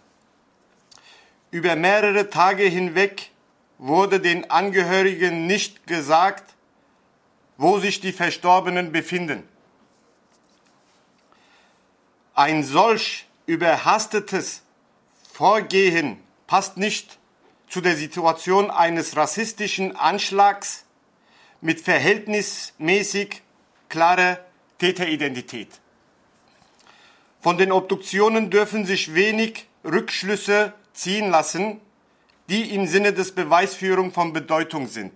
Über 1.50 1.74
mehrere 1.74 2.30
Tage 2.30 2.62
hinweg 2.64 3.30
wurde 3.78 4.20
den 4.20 4.50
Angehörigen 4.50 5.46
nicht 5.46 5.86
gesagt, 5.86 6.54
wo 7.56 7.80
sich 7.80 8.00
die 8.00 8.12
Verstorbenen 8.12 8.92
befinden. 8.92 9.48
Ein 12.34 12.62
solch 12.62 13.26
überhastetes 13.46 14.62
Vorgehen 15.32 16.22
passt 16.46 16.76
nicht 16.76 17.17
zu 17.68 17.80
der 17.80 17.96
Situation 17.96 18.70
eines 18.70 19.16
rassistischen 19.16 19.94
Anschlags 19.96 20.84
mit 21.60 21.80
verhältnismäßig 21.80 23.42
klarer 23.88 24.38
Täteridentität. 24.78 25.68
Von 27.40 27.58
den 27.58 27.72
Obduktionen 27.72 28.50
dürfen 28.50 28.86
sich 28.86 29.14
wenig 29.14 29.66
Rückschlüsse 29.84 30.72
ziehen 30.92 31.30
lassen, 31.30 31.80
die 32.48 32.74
im 32.74 32.86
Sinne 32.86 33.12
des 33.12 33.34
Beweisführung 33.34 34.12
von 34.12 34.32
Bedeutung 34.32 34.88
sind. 34.88 35.12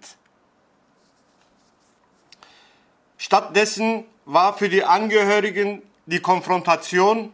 Stattdessen 3.19 4.05
war 4.25 4.57
für 4.57 4.69
die 4.69 4.85
Angehörigen 4.85 5.83
die 6.07 6.21
Konfrontation 6.21 7.33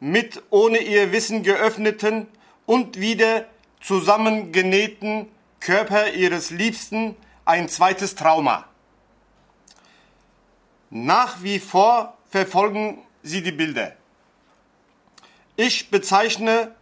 mit 0.00 0.42
ohne 0.50 0.78
ihr 0.78 1.12
Wissen 1.12 1.42
geöffneten 1.42 2.26
und 2.66 2.98
wieder 3.00 3.46
zusammengenähten 3.84 5.28
Körper 5.60 6.12
ihres 6.12 6.50
Liebsten 6.50 7.16
ein 7.44 7.68
zweites 7.68 8.14
Trauma. 8.14 8.64
Nach 10.88 11.42
wie 11.42 11.58
vor 11.58 12.16
verfolgen 12.30 13.02
sie 13.22 13.42
die 13.42 13.52
Bilder. 13.52 13.94
Ich 15.56 15.90
bezeichne 15.90 16.74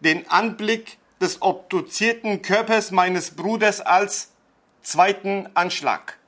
den 0.00 0.30
Anblick 0.30 0.98
des 1.20 1.42
obduzierten 1.42 2.42
Körpers 2.42 2.92
meines 2.92 3.32
Bruders 3.32 3.80
als 3.80 4.30
zweiten 4.82 5.48
Anschlag. 5.54 6.18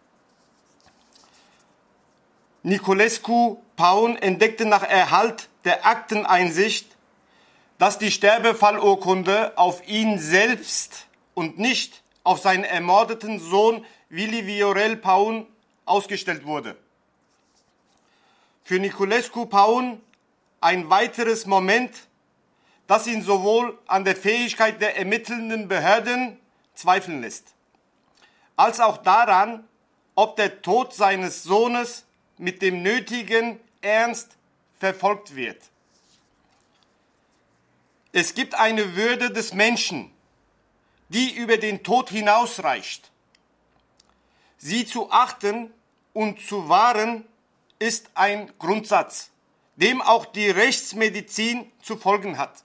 Niculescu 2.64 3.58
Paun 3.76 4.16
entdeckte 4.16 4.64
nach 4.64 4.82
Erhalt 4.82 5.48
der 5.64 5.86
Akteneinsicht, 5.86 6.95
dass 7.78 7.98
die 7.98 8.10
Sterbefallurkunde 8.10 9.56
auf 9.56 9.86
ihn 9.86 10.18
selbst 10.18 11.06
und 11.34 11.58
nicht 11.58 12.02
auf 12.24 12.40
seinen 12.40 12.64
ermordeten 12.64 13.38
Sohn 13.38 13.84
Willi 14.08 14.46
Viorel 14.46 14.96
Paun 14.96 15.46
ausgestellt 15.84 16.46
wurde. 16.46 16.76
Für 18.64 18.78
Niculescu 18.80 19.46
Paun 19.46 20.00
ein 20.60 20.90
weiteres 20.90 21.46
Moment, 21.46 21.92
das 22.86 23.06
ihn 23.06 23.22
sowohl 23.22 23.78
an 23.86 24.04
der 24.04 24.16
Fähigkeit 24.16 24.80
der 24.80 24.96
ermittelnden 24.96 25.68
Behörden 25.68 26.38
zweifeln 26.74 27.20
lässt, 27.20 27.54
als 28.56 28.80
auch 28.80 28.98
daran, 28.98 29.66
ob 30.14 30.36
der 30.36 30.62
Tod 30.62 30.94
seines 30.94 31.42
Sohnes 31.42 32.04
mit 32.38 32.62
dem 32.62 32.82
nötigen 32.82 33.60
Ernst 33.82 34.36
verfolgt 34.78 35.36
wird. 35.36 35.58
Es 38.18 38.32
gibt 38.32 38.54
eine 38.54 38.96
Würde 38.96 39.30
des 39.30 39.52
Menschen, 39.52 40.10
die 41.10 41.34
über 41.34 41.58
den 41.58 41.82
Tod 41.82 42.08
hinausreicht. 42.08 43.10
Sie 44.56 44.86
zu 44.86 45.12
achten 45.12 45.70
und 46.14 46.40
zu 46.40 46.70
wahren 46.70 47.26
ist 47.78 48.08
ein 48.14 48.50
Grundsatz, 48.58 49.32
dem 49.74 50.00
auch 50.00 50.24
die 50.24 50.48
Rechtsmedizin 50.48 51.70
zu 51.82 51.98
folgen 51.98 52.38
hat. 52.38 52.64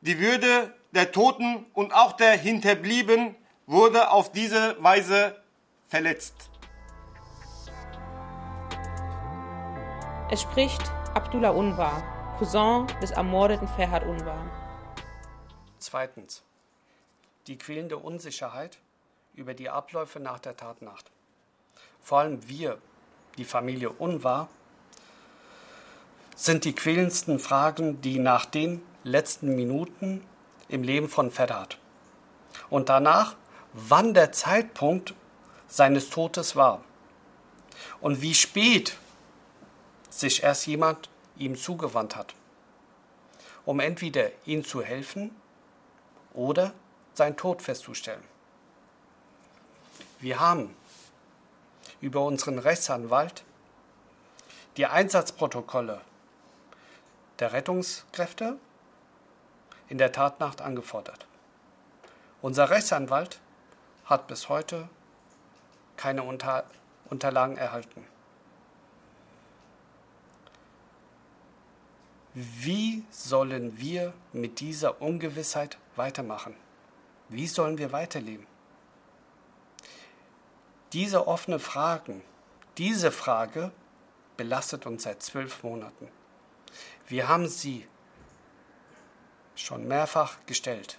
Die 0.00 0.18
Würde 0.18 0.74
der 0.90 1.12
Toten 1.12 1.64
und 1.72 1.94
auch 1.94 2.14
der 2.14 2.32
Hinterblieben 2.32 3.36
wurde 3.66 4.10
auf 4.10 4.32
diese 4.32 4.74
Weise 4.82 5.40
verletzt. 5.86 6.34
Es 10.32 10.42
spricht 10.42 10.82
Abdullah 11.14 11.50
Unvar, 11.50 12.17
Cousin 12.38 12.86
des 13.02 13.10
ermordeten 13.10 13.66
Ferhat 13.66 14.04
Unvar. 14.04 14.46
Zweitens. 15.80 16.44
Die 17.48 17.58
quälende 17.58 17.96
Unsicherheit 17.96 18.78
über 19.34 19.54
die 19.54 19.70
Abläufe 19.70 20.20
nach 20.20 20.38
der 20.38 20.56
Tatnacht. 20.56 21.10
Vor 22.00 22.20
allem 22.20 22.48
wir, 22.48 22.78
die 23.38 23.44
Familie 23.44 23.90
Unvar, 23.90 24.46
sind 26.36 26.64
die 26.64 26.74
quälendsten 26.74 27.40
Fragen, 27.40 28.00
die 28.02 28.20
nach 28.20 28.44
den 28.44 28.82
letzten 29.02 29.56
Minuten 29.56 30.24
im 30.68 30.84
Leben 30.84 31.08
von 31.08 31.32
Ferhat 31.32 31.76
und 32.70 32.88
danach, 32.88 33.34
wann 33.72 34.14
der 34.14 34.30
Zeitpunkt 34.30 35.12
seines 35.66 36.08
Todes 36.08 36.54
war 36.54 36.84
und 38.00 38.22
wie 38.22 38.34
spät 38.34 38.96
sich 40.08 40.44
erst 40.44 40.68
jemand 40.68 41.10
ihm 41.38 41.56
zugewandt 41.56 42.16
hat, 42.16 42.34
um 43.64 43.80
entweder 43.80 44.30
ihm 44.44 44.64
zu 44.64 44.82
helfen 44.82 45.34
oder 46.34 46.72
seinen 47.14 47.36
Tod 47.36 47.62
festzustellen. 47.62 48.22
Wir 50.20 50.40
haben 50.40 50.74
über 52.00 52.24
unseren 52.24 52.58
Rechtsanwalt 52.58 53.44
die 54.76 54.86
Einsatzprotokolle 54.86 56.00
der 57.38 57.52
Rettungskräfte 57.52 58.58
in 59.88 59.98
der 59.98 60.12
Tatnacht 60.12 60.60
angefordert. 60.60 61.26
Unser 62.42 62.70
Rechtsanwalt 62.70 63.40
hat 64.04 64.26
bis 64.26 64.48
heute 64.48 64.88
keine 65.96 66.22
Unter 66.22 66.64
Unterlagen 67.10 67.56
erhalten. 67.56 68.04
Wie 72.40 73.02
sollen 73.10 73.80
wir 73.80 74.14
mit 74.32 74.60
dieser 74.60 75.02
Ungewissheit 75.02 75.76
weitermachen? 75.96 76.54
Wie 77.28 77.48
sollen 77.48 77.78
wir 77.78 77.90
weiterleben? 77.90 78.46
Diese 80.92 81.26
offene 81.26 81.58
Fragen, 81.58 82.22
diese 82.76 83.10
Frage 83.10 83.72
belastet 84.36 84.86
uns 84.86 85.02
seit 85.02 85.20
zwölf 85.20 85.64
Monaten. 85.64 86.06
Wir 87.08 87.26
haben 87.26 87.48
sie 87.48 87.88
schon 89.56 89.88
mehrfach 89.88 90.36
gestellt. 90.46 90.96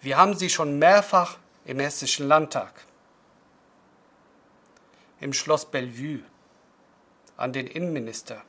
Wir 0.00 0.16
haben 0.16 0.36
sie 0.36 0.48
schon 0.48 0.78
mehrfach 0.78 1.38
im 1.64 1.80
Hessischen 1.80 2.28
Landtag, 2.28 2.84
im 5.18 5.32
Schloss 5.32 5.68
Bellevue, 5.68 6.22
an 7.36 7.52
den 7.52 7.66
Innenminister, 7.66 8.44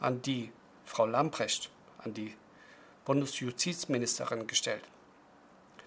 an 0.00 0.22
die 0.22 0.52
Frau 0.84 1.06
Lamprecht, 1.06 1.70
an 1.98 2.14
die 2.14 2.36
Bundesjustizministerin 3.04 4.46
gestellt. 4.46 4.84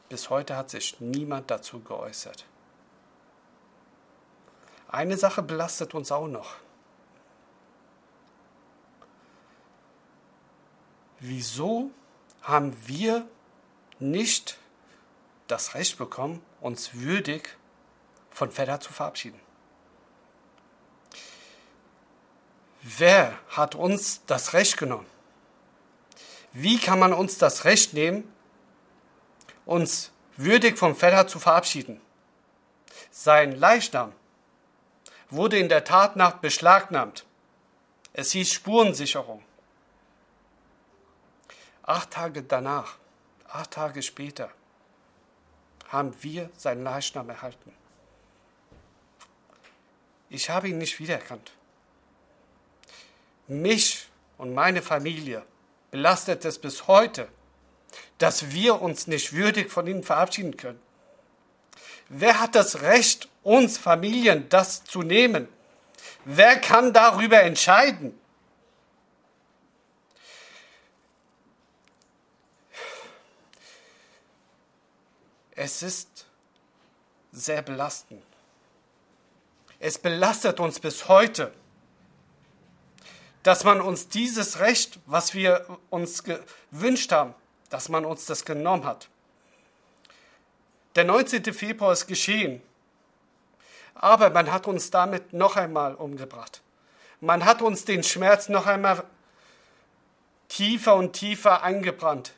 Bis 0.09 0.29
heute 0.29 0.57
hat 0.57 0.69
sich 0.69 0.99
niemand 0.99 1.49
dazu 1.51 1.79
geäußert. 1.79 2.45
Eine 4.87 5.17
Sache 5.17 5.41
belastet 5.41 5.93
uns 5.93 6.11
auch 6.11 6.27
noch. 6.27 6.55
Wieso 11.19 11.91
haben 12.41 12.75
wir 12.87 13.27
nicht 13.99 14.57
das 15.47 15.75
Recht 15.75 15.97
bekommen, 15.97 16.43
uns 16.59 16.95
würdig 16.95 17.57
von 18.31 18.51
Fedder 18.51 18.79
zu 18.79 18.91
verabschieden? 18.91 19.39
Wer 22.81 23.37
hat 23.49 23.75
uns 23.75 24.25
das 24.25 24.53
Recht 24.53 24.77
genommen? 24.77 25.05
Wie 26.51 26.79
kann 26.79 26.99
man 26.99 27.13
uns 27.13 27.37
das 27.37 27.63
Recht 27.63 27.93
nehmen, 27.93 28.31
uns 29.65 30.11
würdig 30.35 30.77
vom 30.77 30.95
Vetter 30.95 31.27
zu 31.27 31.39
verabschieden? 31.39 32.01
Sein 33.11 33.55
Leichnam 33.57 34.13
wurde 35.29 35.59
in 35.59 35.69
der 35.69 35.83
Tatnacht 35.83 36.41
beschlagnahmt. 36.41 37.25
Es 38.13 38.31
hieß 38.31 38.51
Spurensicherung. 38.51 39.43
Acht 41.83 42.11
Tage 42.11 42.43
danach, 42.43 42.97
acht 43.47 43.71
Tage 43.71 44.01
später, 44.01 44.51
haben 45.89 46.15
wir 46.21 46.49
seinen 46.57 46.83
Leichnam 46.83 47.29
erhalten. 47.29 47.73
Ich 50.29 50.49
habe 50.49 50.69
ihn 50.69 50.77
nicht 50.77 50.99
wiedererkannt. 50.99 51.51
Mich 53.47 54.07
und 54.37 54.53
meine 54.53 54.81
Familie 54.81 55.45
belastet 55.91 56.45
es 56.45 56.57
bis 56.57 56.87
heute, 56.87 57.27
dass 58.17 58.51
wir 58.51 58.81
uns 58.81 59.07
nicht 59.07 59.33
würdig 59.33 59.71
von 59.71 59.85
ihnen 59.87 60.03
verabschieden 60.03 60.57
können. 60.57 60.79
Wer 62.07 62.39
hat 62.39 62.55
das 62.55 62.81
Recht, 62.81 63.29
uns 63.43 63.77
Familien 63.77 64.47
das 64.49 64.83
zu 64.83 65.01
nehmen? 65.01 65.47
Wer 66.25 66.59
kann 66.59 66.93
darüber 66.93 67.41
entscheiden? 67.41 68.17
Es 75.51 75.83
ist 75.83 76.25
sehr 77.31 77.61
belastend. 77.61 78.23
Es 79.79 79.97
belastet 79.97 80.59
uns 80.59 80.79
bis 80.79 81.07
heute 81.07 81.53
dass 83.43 83.63
man 83.63 83.81
uns 83.81 84.07
dieses 84.07 84.59
Recht, 84.59 84.99
was 85.05 85.33
wir 85.33 85.79
uns 85.89 86.23
gewünscht 86.23 87.11
haben, 87.11 87.33
dass 87.69 87.89
man 87.89 88.05
uns 88.05 88.25
das 88.25 88.45
genommen 88.45 88.85
hat. 88.85 89.09
Der 90.95 91.05
19. 91.05 91.53
Februar 91.53 91.93
ist 91.93 92.07
geschehen, 92.07 92.61
aber 93.95 94.29
man 94.29 94.51
hat 94.51 94.67
uns 94.67 94.91
damit 94.91 95.33
noch 95.33 95.55
einmal 95.55 95.95
umgebracht. 95.95 96.61
Man 97.19 97.45
hat 97.45 97.61
uns 97.61 97.85
den 97.85 98.03
Schmerz 98.03 98.49
noch 98.49 98.65
einmal 98.65 99.03
tiefer 100.49 100.95
und 100.95 101.13
tiefer 101.13 101.63
eingebrannt. 101.63 102.33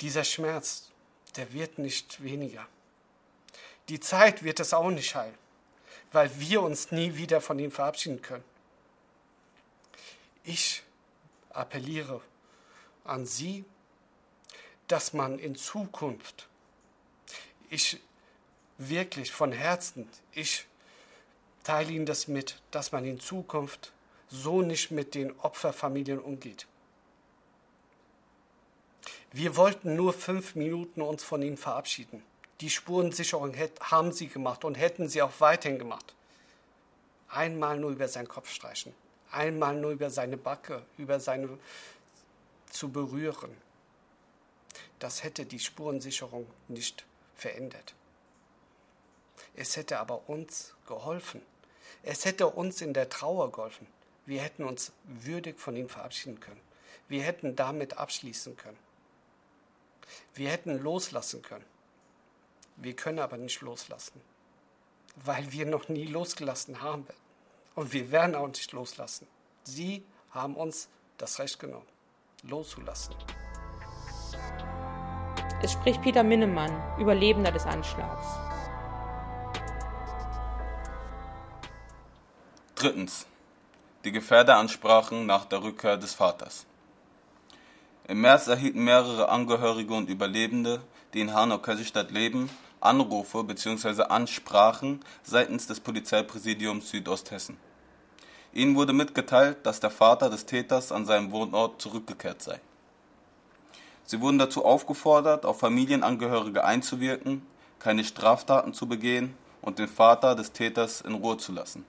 Dieser 0.00 0.24
Schmerz, 0.24 0.90
der 1.36 1.52
wird 1.52 1.78
nicht 1.78 2.22
weniger. 2.22 2.66
Die 3.88 4.00
Zeit 4.00 4.42
wird 4.42 4.58
es 4.58 4.74
auch 4.74 4.90
nicht 4.90 5.14
heilen, 5.14 5.34
weil 6.12 6.30
wir 6.40 6.62
uns 6.62 6.90
nie 6.90 7.16
wieder 7.16 7.40
von 7.40 7.58
ihm 7.58 7.70
verabschieden 7.70 8.20
können. 8.20 8.44
Ich 10.44 10.82
appelliere 11.50 12.20
an 13.04 13.26
Sie, 13.26 13.64
dass 14.88 15.12
man 15.12 15.38
in 15.38 15.56
Zukunft, 15.56 16.48
ich 17.70 17.98
wirklich 18.78 19.32
von 19.32 19.52
Herzen, 19.52 20.08
ich 20.32 20.66
teile 21.62 21.90
Ihnen 21.90 22.06
das 22.06 22.28
mit, 22.28 22.60
dass 22.70 22.92
man 22.92 23.04
in 23.04 23.20
Zukunft 23.20 23.92
so 24.28 24.62
nicht 24.62 24.90
mit 24.90 25.14
den 25.14 25.38
Opferfamilien 25.40 26.18
umgeht. 26.18 26.66
Wir 29.32 29.56
wollten 29.56 29.96
nur 29.96 30.12
fünf 30.12 30.54
Minuten 30.54 31.02
uns 31.02 31.24
von 31.24 31.42
ihnen 31.42 31.56
verabschieden. 31.56 32.22
Die 32.60 32.70
Spurensicherung 32.70 33.52
haben 33.80 34.12
sie 34.12 34.28
gemacht 34.28 34.64
und 34.64 34.76
hätten 34.76 35.08
sie 35.08 35.22
auch 35.22 35.32
weiterhin 35.40 35.78
gemacht. 35.78 36.14
Einmal 37.28 37.78
nur 37.78 37.90
über 37.90 38.06
seinen 38.06 38.28
Kopf 38.28 38.50
streichen, 38.50 38.94
einmal 39.34 39.76
nur 39.76 39.92
über 39.92 40.10
seine 40.10 40.36
Backe, 40.36 40.84
über 40.98 41.20
seine 41.20 41.58
zu 42.70 42.90
berühren. 42.90 43.50
Das 44.98 45.22
hätte 45.22 45.44
die 45.46 45.60
Spurensicherung 45.60 46.46
nicht 46.68 47.04
verändert. 47.36 47.94
Es 49.54 49.76
hätte 49.76 49.98
aber 49.98 50.28
uns 50.28 50.74
geholfen. 50.86 51.42
Es 52.02 52.24
hätte 52.24 52.48
uns 52.48 52.80
in 52.80 52.94
der 52.94 53.08
Trauer 53.08 53.52
geholfen. 53.52 53.86
Wir 54.26 54.40
hätten 54.42 54.64
uns 54.64 54.92
würdig 55.04 55.60
von 55.60 55.76
ihm 55.76 55.88
verabschieden 55.88 56.40
können. 56.40 56.60
Wir 57.08 57.22
hätten 57.22 57.54
damit 57.54 57.98
abschließen 57.98 58.56
können. 58.56 58.78
Wir 60.34 60.50
hätten 60.50 60.78
loslassen 60.82 61.42
können. 61.42 61.64
Wir 62.76 62.96
können 62.96 63.20
aber 63.20 63.36
nicht 63.36 63.60
loslassen, 63.60 64.20
weil 65.16 65.52
wir 65.52 65.66
noch 65.66 65.88
nie 65.88 66.06
losgelassen 66.06 66.80
haben. 66.80 67.06
Und 67.74 67.92
wir 67.92 68.10
werden 68.12 68.34
auch 68.34 68.46
nicht 68.46 68.72
loslassen. 68.72 69.26
Sie 69.64 70.04
haben 70.30 70.54
uns 70.54 70.88
das 71.18 71.38
Recht 71.38 71.58
genommen, 71.58 71.86
loszulassen. 72.42 73.14
Es 75.62 75.72
spricht 75.72 76.02
Peter 76.02 76.22
Minnemann, 76.22 76.70
Überlebender 76.98 77.50
des 77.50 77.64
Anschlags. 77.64 78.26
Drittens. 82.74 83.26
Die 84.04 84.12
Gefährderansprachen 84.12 85.24
nach 85.24 85.46
der 85.46 85.62
Rückkehr 85.62 85.96
des 85.96 86.12
Vaters. 86.12 86.66
Im 88.06 88.20
März 88.20 88.48
erhielten 88.48 88.84
mehrere 88.84 89.30
Angehörige 89.30 89.94
und 89.94 90.10
Überlebende, 90.10 90.82
die 91.14 91.20
in 91.22 91.32
Hanau-Kössigstadt 91.32 92.10
leben, 92.10 92.50
Anrufe 92.84 93.44
bzw. 93.44 94.02
Ansprachen 94.02 95.00
seitens 95.22 95.66
des 95.66 95.80
Polizeipräsidiums 95.80 96.90
Südosthessen. 96.90 97.56
Ihnen 98.52 98.76
wurde 98.76 98.92
mitgeteilt, 98.92 99.58
dass 99.64 99.80
der 99.80 99.90
Vater 99.90 100.30
des 100.30 100.46
Täters 100.46 100.92
an 100.92 101.06
seinem 101.06 101.32
Wohnort 101.32 101.80
zurückgekehrt 101.80 102.42
sei. 102.42 102.60
Sie 104.04 104.20
wurden 104.20 104.38
dazu 104.38 104.64
aufgefordert, 104.64 105.46
auf 105.46 105.58
Familienangehörige 105.58 106.64
einzuwirken, 106.64 107.42
keine 107.78 108.04
Straftaten 108.04 108.74
zu 108.74 108.86
begehen 108.86 109.34
und 109.62 109.78
den 109.78 109.88
Vater 109.88 110.34
des 110.34 110.52
Täters 110.52 111.00
in 111.00 111.14
Ruhe 111.14 111.38
zu 111.38 111.52
lassen 111.52 111.84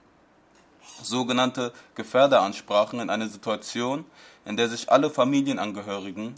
sogenannte 1.02 1.72
Gefährderansprachen 1.94 3.00
in 3.00 3.10
einer 3.10 3.28
Situation, 3.28 4.04
in 4.44 4.56
der 4.56 4.68
sich 4.68 4.90
alle 4.90 5.10
Familienangehörigen 5.10 6.34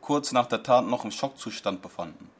kurz 0.00 0.32
nach 0.32 0.46
der 0.46 0.62
Tat 0.62 0.86
noch 0.86 1.04
im 1.04 1.10
Schockzustand 1.10 1.82
befanden. 1.82 2.30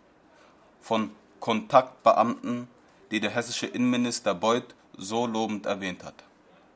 Von 0.81 1.11
Kontaktbeamten, 1.41 2.69
die 3.11 3.21
der 3.21 3.31
hessische 3.31 3.67
Innenminister 3.67 4.35
Beuth 4.35 4.75
so 4.97 5.27
lobend 5.27 5.67
erwähnt 5.67 6.05
hat. 6.05 6.15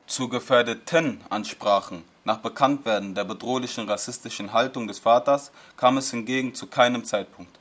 Zu 0.07 0.27
gefährdeten 0.27 1.21
Ansprachen 1.29 2.03
nach 2.23 2.39
Bekanntwerden 2.39 3.15
der 3.15 3.23
bedrohlichen 3.23 3.87
rassistischen 3.87 4.51
Haltung 4.51 4.87
des 4.87 4.99
Vaters 4.99 5.51
kam 5.77 5.97
es 5.97 6.11
hingegen 6.11 6.53
zu 6.53 6.67
keinem 6.67 7.05
Zeitpunkt. 7.05 7.57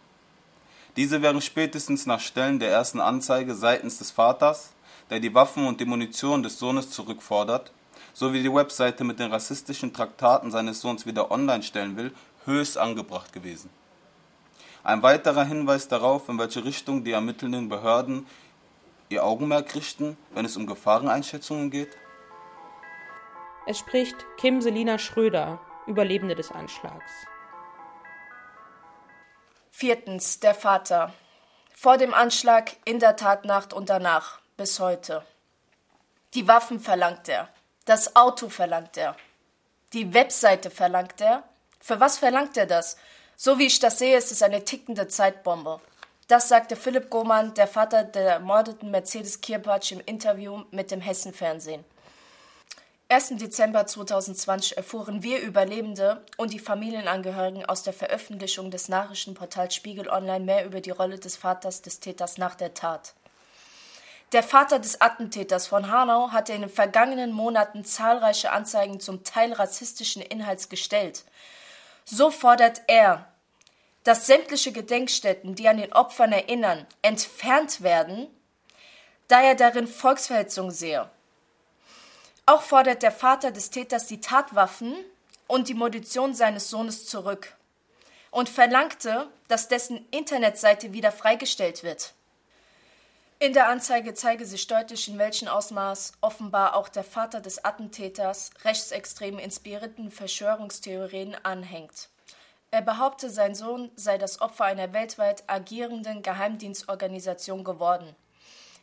Diese 0.96 1.22
wären 1.22 1.40
spätestens 1.40 2.06
nach 2.06 2.20
Stellen 2.20 2.58
der 2.58 2.70
ersten 2.70 3.00
Anzeige 3.00 3.54
seitens 3.54 3.98
des 3.98 4.10
Vaters 4.10 4.74
der 5.10 5.20
die 5.20 5.34
Waffen 5.34 5.66
und 5.66 5.80
die 5.80 5.84
Munition 5.84 6.42
des 6.42 6.58
Sohnes 6.58 6.90
zurückfordert, 6.90 7.72
sowie 8.12 8.42
die 8.42 8.52
Webseite 8.52 9.04
mit 9.04 9.18
den 9.18 9.30
rassistischen 9.30 9.92
Traktaten 9.92 10.50
seines 10.50 10.80
Sohns 10.80 11.06
wieder 11.06 11.30
online 11.30 11.62
stellen 11.62 11.96
will, 11.96 12.12
höchst 12.44 12.78
angebracht 12.78 13.32
gewesen. 13.32 13.70
Ein 14.84 15.02
weiterer 15.02 15.44
Hinweis 15.44 15.88
darauf, 15.88 16.28
in 16.28 16.38
welche 16.38 16.62
Richtung 16.62 17.04
die 17.04 17.12
ermittelnden 17.12 17.70
Behörden 17.70 18.26
ihr 19.08 19.24
Augenmerk 19.24 19.74
richten, 19.74 20.18
wenn 20.34 20.44
es 20.44 20.58
um 20.58 20.66
Gefahreneinschätzungen 20.66 21.70
geht? 21.70 21.96
Es 23.66 23.78
spricht 23.78 24.14
Kim 24.36 24.60
Selina 24.60 24.98
Schröder, 24.98 25.58
Überlebende 25.86 26.34
des 26.34 26.52
Anschlags. 26.52 27.10
Viertens, 29.70 30.40
der 30.40 30.54
Vater. 30.54 31.14
Vor 31.74 31.96
dem 31.96 32.12
Anschlag, 32.12 32.76
in 32.84 32.98
der 32.98 33.16
Tatnacht 33.16 33.72
und 33.72 33.88
danach 33.88 34.40
bis 34.58 34.80
heute. 34.80 35.24
Die 36.34 36.46
Waffen 36.46 36.78
verlangt 36.78 37.26
er, 37.30 37.48
das 37.86 38.16
Auto 38.16 38.50
verlangt 38.50 38.98
er, 38.98 39.16
die 39.94 40.12
Webseite 40.12 40.70
verlangt 40.70 41.22
er. 41.22 41.42
Für 41.80 42.00
was 42.00 42.18
verlangt 42.18 42.56
er 42.58 42.66
das? 42.66 42.98
So 43.36 43.58
wie 43.58 43.66
ich 43.66 43.78
das 43.78 43.98
sehe, 43.98 44.16
ist 44.16 44.32
es 44.32 44.42
eine 44.42 44.64
tickende 44.64 45.08
Zeitbombe. 45.08 45.80
Das 46.28 46.48
sagte 46.48 46.76
Philipp 46.76 47.10
Gohmann, 47.10 47.52
der 47.54 47.66
Vater 47.66 48.04
der 48.04 48.34
ermordeten 48.34 48.90
Mercedes 48.90 49.40
Kirpatsch, 49.40 49.92
im 49.92 50.00
Interview 50.00 50.62
mit 50.70 50.90
dem 50.90 51.00
Hessenfernsehen. 51.00 51.84
1. 53.10 53.36
Dezember 53.36 53.86
2020 53.86 54.78
erfuhren 54.78 55.22
wir 55.22 55.40
Überlebende 55.40 56.24
und 56.38 56.54
die 56.54 56.58
Familienangehörigen 56.58 57.66
aus 57.66 57.82
der 57.82 57.92
Veröffentlichung 57.92 58.70
des 58.70 58.88
Nachrichtenportals 58.88 59.74
Spiegel 59.74 60.08
Online 60.08 60.44
mehr 60.44 60.64
über 60.64 60.80
die 60.80 60.90
Rolle 60.90 61.18
des 61.18 61.36
Vaters 61.36 61.82
des 61.82 62.00
Täters 62.00 62.38
nach 62.38 62.54
der 62.54 62.72
Tat. 62.72 63.12
Der 64.32 64.42
Vater 64.42 64.78
des 64.78 65.00
Attentäters 65.00 65.66
von 65.66 65.90
Hanau 65.90 66.30
hatte 66.32 66.54
in 66.54 66.62
den 66.62 66.70
vergangenen 66.70 67.30
Monaten 67.30 67.84
zahlreiche 67.84 68.50
Anzeigen 68.50 68.98
zum 68.98 69.22
Teil 69.22 69.52
rassistischen 69.52 70.22
Inhalts 70.22 70.70
gestellt. 70.70 71.24
So 72.04 72.30
fordert 72.30 72.82
er, 72.86 73.32
dass 74.04 74.26
sämtliche 74.26 74.72
Gedenkstätten, 74.72 75.54
die 75.54 75.68
an 75.68 75.78
den 75.78 75.92
Opfern 75.92 76.32
erinnern, 76.32 76.86
entfernt 77.02 77.82
werden, 77.82 78.28
da 79.28 79.40
er 79.40 79.54
darin 79.54 79.88
Volksverhetzung 79.88 80.70
sehe. 80.70 81.10
Auch 82.46 82.60
fordert 82.60 83.02
der 83.02 83.12
Vater 83.12 83.50
des 83.50 83.70
Täters 83.70 84.06
die 84.06 84.20
Tatwaffen 84.20 84.94
und 85.46 85.68
die 85.68 85.74
Munition 85.74 86.34
seines 86.34 86.68
Sohnes 86.68 87.06
zurück 87.06 87.56
und 88.30 88.50
verlangte, 88.50 89.28
dass 89.48 89.68
dessen 89.68 90.06
Internetseite 90.10 90.92
wieder 90.92 91.12
freigestellt 91.12 91.82
wird. 91.82 92.12
In 93.44 93.52
der 93.52 93.68
Anzeige 93.68 94.14
zeige 94.14 94.46
sich 94.46 94.66
deutlich, 94.68 95.06
in 95.06 95.18
welchem 95.18 95.48
Ausmaß 95.48 96.12
offenbar 96.22 96.74
auch 96.74 96.88
der 96.88 97.04
Vater 97.04 97.42
des 97.42 97.62
Attentäters 97.62 98.50
rechtsextrem 98.64 99.38
inspirierten 99.38 100.10
Verschwörungstheorien 100.10 101.36
anhängt. 101.42 102.08
Er 102.70 102.80
behaupte, 102.80 103.28
sein 103.28 103.54
Sohn 103.54 103.90
sei 103.96 104.16
das 104.16 104.40
Opfer 104.40 104.64
einer 104.64 104.94
weltweit 104.94 105.44
agierenden 105.46 106.22
Geheimdienstorganisation 106.22 107.64
geworden. 107.64 108.16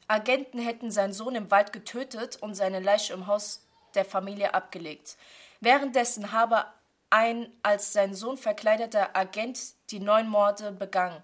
Agenten 0.07 0.59
hätten 0.59 0.91
seinen 0.91 1.13
Sohn 1.13 1.33
im 1.33 1.49
Wald 1.49 1.73
getötet 1.73 2.37
und 2.39 2.53
seine 2.53 2.81
Leiche 2.81 3.13
im 3.13 3.25
Haus 3.25 3.65
der 3.95 4.05
Familie 4.05 4.53
abgelegt. 4.53 5.17
Währenddessen 5.59 6.33
habe 6.33 6.65
ein 7.09 7.51
als 7.63 7.93
sein 7.93 8.13
Sohn 8.13 8.37
verkleideter 8.37 9.15
Agent 9.15 9.59
die 9.89 9.99
neun 9.99 10.29
Morde 10.29 10.71
begangen. 10.71 11.23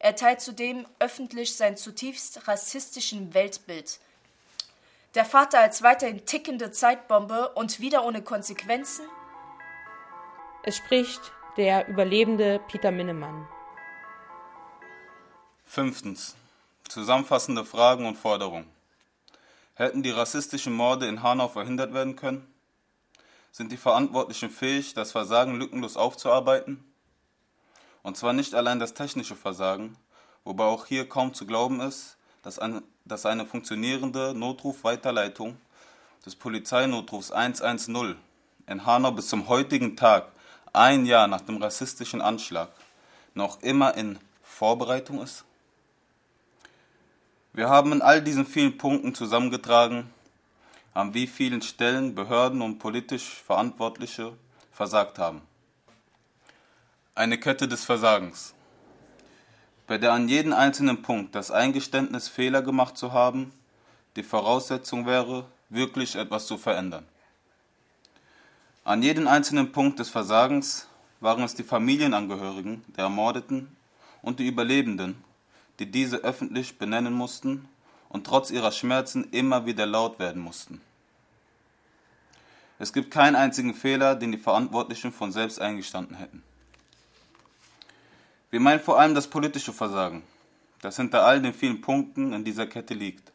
Er 0.00 0.14
teilt 0.14 0.40
zudem 0.40 0.86
öffentlich 1.00 1.56
sein 1.56 1.76
zutiefst 1.76 2.46
rassistischen 2.46 3.34
Weltbild. 3.34 3.98
Der 5.14 5.24
Vater 5.24 5.58
als 5.58 5.82
weiterhin 5.82 6.24
tickende 6.24 6.70
Zeitbombe 6.70 7.48
und 7.54 7.80
wieder 7.80 8.04
ohne 8.04 8.22
Konsequenzen? 8.22 9.06
Es 10.62 10.76
spricht 10.76 11.20
der 11.56 11.88
Überlebende 11.88 12.60
Peter 12.68 12.92
Minnemann. 12.92 13.48
Fünftens. 15.64 16.36
Zusammenfassende 16.88 17.64
Fragen 17.64 18.06
und 18.06 18.16
Forderungen. 18.16 18.70
Hätten 19.74 20.02
die 20.02 20.10
rassistischen 20.10 20.72
Morde 20.72 21.06
in 21.06 21.22
Hanau 21.22 21.48
verhindert 21.48 21.92
werden 21.92 22.16
können? 22.16 22.46
Sind 23.50 23.72
die 23.72 23.76
Verantwortlichen 23.76 24.50
fähig, 24.50 24.94
das 24.94 25.12
Versagen 25.12 25.56
lückenlos 25.56 25.96
aufzuarbeiten? 25.96 26.87
Und 28.08 28.16
zwar 28.16 28.32
nicht 28.32 28.54
allein 28.54 28.78
das 28.78 28.94
technische 28.94 29.36
Versagen, 29.36 29.94
wobei 30.42 30.64
auch 30.64 30.86
hier 30.86 31.06
kaum 31.06 31.34
zu 31.34 31.44
glauben 31.44 31.82
ist, 31.82 32.16
dass 32.40 32.58
eine, 32.58 32.82
dass 33.04 33.26
eine 33.26 33.44
funktionierende 33.44 34.32
Notrufweiterleitung 34.32 35.58
des 36.24 36.34
Polizeinotrufs 36.34 37.32
110 37.32 38.16
in 38.66 38.86
Hanau 38.86 39.10
bis 39.10 39.28
zum 39.28 39.46
heutigen 39.46 39.94
Tag, 39.94 40.28
ein 40.72 41.04
Jahr 41.04 41.26
nach 41.26 41.42
dem 41.42 41.62
rassistischen 41.62 42.22
Anschlag, 42.22 42.70
noch 43.34 43.60
immer 43.60 43.94
in 43.94 44.18
Vorbereitung 44.42 45.20
ist? 45.20 45.44
Wir 47.52 47.68
haben 47.68 47.92
in 47.92 48.00
all 48.00 48.22
diesen 48.22 48.46
vielen 48.46 48.78
Punkten 48.78 49.14
zusammengetragen, 49.14 50.08
an 50.94 51.12
wie 51.12 51.26
vielen 51.26 51.60
Stellen 51.60 52.14
Behörden 52.14 52.62
und 52.62 52.78
politisch 52.78 53.42
Verantwortliche 53.46 54.32
versagt 54.72 55.18
haben. 55.18 55.42
Eine 57.18 57.36
Kette 57.36 57.66
des 57.66 57.84
Versagens, 57.84 58.54
bei 59.88 59.98
der 59.98 60.12
an 60.12 60.28
jedem 60.28 60.52
einzelnen 60.52 61.02
Punkt 61.02 61.34
das 61.34 61.50
Eingeständnis, 61.50 62.28
Fehler 62.28 62.62
gemacht 62.62 62.96
zu 62.96 63.12
haben, 63.12 63.50
die 64.14 64.22
Voraussetzung 64.22 65.04
wäre, 65.04 65.44
wirklich 65.68 66.14
etwas 66.14 66.46
zu 66.46 66.56
verändern. 66.58 67.04
An 68.84 69.02
jedem 69.02 69.26
einzelnen 69.26 69.72
Punkt 69.72 69.98
des 69.98 70.10
Versagens 70.10 70.86
waren 71.18 71.42
es 71.42 71.56
die 71.56 71.64
Familienangehörigen 71.64 72.84
der 72.96 73.06
Ermordeten 73.06 73.76
und 74.22 74.38
die 74.38 74.46
Überlebenden, 74.46 75.24
die 75.80 75.90
diese 75.90 76.18
öffentlich 76.18 76.78
benennen 76.78 77.14
mussten 77.14 77.68
und 78.10 78.28
trotz 78.28 78.52
ihrer 78.52 78.70
Schmerzen 78.70 79.24
immer 79.32 79.66
wieder 79.66 79.86
laut 79.86 80.20
werden 80.20 80.40
mussten. 80.40 80.80
Es 82.78 82.92
gibt 82.92 83.10
keinen 83.10 83.34
einzigen 83.34 83.74
Fehler, 83.74 84.14
den 84.14 84.30
die 84.30 84.38
Verantwortlichen 84.38 85.10
von 85.10 85.32
selbst 85.32 85.60
eingestanden 85.60 86.16
hätten. 86.16 86.44
Wir 88.50 88.60
meinen 88.60 88.80
vor 88.80 88.98
allem 88.98 89.14
das 89.14 89.28
politische 89.28 89.72
Versagen, 89.72 90.22
das 90.80 90.96
hinter 90.96 91.24
all 91.24 91.42
den 91.42 91.52
vielen 91.52 91.80
Punkten 91.80 92.32
in 92.32 92.44
dieser 92.44 92.66
Kette 92.66 92.94
liegt. 92.94 93.30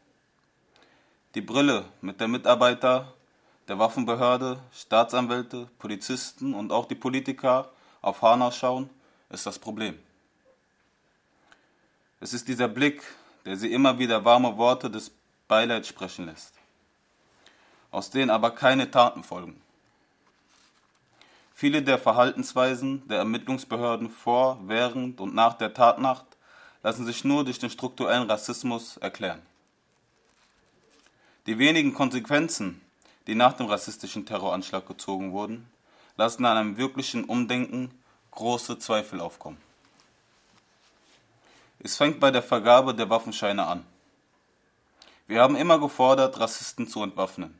Die 1.34 1.40
Brille 1.40 1.84
mit 2.00 2.20
der 2.20 2.28
Mitarbeiter 2.28 3.14
der 3.68 3.78
Waffenbehörde, 3.78 4.58
Staatsanwälte, 4.72 5.68
Polizisten 5.78 6.52
und 6.52 6.72
auch 6.72 6.86
die 6.86 6.94
Politiker 6.94 7.70
auf 8.02 8.22
Hanau 8.22 8.50
schauen, 8.50 8.90
ist 9.30 9.46
das 9.46 9.58
Problem. 9.58 9.98
Es 12.20 12.34
ist 12.34 12.48
dieser 12.48 12.68
Blick, 12.68 13.02
der 13.44 13.56
sie 13.56 13.72
immer 13.72 13.98
wieder 13.98 14.24
warme 14.24 14.56
Worte 14.56 14.90
des 14.90 15.12
Beileids 15.48 15.88
sprechen 15.88 16.26
lässt, 16.26 16.54
aus 17.90 18.10
denen 18.10 18.30
aber 18.30 18.50
keine 18.50 18.90
Taten 18.90 19.22
folgen. 19.22 19.60
Viele 21.56 21.82
der 21.82 21.98
Verhaltensweisen 21.98 23.06
der 23.06 23.18
Ermittlungsbehörden 23.18 24.10
vor, 24.10 24.58
während 24.64 25.20
und 25.20 25.36
nach 25.36 25.54
der 25.54 25.72
Tatnacht 25.72 26.26
lassen 26.82 27.06
sich 27.06 27.22
nur 27.22 27.44
durch 27.44 27.60
den 27.60 27.70
strukturellen 27.70 28.28
Rassismus 28.28 28.96
erklären. 28.96 29.40
Die 31.46 31.58
wenigen 31.58 31.94
Konsequenzen, 31.94 32.80
die 33.28 33.36
nach 33.36 33.52
dem 33.52 33.66
rassistischen 33.66 34.26
Terroranschlag 34.26 34.86
gezogen 34.86 35.30
wurden, 35.30 35.70
lassen 36.16 36.44
an 36.44 36.56
einem 36.56 36.76
wirklichen 36.76 37.24
Umdenken 37.24 37.90
große 38.32 38.78
Zweifel 38.80 39.20
aufkommen. 39.20 39.58
Es 41.78 41.96
fängt 41.96 42.18
bei 42.18 42.32
der 42.32 42.42
Vergabe 42.42 42.94
der 42.94 43.10
Waffenscheine 43.10 43.64
an. 43.64 43.84
Wir 45.28 45.40
haben 45.40 45.54
immer 45.54 45.78
gefordert, 45.78 46.40
Rassisten 46.40 46.88
zu 46.88 47.02
entwaffnen. 47.02 47.56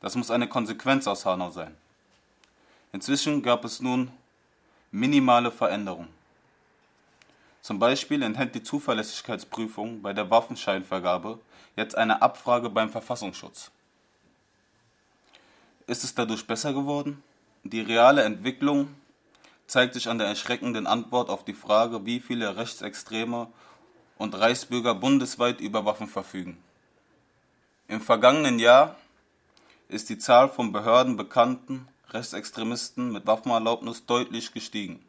Das 0.00 0.16
muss 0.16 0.30
eine 0.30 0.48
Konsequenz 0.48 1.06
aus 1.06 1.24
Hanau 1.24 1.50
sein. 1.50 1.76
Inzwischen 2.94 3.42
gab 3.42 3.64
es 3.64 3.80
nun 3.80 4.12
minimale 4.92 5.50
Veränderungen. 5.50 6.10
Zum 7.60 7.80
Beispiel 7.80 8.22
enthält 8.22 8.54
die 8.54 8.62
Zuverlässigkeitsprüfung 8.62 10.00
bei 10.00 10.12
der 10.12 10.30
Waffenscheinvergabe 10.30 11.40
jetzt 11.74 11.96
eine 11.96 12.22
Abfrage 12.22 12.70
beim 12.70 12.90
Verfassungsschutz. 12.90 13.72
Ist 15.88 16.04
es 16.04 16.14
dadurch 16.14 16.46
besser 16.46 16.72
geworden? 16.72 17.20
Die 17.64 17.80
reale 17.80 18.22
Entwicklung 18.22 18.94
zeigt 19.66 19.94
sich 19.94 20.08
an 20.08 20.18
der 20.18 20.28
erschreckenden 20.28 20.86
Antwort 20.86 21.30
auf 21.30 21.44
die 21.44 21.52
Frage, 21.52 22.06
wie 22.06 22.20
viele 22.20 22.56
Rechtsextreme 22.56 23.48
und 24.18 24.38
Reichsbürger 24.38 24.94
bundesweit 24.94 25.60
über 25.60 25.84
Waffen 25.84 26.06
verfügen. 26.06 26.58
Im 27.88 28.00
vergangenen 28.00 28.60
Jahr 28.60 28.94
ist 29.88 30.10
die 30.10 30.18
Zahl 30.18 30.48
von 30.48 30.70
Behörden 30.70 31.16
bekannten 31.16 31.88
Rechtsextremisten 32.10 33.12
mit 33.12 33.26
Waffenerlaubnis 33.26 34.06
deutlich 34.06 34.52
gestiegen. 34.52 35.04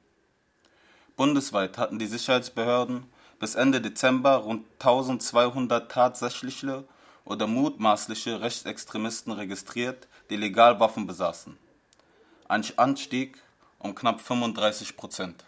Bundesweit 1.15 1.77
hatten 1.77 1.99
die 1.99 2.07
Sicherheitsbehörden 2.07 3.05
bis 3.39 3.55
Ende 3.55 3.81
Dezember 3.81 4.35
rund 4.37 4.65
1200 4.79 5.91
tatsächliche 5.91 6.83
oder 7.25 7.47
mutmaßliche 7.47 8.41
Rechtsextremisten 8.41 9.33
registriert, 9.33 10.07
die 10.29 10.37
legal 10.37 10.79
Waffen 10.79 11.07
besaßen. 11.07 11.57
Ein 12.47 12.63
Anstieg 12.77 13.41
um 13.79 13.95
knapp 13.95 14.21
35 14.21 14.97
Prozent 14.97 15.45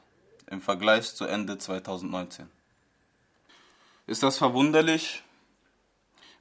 im 0.50 0.62
Vergleich 0.62 1.14
zu 1.16 1.26
Ende 1.26 1.58
2019. 1.58 2.50
Ist 4.06 4.24
das 4.24 4.38
verwunderlich, 4.38 5.24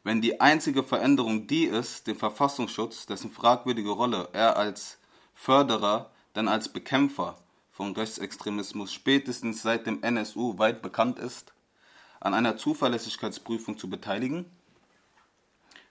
wenn 0.07 0.21
die 0.21 0.41
einzige 0.41 0.85
Veränderung 0.85 1.49
die 1.49 1.65
ist, 1.65 2.07
den 2.07 2.15
Verfassungsschutz, 2.15 3.07
dessen 3.07 3.29
fragwürdige 3.29 3.91
Rolle 3.91 4.29
er 4.33 4.57
als 4.57 4.99
Förderer, 5.35 6.13
denn 6.37 6.47
als 6.47 6.69
Bekämpfer 6.69 7.37
von 7.73 7.93
Rechtsextremismus 7.93 8.93
spätestens 8.93 9.63
seit 9.63 9.85
dem 9.85 10.05
NSU 10.05 10.59
weit 10.59 10.81
bekannt 10.81 11.19
ist, 11.19 11.53
an 12.21 12.35
einer 12.35 12.57
Zuverlässigkeitsprüfung 12.57 13.79
zu 13.79 13.91
beteiligen? 13.91 14.45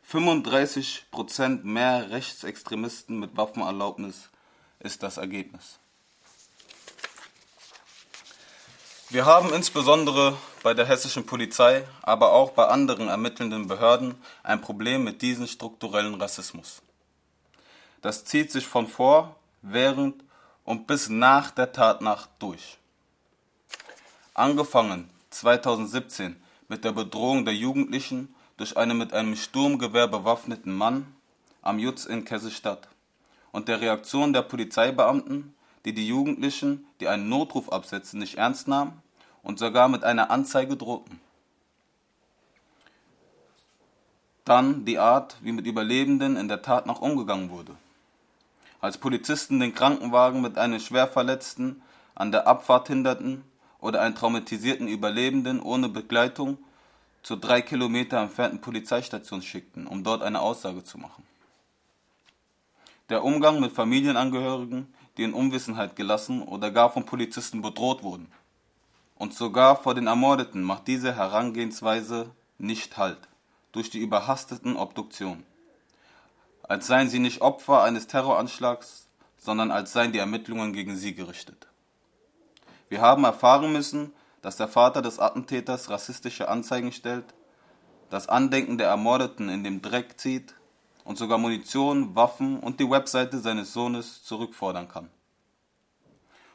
35 0.03 1.07
Prozent 1.11 1.65
mehr 1.65 2.09
Rechtsextremisten 2.09 3.19
mit 3.19 3.35
Waffenerlaubnis 3.35 4.29
ist 4.79 5.03
das 5.03 5.17
Ergebnis. 5.17 5.79
Wir 9.09 9.27
haben 9.27 9.53
insbesondere 9.53 10.35
bei 10.63 10.73
der 10.73 10.87
hessischen 10.87 11.27
Polizei, 11.27 11.87
aber 12.01 12.31
auch 12.31 12.51
bei 12.51 12.65
anderen 12.65 13.07
ermittelnden 13.07 13.67
Behörden 13.67 14.15
ein 14.41 14.61
Problem 14.61 15.03
mit 15.03 15.21
diesem 15.21 15.45
strukturellen 15.45 16.15
Rassismus. 16.19 16.81
Das 18.01 18.25
zieht 18.25 18.51
sich 18.51 18.65
von 18.65 18.87
vor, 18.87 19.35
während 19.61 20.23
und 20.63 20.87
bis 20.87 21.07
nach 21.07 21.51
der 21.51 21.71
Tatnacht 21.71 22.31
durch. 22.39 22.79
Angefangen 24.33 25.07
2017 25.29 26.35
mit 26.67 26.83
der 26.83 26.91
Bedrohung 26.91 27.45
der 27.45 27.53
Jugendlichen 27.53 28.33
durch 28.57 28.75
einen 28.75 28.97
mit 28.97 29.13
einem 29.13 29.35
Sturmgewehr 29.35 30.07
bewaffneten 30.07 30.73
Mann 30.73 31.15
am 31.61 31.77
Jutz 31.77 32.05
in 32.05 32.25
Kessestadt 32.25 32.87
und 33.51 33.67
der 33.67 33.81
Reaktion 33.81 34.33
der 34.33 34.41
Polizeibeamten 34.41 35.53
die 35.85 35.93
die 35.93 36.07
Jugendlichen, 36.07 36.85
die 36.99 37.07
einen 37.07 37.29
Notruf 37.29 37.71
absetzen, 37.71 38.19
nicht 38.19 38.35
ernst 38.35 38.67
nahmen 38.67 39.01
und 39.43 39.59
sogar 39.59 39.87
mit 39.87 40.03
einer 40.03 40.31
Anzeige 40.31 40.75
drohten. 40.75 41.21
Dann 44.43 44.85
die 44.85 44.99
Art, 44.99 45.37
wie 45.41 45.51
mit 45.51 45.65
Überlebenden 45.65 46.35
in 46.35 46.47
der 46.47 46.61
Tat 46.61 46.85
noch 46.85 47.01
umgegangen 47.01 47.49
wurde. 47.49 47.75
Als 48.81 48.97
Polizisten 48.97 49.59
den 49.59 49.73
Krankenwagen 49.73 50.41
mit 50.41 50.57
einem 50.57 50.79
Schwerverletzten 50.79 51.81
an 52.13 52.31
der 52.31 52.47
Abfahrt 52.47 52.87
hinderten 52.87 53.43
oder 53.79 54.01
einen 54.01 54.15
traumatisierten 54.15 54.87
Überlebenden 54.87 55.61
ohne 55.61 55.89
Begleitung 55.89 56.57
zur 57.23 57.37
drei 57.37 57.61
Kilometer 57.61 58.19
entfernten 58.19 58.61
Polizeistation 58.61 59.41
schickten, 59.41 59.87
um 59.87 60.03
dort 60.03 60.21
eine 60.21 60.41
Aussage 60.41 60.83
zu 60.83 60.99
machen. 60.99 61.23
Der 63.09 63.23
Umgang 63.23 63.59
mit 63.59 63.71
Familienangehörigen, 63.71 64.93
die 65.17 65.23
in 65.23 65.33
Unwissenheit 65.33 65.95
gelassen 65.95 66.41
oder 66.41 66.71
gar 66.71 66.91
von 66.91 67.05
Polizisten 67.05 67.61
bedroht 67.61 68.03
wurden. 68.03 68.31
Und 69.15 69.33
sogar 69.33 69.77
vor 69.77 69.95
den 69.95 70.07
Ermordeten 70.07 70.61
macht 70.61 70.87
diese 70.87 71.15
Herangehensweise 71.15 72.31
nicht 72.57 72.97
Halt 72.97 73.19
durch 73.71 73.89
die 73.89 73.99
überhasteten 73.99 74.75
Obduktionen. 74.75 75.45
Als 76.63 76.87
seien 76.87 77.09
sie 77.09 77.19
nicht 77.19 77.41
Opfer 77.41 77.83
eines 77.83 78.07
Terroranschlags, 78.07 79.07
sondern 79.37 79.71
als 79.71 79.93
seien 79.93 80.11
die 80.11 80.19
Ermittlungen 80.19 80.73
gegen 80.73 80.95
sie 80.95 81.13
gerichtet. 81.13 81.67
Wir 82.89 83.01
haben 83.01 83.23
erfahren 83.23 83.71
müssen, 83.71 84.13
dass 84.41 84.57
der 84.57 84.67
Vater 84.67 85.01
des 85.01 85.19
Attentäters 85.19 85.89
rassistische 85.89 86.49
Anzeigen 86.49 86.91
stellt, 86.91 87.25
das 88.09 88.29
Andenken 88.29 88.77
der 88.77 88.87
Ermordeten 88.87 89.49
in 89.49 89.63
dem 89.63 89.81
Dreck 89.81 90.19
zieht 90.19 90.53
und 91.05 91.17
sogar 91.17 91.37
Munition, 91.37 92.15
Waffen 92.15 92.59
und 92.59 92.79
die 92.79 92.89
Webseite 92.89 93.39
seines 93.39 93.71
Sohnes 93.71 94.23
zurückfordern 94.23 94.89
kann. 94.89 95.09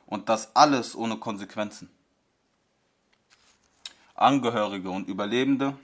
Und 0.04 0.28
das 0.28 0.54
alles 0.54 0.94
ohne 0.94 1.16
Konsequenzen. 1.16 1.88
Angehörige 4.14 4.90
und 4.90 5.08
Überlebende 5.08 5.74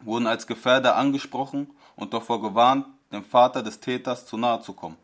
wurden 0.00 0.28
als 0.28 0.46
Gefährder 0.46 0.96
angesprochen 0.96 1.70
und 1.96 2.14
davor 2.14 2.40
gewarnt, 2.40 2.86
dem 3.12 3.24
Vater 3.24 3.62
des 3.62 3.80
Täters 3.80 4.24
zu 4.24 4.36
nahe 4.36 4.62
zu 4.62 4.72
kommen. 4.72 4.96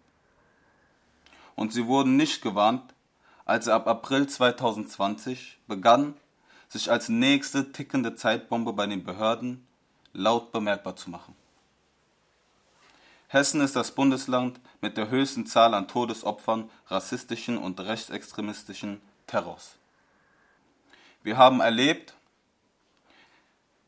Und 1.57 1.73
sie 1.73 1.87
wurden 1.87 2.17
nicht 2.17 2.41
gewarnt, 2.41 2.95
als 3.45 3.67
er 3.67 3.75
ab 3.75 3.89
April 3.89 4.29
2020 4.29 5.59
begann, 5.67 6.15
sich 6.69 6.91
als 6.91 7.09
nächste 7.09 7.73
tickende 7.73 8.15
Zeitbombe 8.15 8.73
bei 8.73 8.87
den 8.87 9.05
Behörden 9.05 9.67
laut 10.13 10.53
bemerkbar 10.53 10.97
zu 10.97 11.11
machen. 11.11 11.35
Hessen 13.37 13.61
ist 13.61 13.77
das 13.77 13.91
Bundesland 13.91 14.59
mit 14.81 14.97
der 14.97 15.11
höchsten 15.11 15.45
Zahl 15.45 15.75
an 15.75 15.89
Todesopfern 15.89 16.71
rassistischen 16.87 17.59
und 17.59 17.79
rechtsextremistischen 17.79 19.03
Terrors. 19.27 19.77
Wir 21.23 21.37
haben 21.37 21.61
erlebt, 21.61 22.15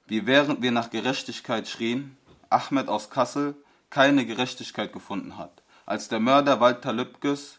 wie 0.07 0.26
während 0.26 0.61
wir 0.61 0.70
nach 0.70 0.90
Gerechtigkeit 0.90 1.66
schrien, 1.66 2.18
Ahmed 2.51 2.88
aus 2.88 3.09
Kassel 3.09 3.57
keine 3.88 4.26
Gerechtigkeit 4.26 4.92
gefunden 4.92 5.38
hat, 5.38 5.62
als 5.86 6.09
der 6.09 6.20
Mörder 6.20 6.61
Walter 6.61 6.92
Lübkes 6.92 7.59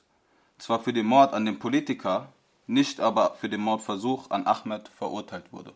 zwar 0.59 0.83
für 0.83 0.93
den 0.93 1.07
Mord 1.07 1.33
an 1.33 1.45
dem 1.45 1.57
Politiker, 1.57 2.31
nicht 2.67 2.99
aber 2.99 3.33
für 3.33 3.49
den 3.49 3.61
Mordversuch 3.61 4.29
an 4.29 4.45
Ahmed 4.45 4.89
verurteilt 4.89 5.51
wurde. 5.51 5.73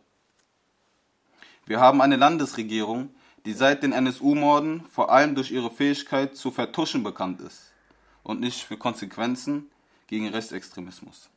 Wir 1.66 1.80
haben 1.80 2.02
eine 2.02 2.18
Landesregierung, 2.18 3.10
die 3.46 3.54
seit 3.54 3.84
den 3.84 3.92
NSU-Morden 3.92 4.86
vor 4.92 5.12
allem 5.12 5.36
durch 5.36 5.52
ihre 5.52 5.70
Fähigkeit 5.70 6.36
zu 6.38 6.52
vertuschen 6.52 7.04
bekannt 7.04 7.42
ist 7.42 7.74
und 8.24 8.40
nicht 8.40 8.64
für 8.64 8.78
Konsequenzen 8.78 9.70
gegen 10.08 10.30
Rechtsextremismus. 10.30 11.30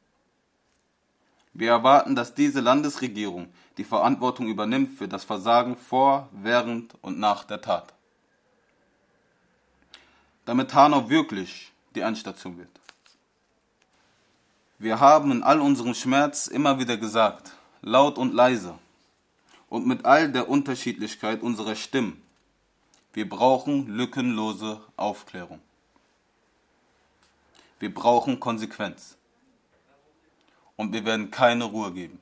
Wir 1.52 1.70
erwarten, 1.70 2.14
dass 2.14 2.34
diese 2.34 2.60
Landesregierung 2.60 3.48
die 3.78 3.84
Verantwortung 3.84 4.48
übernimmt 4.48 4.98
für 4.98 5.08
das 5.08 5.24
Versagen 5.24 5.76
vor, 5.76 6.28
während 6.32 6.94
und 7.02 7.18
nach 7.18 7.44
der 7.44 7.60
Tat. 7.60 7.94
Damit 10.44 10.74
Hanau 10.74 11.08
wirklich 11.08 11.72
die 11.94 12.00
Endstation 12.00 12.58
wird. 12.58 12.68
Wir 14.78 15.00
haben 15.00 15.32
in 15.32 15.42
all 15.42 15.60
unserem 15.60 15.94
Schmerz 15.94 16.46
immer 16.46 16.78
wieder 16.78 16.98
gesagt, 16.98 17.52
laut 17.80 18.18
und 18.18 18.34
leise, 18.34 18.78
und 19.68 19.86
mit 19.86 20.04
all 20.04 20.30
der 20.30 20.48
Unterschiedlichkeit 20.48 21.42
unserer 21.42 21.76
Stimmen. 21.76 22.22
Wir 23.12 23.28
brauchen 23.28 23.88
lückenlose 23.88 24.80
Aufklärung. 24.96 25.60
Wir 27.78 27.92
brauchen 27.92 28.40
Konsequenz. 28.40 29.16
Und 30.76 30.92
wir 30.92 31.04
werden 31.04 31.30
keine 31.30 31.64
Ruhe 31.64 31.92
geben. 31.92 32.18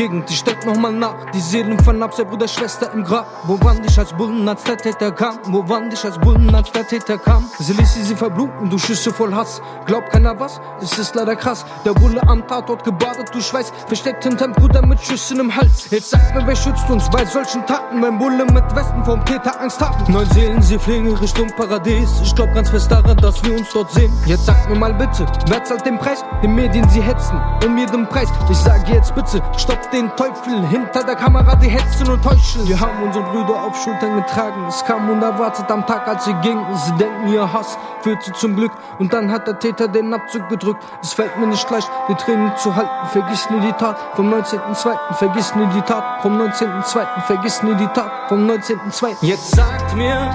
Gegend, 0.00 0.30
ich 0.30 0.42
denk 0.42 0.64
nochmal 0.64 0.94
nach. 0.94 1.30
Die 1.34 1.40
Seelen 1.40 1.78
von 1.84 2.02
Absei, 2.02 2.24
Bruder, 2.24 2.48
Schwester 2.48 2.90
im 2.94 3.04
Grab. 3.04 3.26
Wo 3.44 3.60
waren 3.62 3.82
dich 3.82 3.98
als 3.98 4.14
Bullen, 4.14 4.48
als 4.48 4.64
der 4.64 4.78
Täter 4.78 5.12
kam? 5.12 5.38
Wo 5.44 5.68
waren 5.68 5.90
dich 5.90 6.02
als 6.02 6.18
Bullen, 6.18 6.54
als 6.54 6.72
der 6.72 6.88
Täter 6.88 7.18
kam? 7.18 7.44
Sie 7.58 7.74
ließ 7.74 8.06
sie 8.06 8.14
verbluten, 8.14 8.70
du 8.70 8.78
Schüsse 8.78 9.12
voll 9.12 9.34
Hass. 9.34 9.60
Glaubt 9.84 10.08
keiner 10.10 10.40
was? 10.40 10.58
Es 10.80 10.98
ist 10.98 11.14
leider 11.16 11.36
krass. 11.36 11.66
Der 11.84 11.92
Bulle 11.92 12.22
am 12.28 12.48
Tatort 12.48 12.82
gebadet, 12.82 13.28
du 13.34 13.42
Schweiß. 13.42 13.74
Versteckt 13.88 14.24
hinterm 14.24 14.52
Bruder 14.52 14.80
mit 14.86 15.02
Schüssen 15.02 15.38
im 15.38 15.54
Hals. 15.54 15.90
Jetzt 15.90 16.12
sag 16.12 16.34
mir, 16.34 16.46
wer 16.46 16.56
schützt 16.56 16.88
uns 16.88 17.10
bei 17.10 17.26
solchen 17.26 17.66
Taten? 17.66 18.00
Wenn 18.00 18.18
Bulle 18.18 18.46
mit 18.46 18.74
Westen 18.74 19.04
vom 19.04 19.22
Täter 19.26 19.60
Angst 19.60 19.82
haben. 19.82 20.10
Neun 20.10 20.30
Seelen, 20.30 20.62
sie 20.62 20.78
fliegen 20.78 21.14
Richtung 21.16 21.48
Paradies. 21.58 22.08
Ich 22.22 22.34
glaub 22.34 22.54
ganz 22.54 22.70
fest 22.70 22.90
daran, 22.90 23.18
dass 23.18 23.44
wir 23.44 23.54
uns 23.54 23.68
dort 23.74 23.92
sehen. 23.92 24.10
Jetzt 24.24 24.46
sag 24.46 24.66
mir 24.66 24.76
mal 24.76 24.94
bitte, 24.94 25.26
wer 25.48 25.62
zahlt 25.62 25.84
den 25.84 25.98
Preis? 25.98 26.24
Die 26.42 26.48
Medien, 26.48 26.88
sie 26.88 27.02
hetzen 27.02 27.38
um 27.66 27.76
jeden 27.76 28.06
Preis. 28.08 28.28
Ich 28.50 28.56
sage 28.56 28.92
jetzt 28.92 29.14
bitte, 29.14 29.42
Stopp 29.58 29.89
den 29.92 30.14
Teufel 30.16 30.66
hinter 30.68 31.02
der 31.02 31.16
Kamera, 31.16 31.54
die 31.56 31.68
hetzen 31.68 32.08
und 32.08 32.22
täuschen. 32.22 32.66
Wir 32.66 32.78
haben 32.78 33.02
unsere 33.02 33.24
Brüder 33.24 33.62
auf 33.62 33.76
Schultern 33.82 34.16
getragen. 34.16 34.66
Es 34.68 34.84
kam 34.84 35.08
unerwartet 35.08 35.70
am 35.70 35.86
Tag, 35.86 36.06
als 36.06 36.24
sie 36.24 36.34
gingen. 36.42 36.64
Sie 36.76 36.92
denken, 36.92 37.28
ihr 37.28 37.52
Hass 37.52 37.78
führt 38.02 38.22
sie 38.22 38.32
zum 38.32 38.56
Glück. 38.56 38.72
Und 38.98 39.12
dann 39.12 39.30
hat 39.30 39.46
der 39.46 39.58
Täter 39.58 39.88
den 39.88 40.12
Abzug 40.14 40.48
gedrückt. 40.48 40.82
Es 41.02 41.12
fällt 41.12 41.36
mir 41.38 41.46
nicht 41.46 41.68
leicht, 41.70 41.90
die 42.08 42.14
Tränen 42.14 42.56
zu 42.56 42.74
halten. 42.74 43.08
Vergiss 43.08 43.48
nie 43.50 43.60
die 43.60 43.72
Tat 43.72 43.96
vom 44.14 44.32
19.02. 44.32 45.14
Vergiss 45.14 45.54
nie 45.54 45.66
die 45.66 45.82
Tat 45.82 46.22
vom 46.22 46.40
19.02. 46.40 47.20
Vergiss 47.26 47.62
nie 47.62 47.74
die 47.74 47.88
Tat 47.88 48.10
vom 48.28 48.48
19.02. 48.48 49.16
Jetzt 49.22 49.54
sagt 49.54 49.94
mir, 49.96 50.30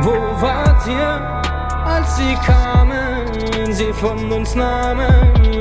wo 0.00 0.12
wart 0.40 0.86
ihr, 0.86 1.42
als 1.84 2.16
sie 2.16 2.34
kamen, 2.46 3.72
sie 3.72 3.92
von 3.92 4.30
uns 4.30 4.54
nahmen? 4.54 5.57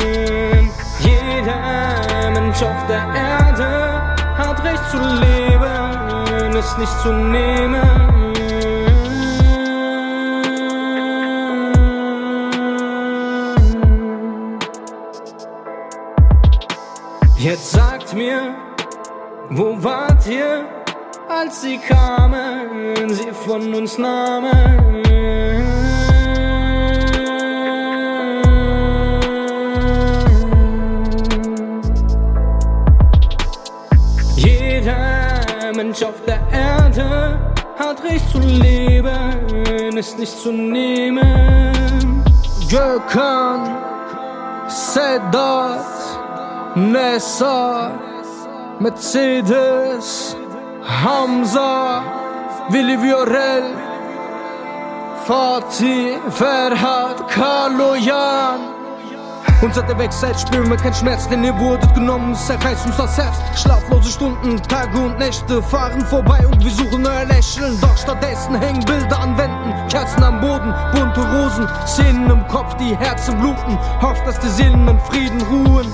Mensch 2.60 2.72
auf 2.72 2.88
der 2.88 3.06
Erde 3.14 4.16
hat 4.36 4.64
Recht 4.64 4.90
zu 4.90 4.98
leben, 4.98 6.56
ist 6.56 6.78
nicht 6.80 7.02
zu 7.02 7.14
nehmen. 7.14 8.34
Jetzt 17.38 17.72
sagt 17.72 18.16
mir, 18.16 18.56
wo 19.52 19.76
wart 19.84 20.26
ihr, 20.28 20.66
als 21.30 21.62
sie 21.62 21.78
kamen, 21.78 23.10
sie 23.10 23.32
von 23.46 23.74
uns 23.76 24.00
nahmen? 24.00 25.07
Erde 36.98 37.40
hat 37.78 38.04
Recht 38.04 38.28
zu 38.32 38.40
leben, 38.40 39.98
ist 39.98 40.18
nicht 40.18 40.38
zu 40.38 40.52
nehmen. 40.52 42.24
Gökhan, 42.70 43.78
Sedat, 44.68 45.86
Nessa, 46.76 47.92
Mercedes, 48.80 50.36
Hamza, 50.84 52.04
Willi 52.70 52.98
Viorel, 53.02 53.64
Fatih, 55.26 56.18
Ferhat, 56.32 57.28
Kaloyan. 57.30 58.77
Und 59.62 59.74
seit 59.74 59.90
der 59.90 59.98
Wegzeit 59.98 60.40
spüren 60.40 60.70
wir 60.70 60.78
keinen 60.78 60.94
Schmerz, 60.94 61.28
denn 61.28 61.44
ihr 61.44 61.58
wurdet 61.58 61.92
genommen, 61.96 62.34
es 62.34 62.46
zerreißt 62.46 62.86
uns 62.86 62.98
das 62.98 63.18
Herz. 63.18 63.36
Schlaflose 63.60 64.12
Stunden, 64.12 64.62
Tage 64.62 65.00
und 65.00 65.18
Nächte 65.18 65.64
fahren 65.64 66.02
vorbei 66.06 66.46
und 66.46 66.64
wir 66.64 66.72
suchen 66.72 67.06
euer 67.06 67.26
Lächeln. 67.26 67.80
Doch 67.82 67.98
stattdessen 67.98 68.56
hängen 68.56 68.86
Bilder 68.86 69.20
an 69.20 69.36
Wänden, 69.36 69.74
Kerzen 69.90 70.24
am 70.24 70.40
Boden, 70.42 70.74
bunte 70.94 71.22
Rosen, 71.22 71.68
Szenen 71.88 72.30
im 72.30 72.48
Kopf, 72.48 72.76
die 72.76 72.96
Herzen 72.98 73.40
bluten. 73.40 73.80
Hofft, 74.00 74.28
dass 74.28 74.40
die 74.40 74.50
Seelen 74.50 74.88
in 74.88 75.00
Frieden 75.00 75.42
ruhen. 75.42 75.88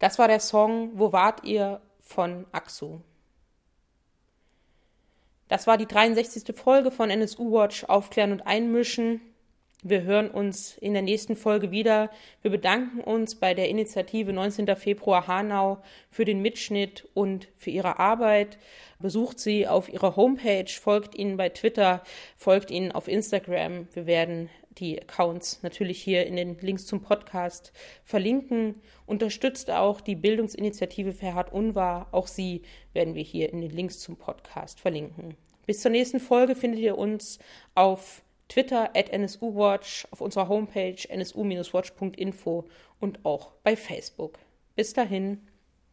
Das 0.00 0.18
war 0.18 0.26
der 0.26 0.40
Song 0.40 0.90
Wo 0.94 1.12
wart 1.12 1.44
ihr 1.44 1.80
von 2.00 2.46
Axo. 2.50 3.02
Das 5.48 5.66
war 5.66 5.76
die 5.76 5.86
63. 5.86 6.56
Folge 6.56 6.90
von 6.90 7.10
NSU 7.10 7.52
Watch 7.52 7.84
Aufklären 7.84 8.32
und 8.32 8.40
Einmischen. 8.42 9.20
Wir 9.82 10.02
hören 10.02 10.30
uns 10.30 10.76
in 10.78 10.94
der 10.94 11.02
nächsten 11.02 11.36
Folge 11.36 11.70
wieder. 11.70 12.10
Wir 12.40 12.50
bedanken 12.50 13.00
uns 13.00 13.34
bei 13.34 13.52
der 13.52 13.68
Initiative 13.68 14.32
19. 14.32 14.74
Februar 14.76 15.26
Hanau 15.26 15.82
für 16.10 16.24
den 16.24 16.40
Mitschnitt 16.40 17.06
und 17.12 17.48
für 17.56 17.70
ihre 17.70 17.98
Arbeit. 17.98 18.58
Besucht 19.00 19.38
sie 19.38 19.66
auf 19.66 19.92
ihrer 19.92 20.16
Homepage, 20.16 20.68
folgt 20.68 21.14
ihnen 21.14 21.36
bei 21.36 21.50
Twitter, 21.50 22.02
folgt 22.36 22.70
ihnen 22.70 22.92
auf 22.92 23.06
Instagram. 23.06 23.88
Wir 23.92 24.06
werden 24.06 24.50
die 24.78 25.00
Accounts 25.00 25.62
natürlich 25.62 26.02
hier 26.02 26.26
in 26.26 26.36
den 26.36 26.58
Links 26.60 26.86
zum 26.86 27.02
Podcast 27.02 27.72
verlinken. 28.04 28.76
Unterstützt 29.06 29.70
auch 29.70 30.00
die 30.00 30.14
Bildungsinitiative 30.14 31.12
Ferhat 31.12 31.52
Unwahr. 31.52 32.08
Auch 32.12 32.26
sie 32.26 32.62
werden 32.92 33.14
wir 33.14 33.22
hier 33.22 33.52
in 33.52 33.60
den 33.60 33.70
Links 33.70 33.98
zum 33.98 34.16
Podcast 34.16 34.80
verlinken. 34.80 35.36
Bis 35.66 35.80
zur 35.80 35.90
nächsten 35.90 36.20
Folge 36.20 36.54
findet 36.54 36.80
ihr 36.80 36.96
uns 36.96 37.38
auf 37.74 38.22
Twitter 38.48 38.90
at 38.96 39.16
NSUWatch, 39.16 40.08
auf 40.10 40.20
unserer 40.20 40.48
Homepage 40.48 40.96
nsu-watch.info 41.08 42.64
und 42.98 43.24
auch 43.24 43.52
bei 43.62 43.76
Facebook. 43.76 44.38
Bis 44.74 44.92
dahin. 44.92 45.46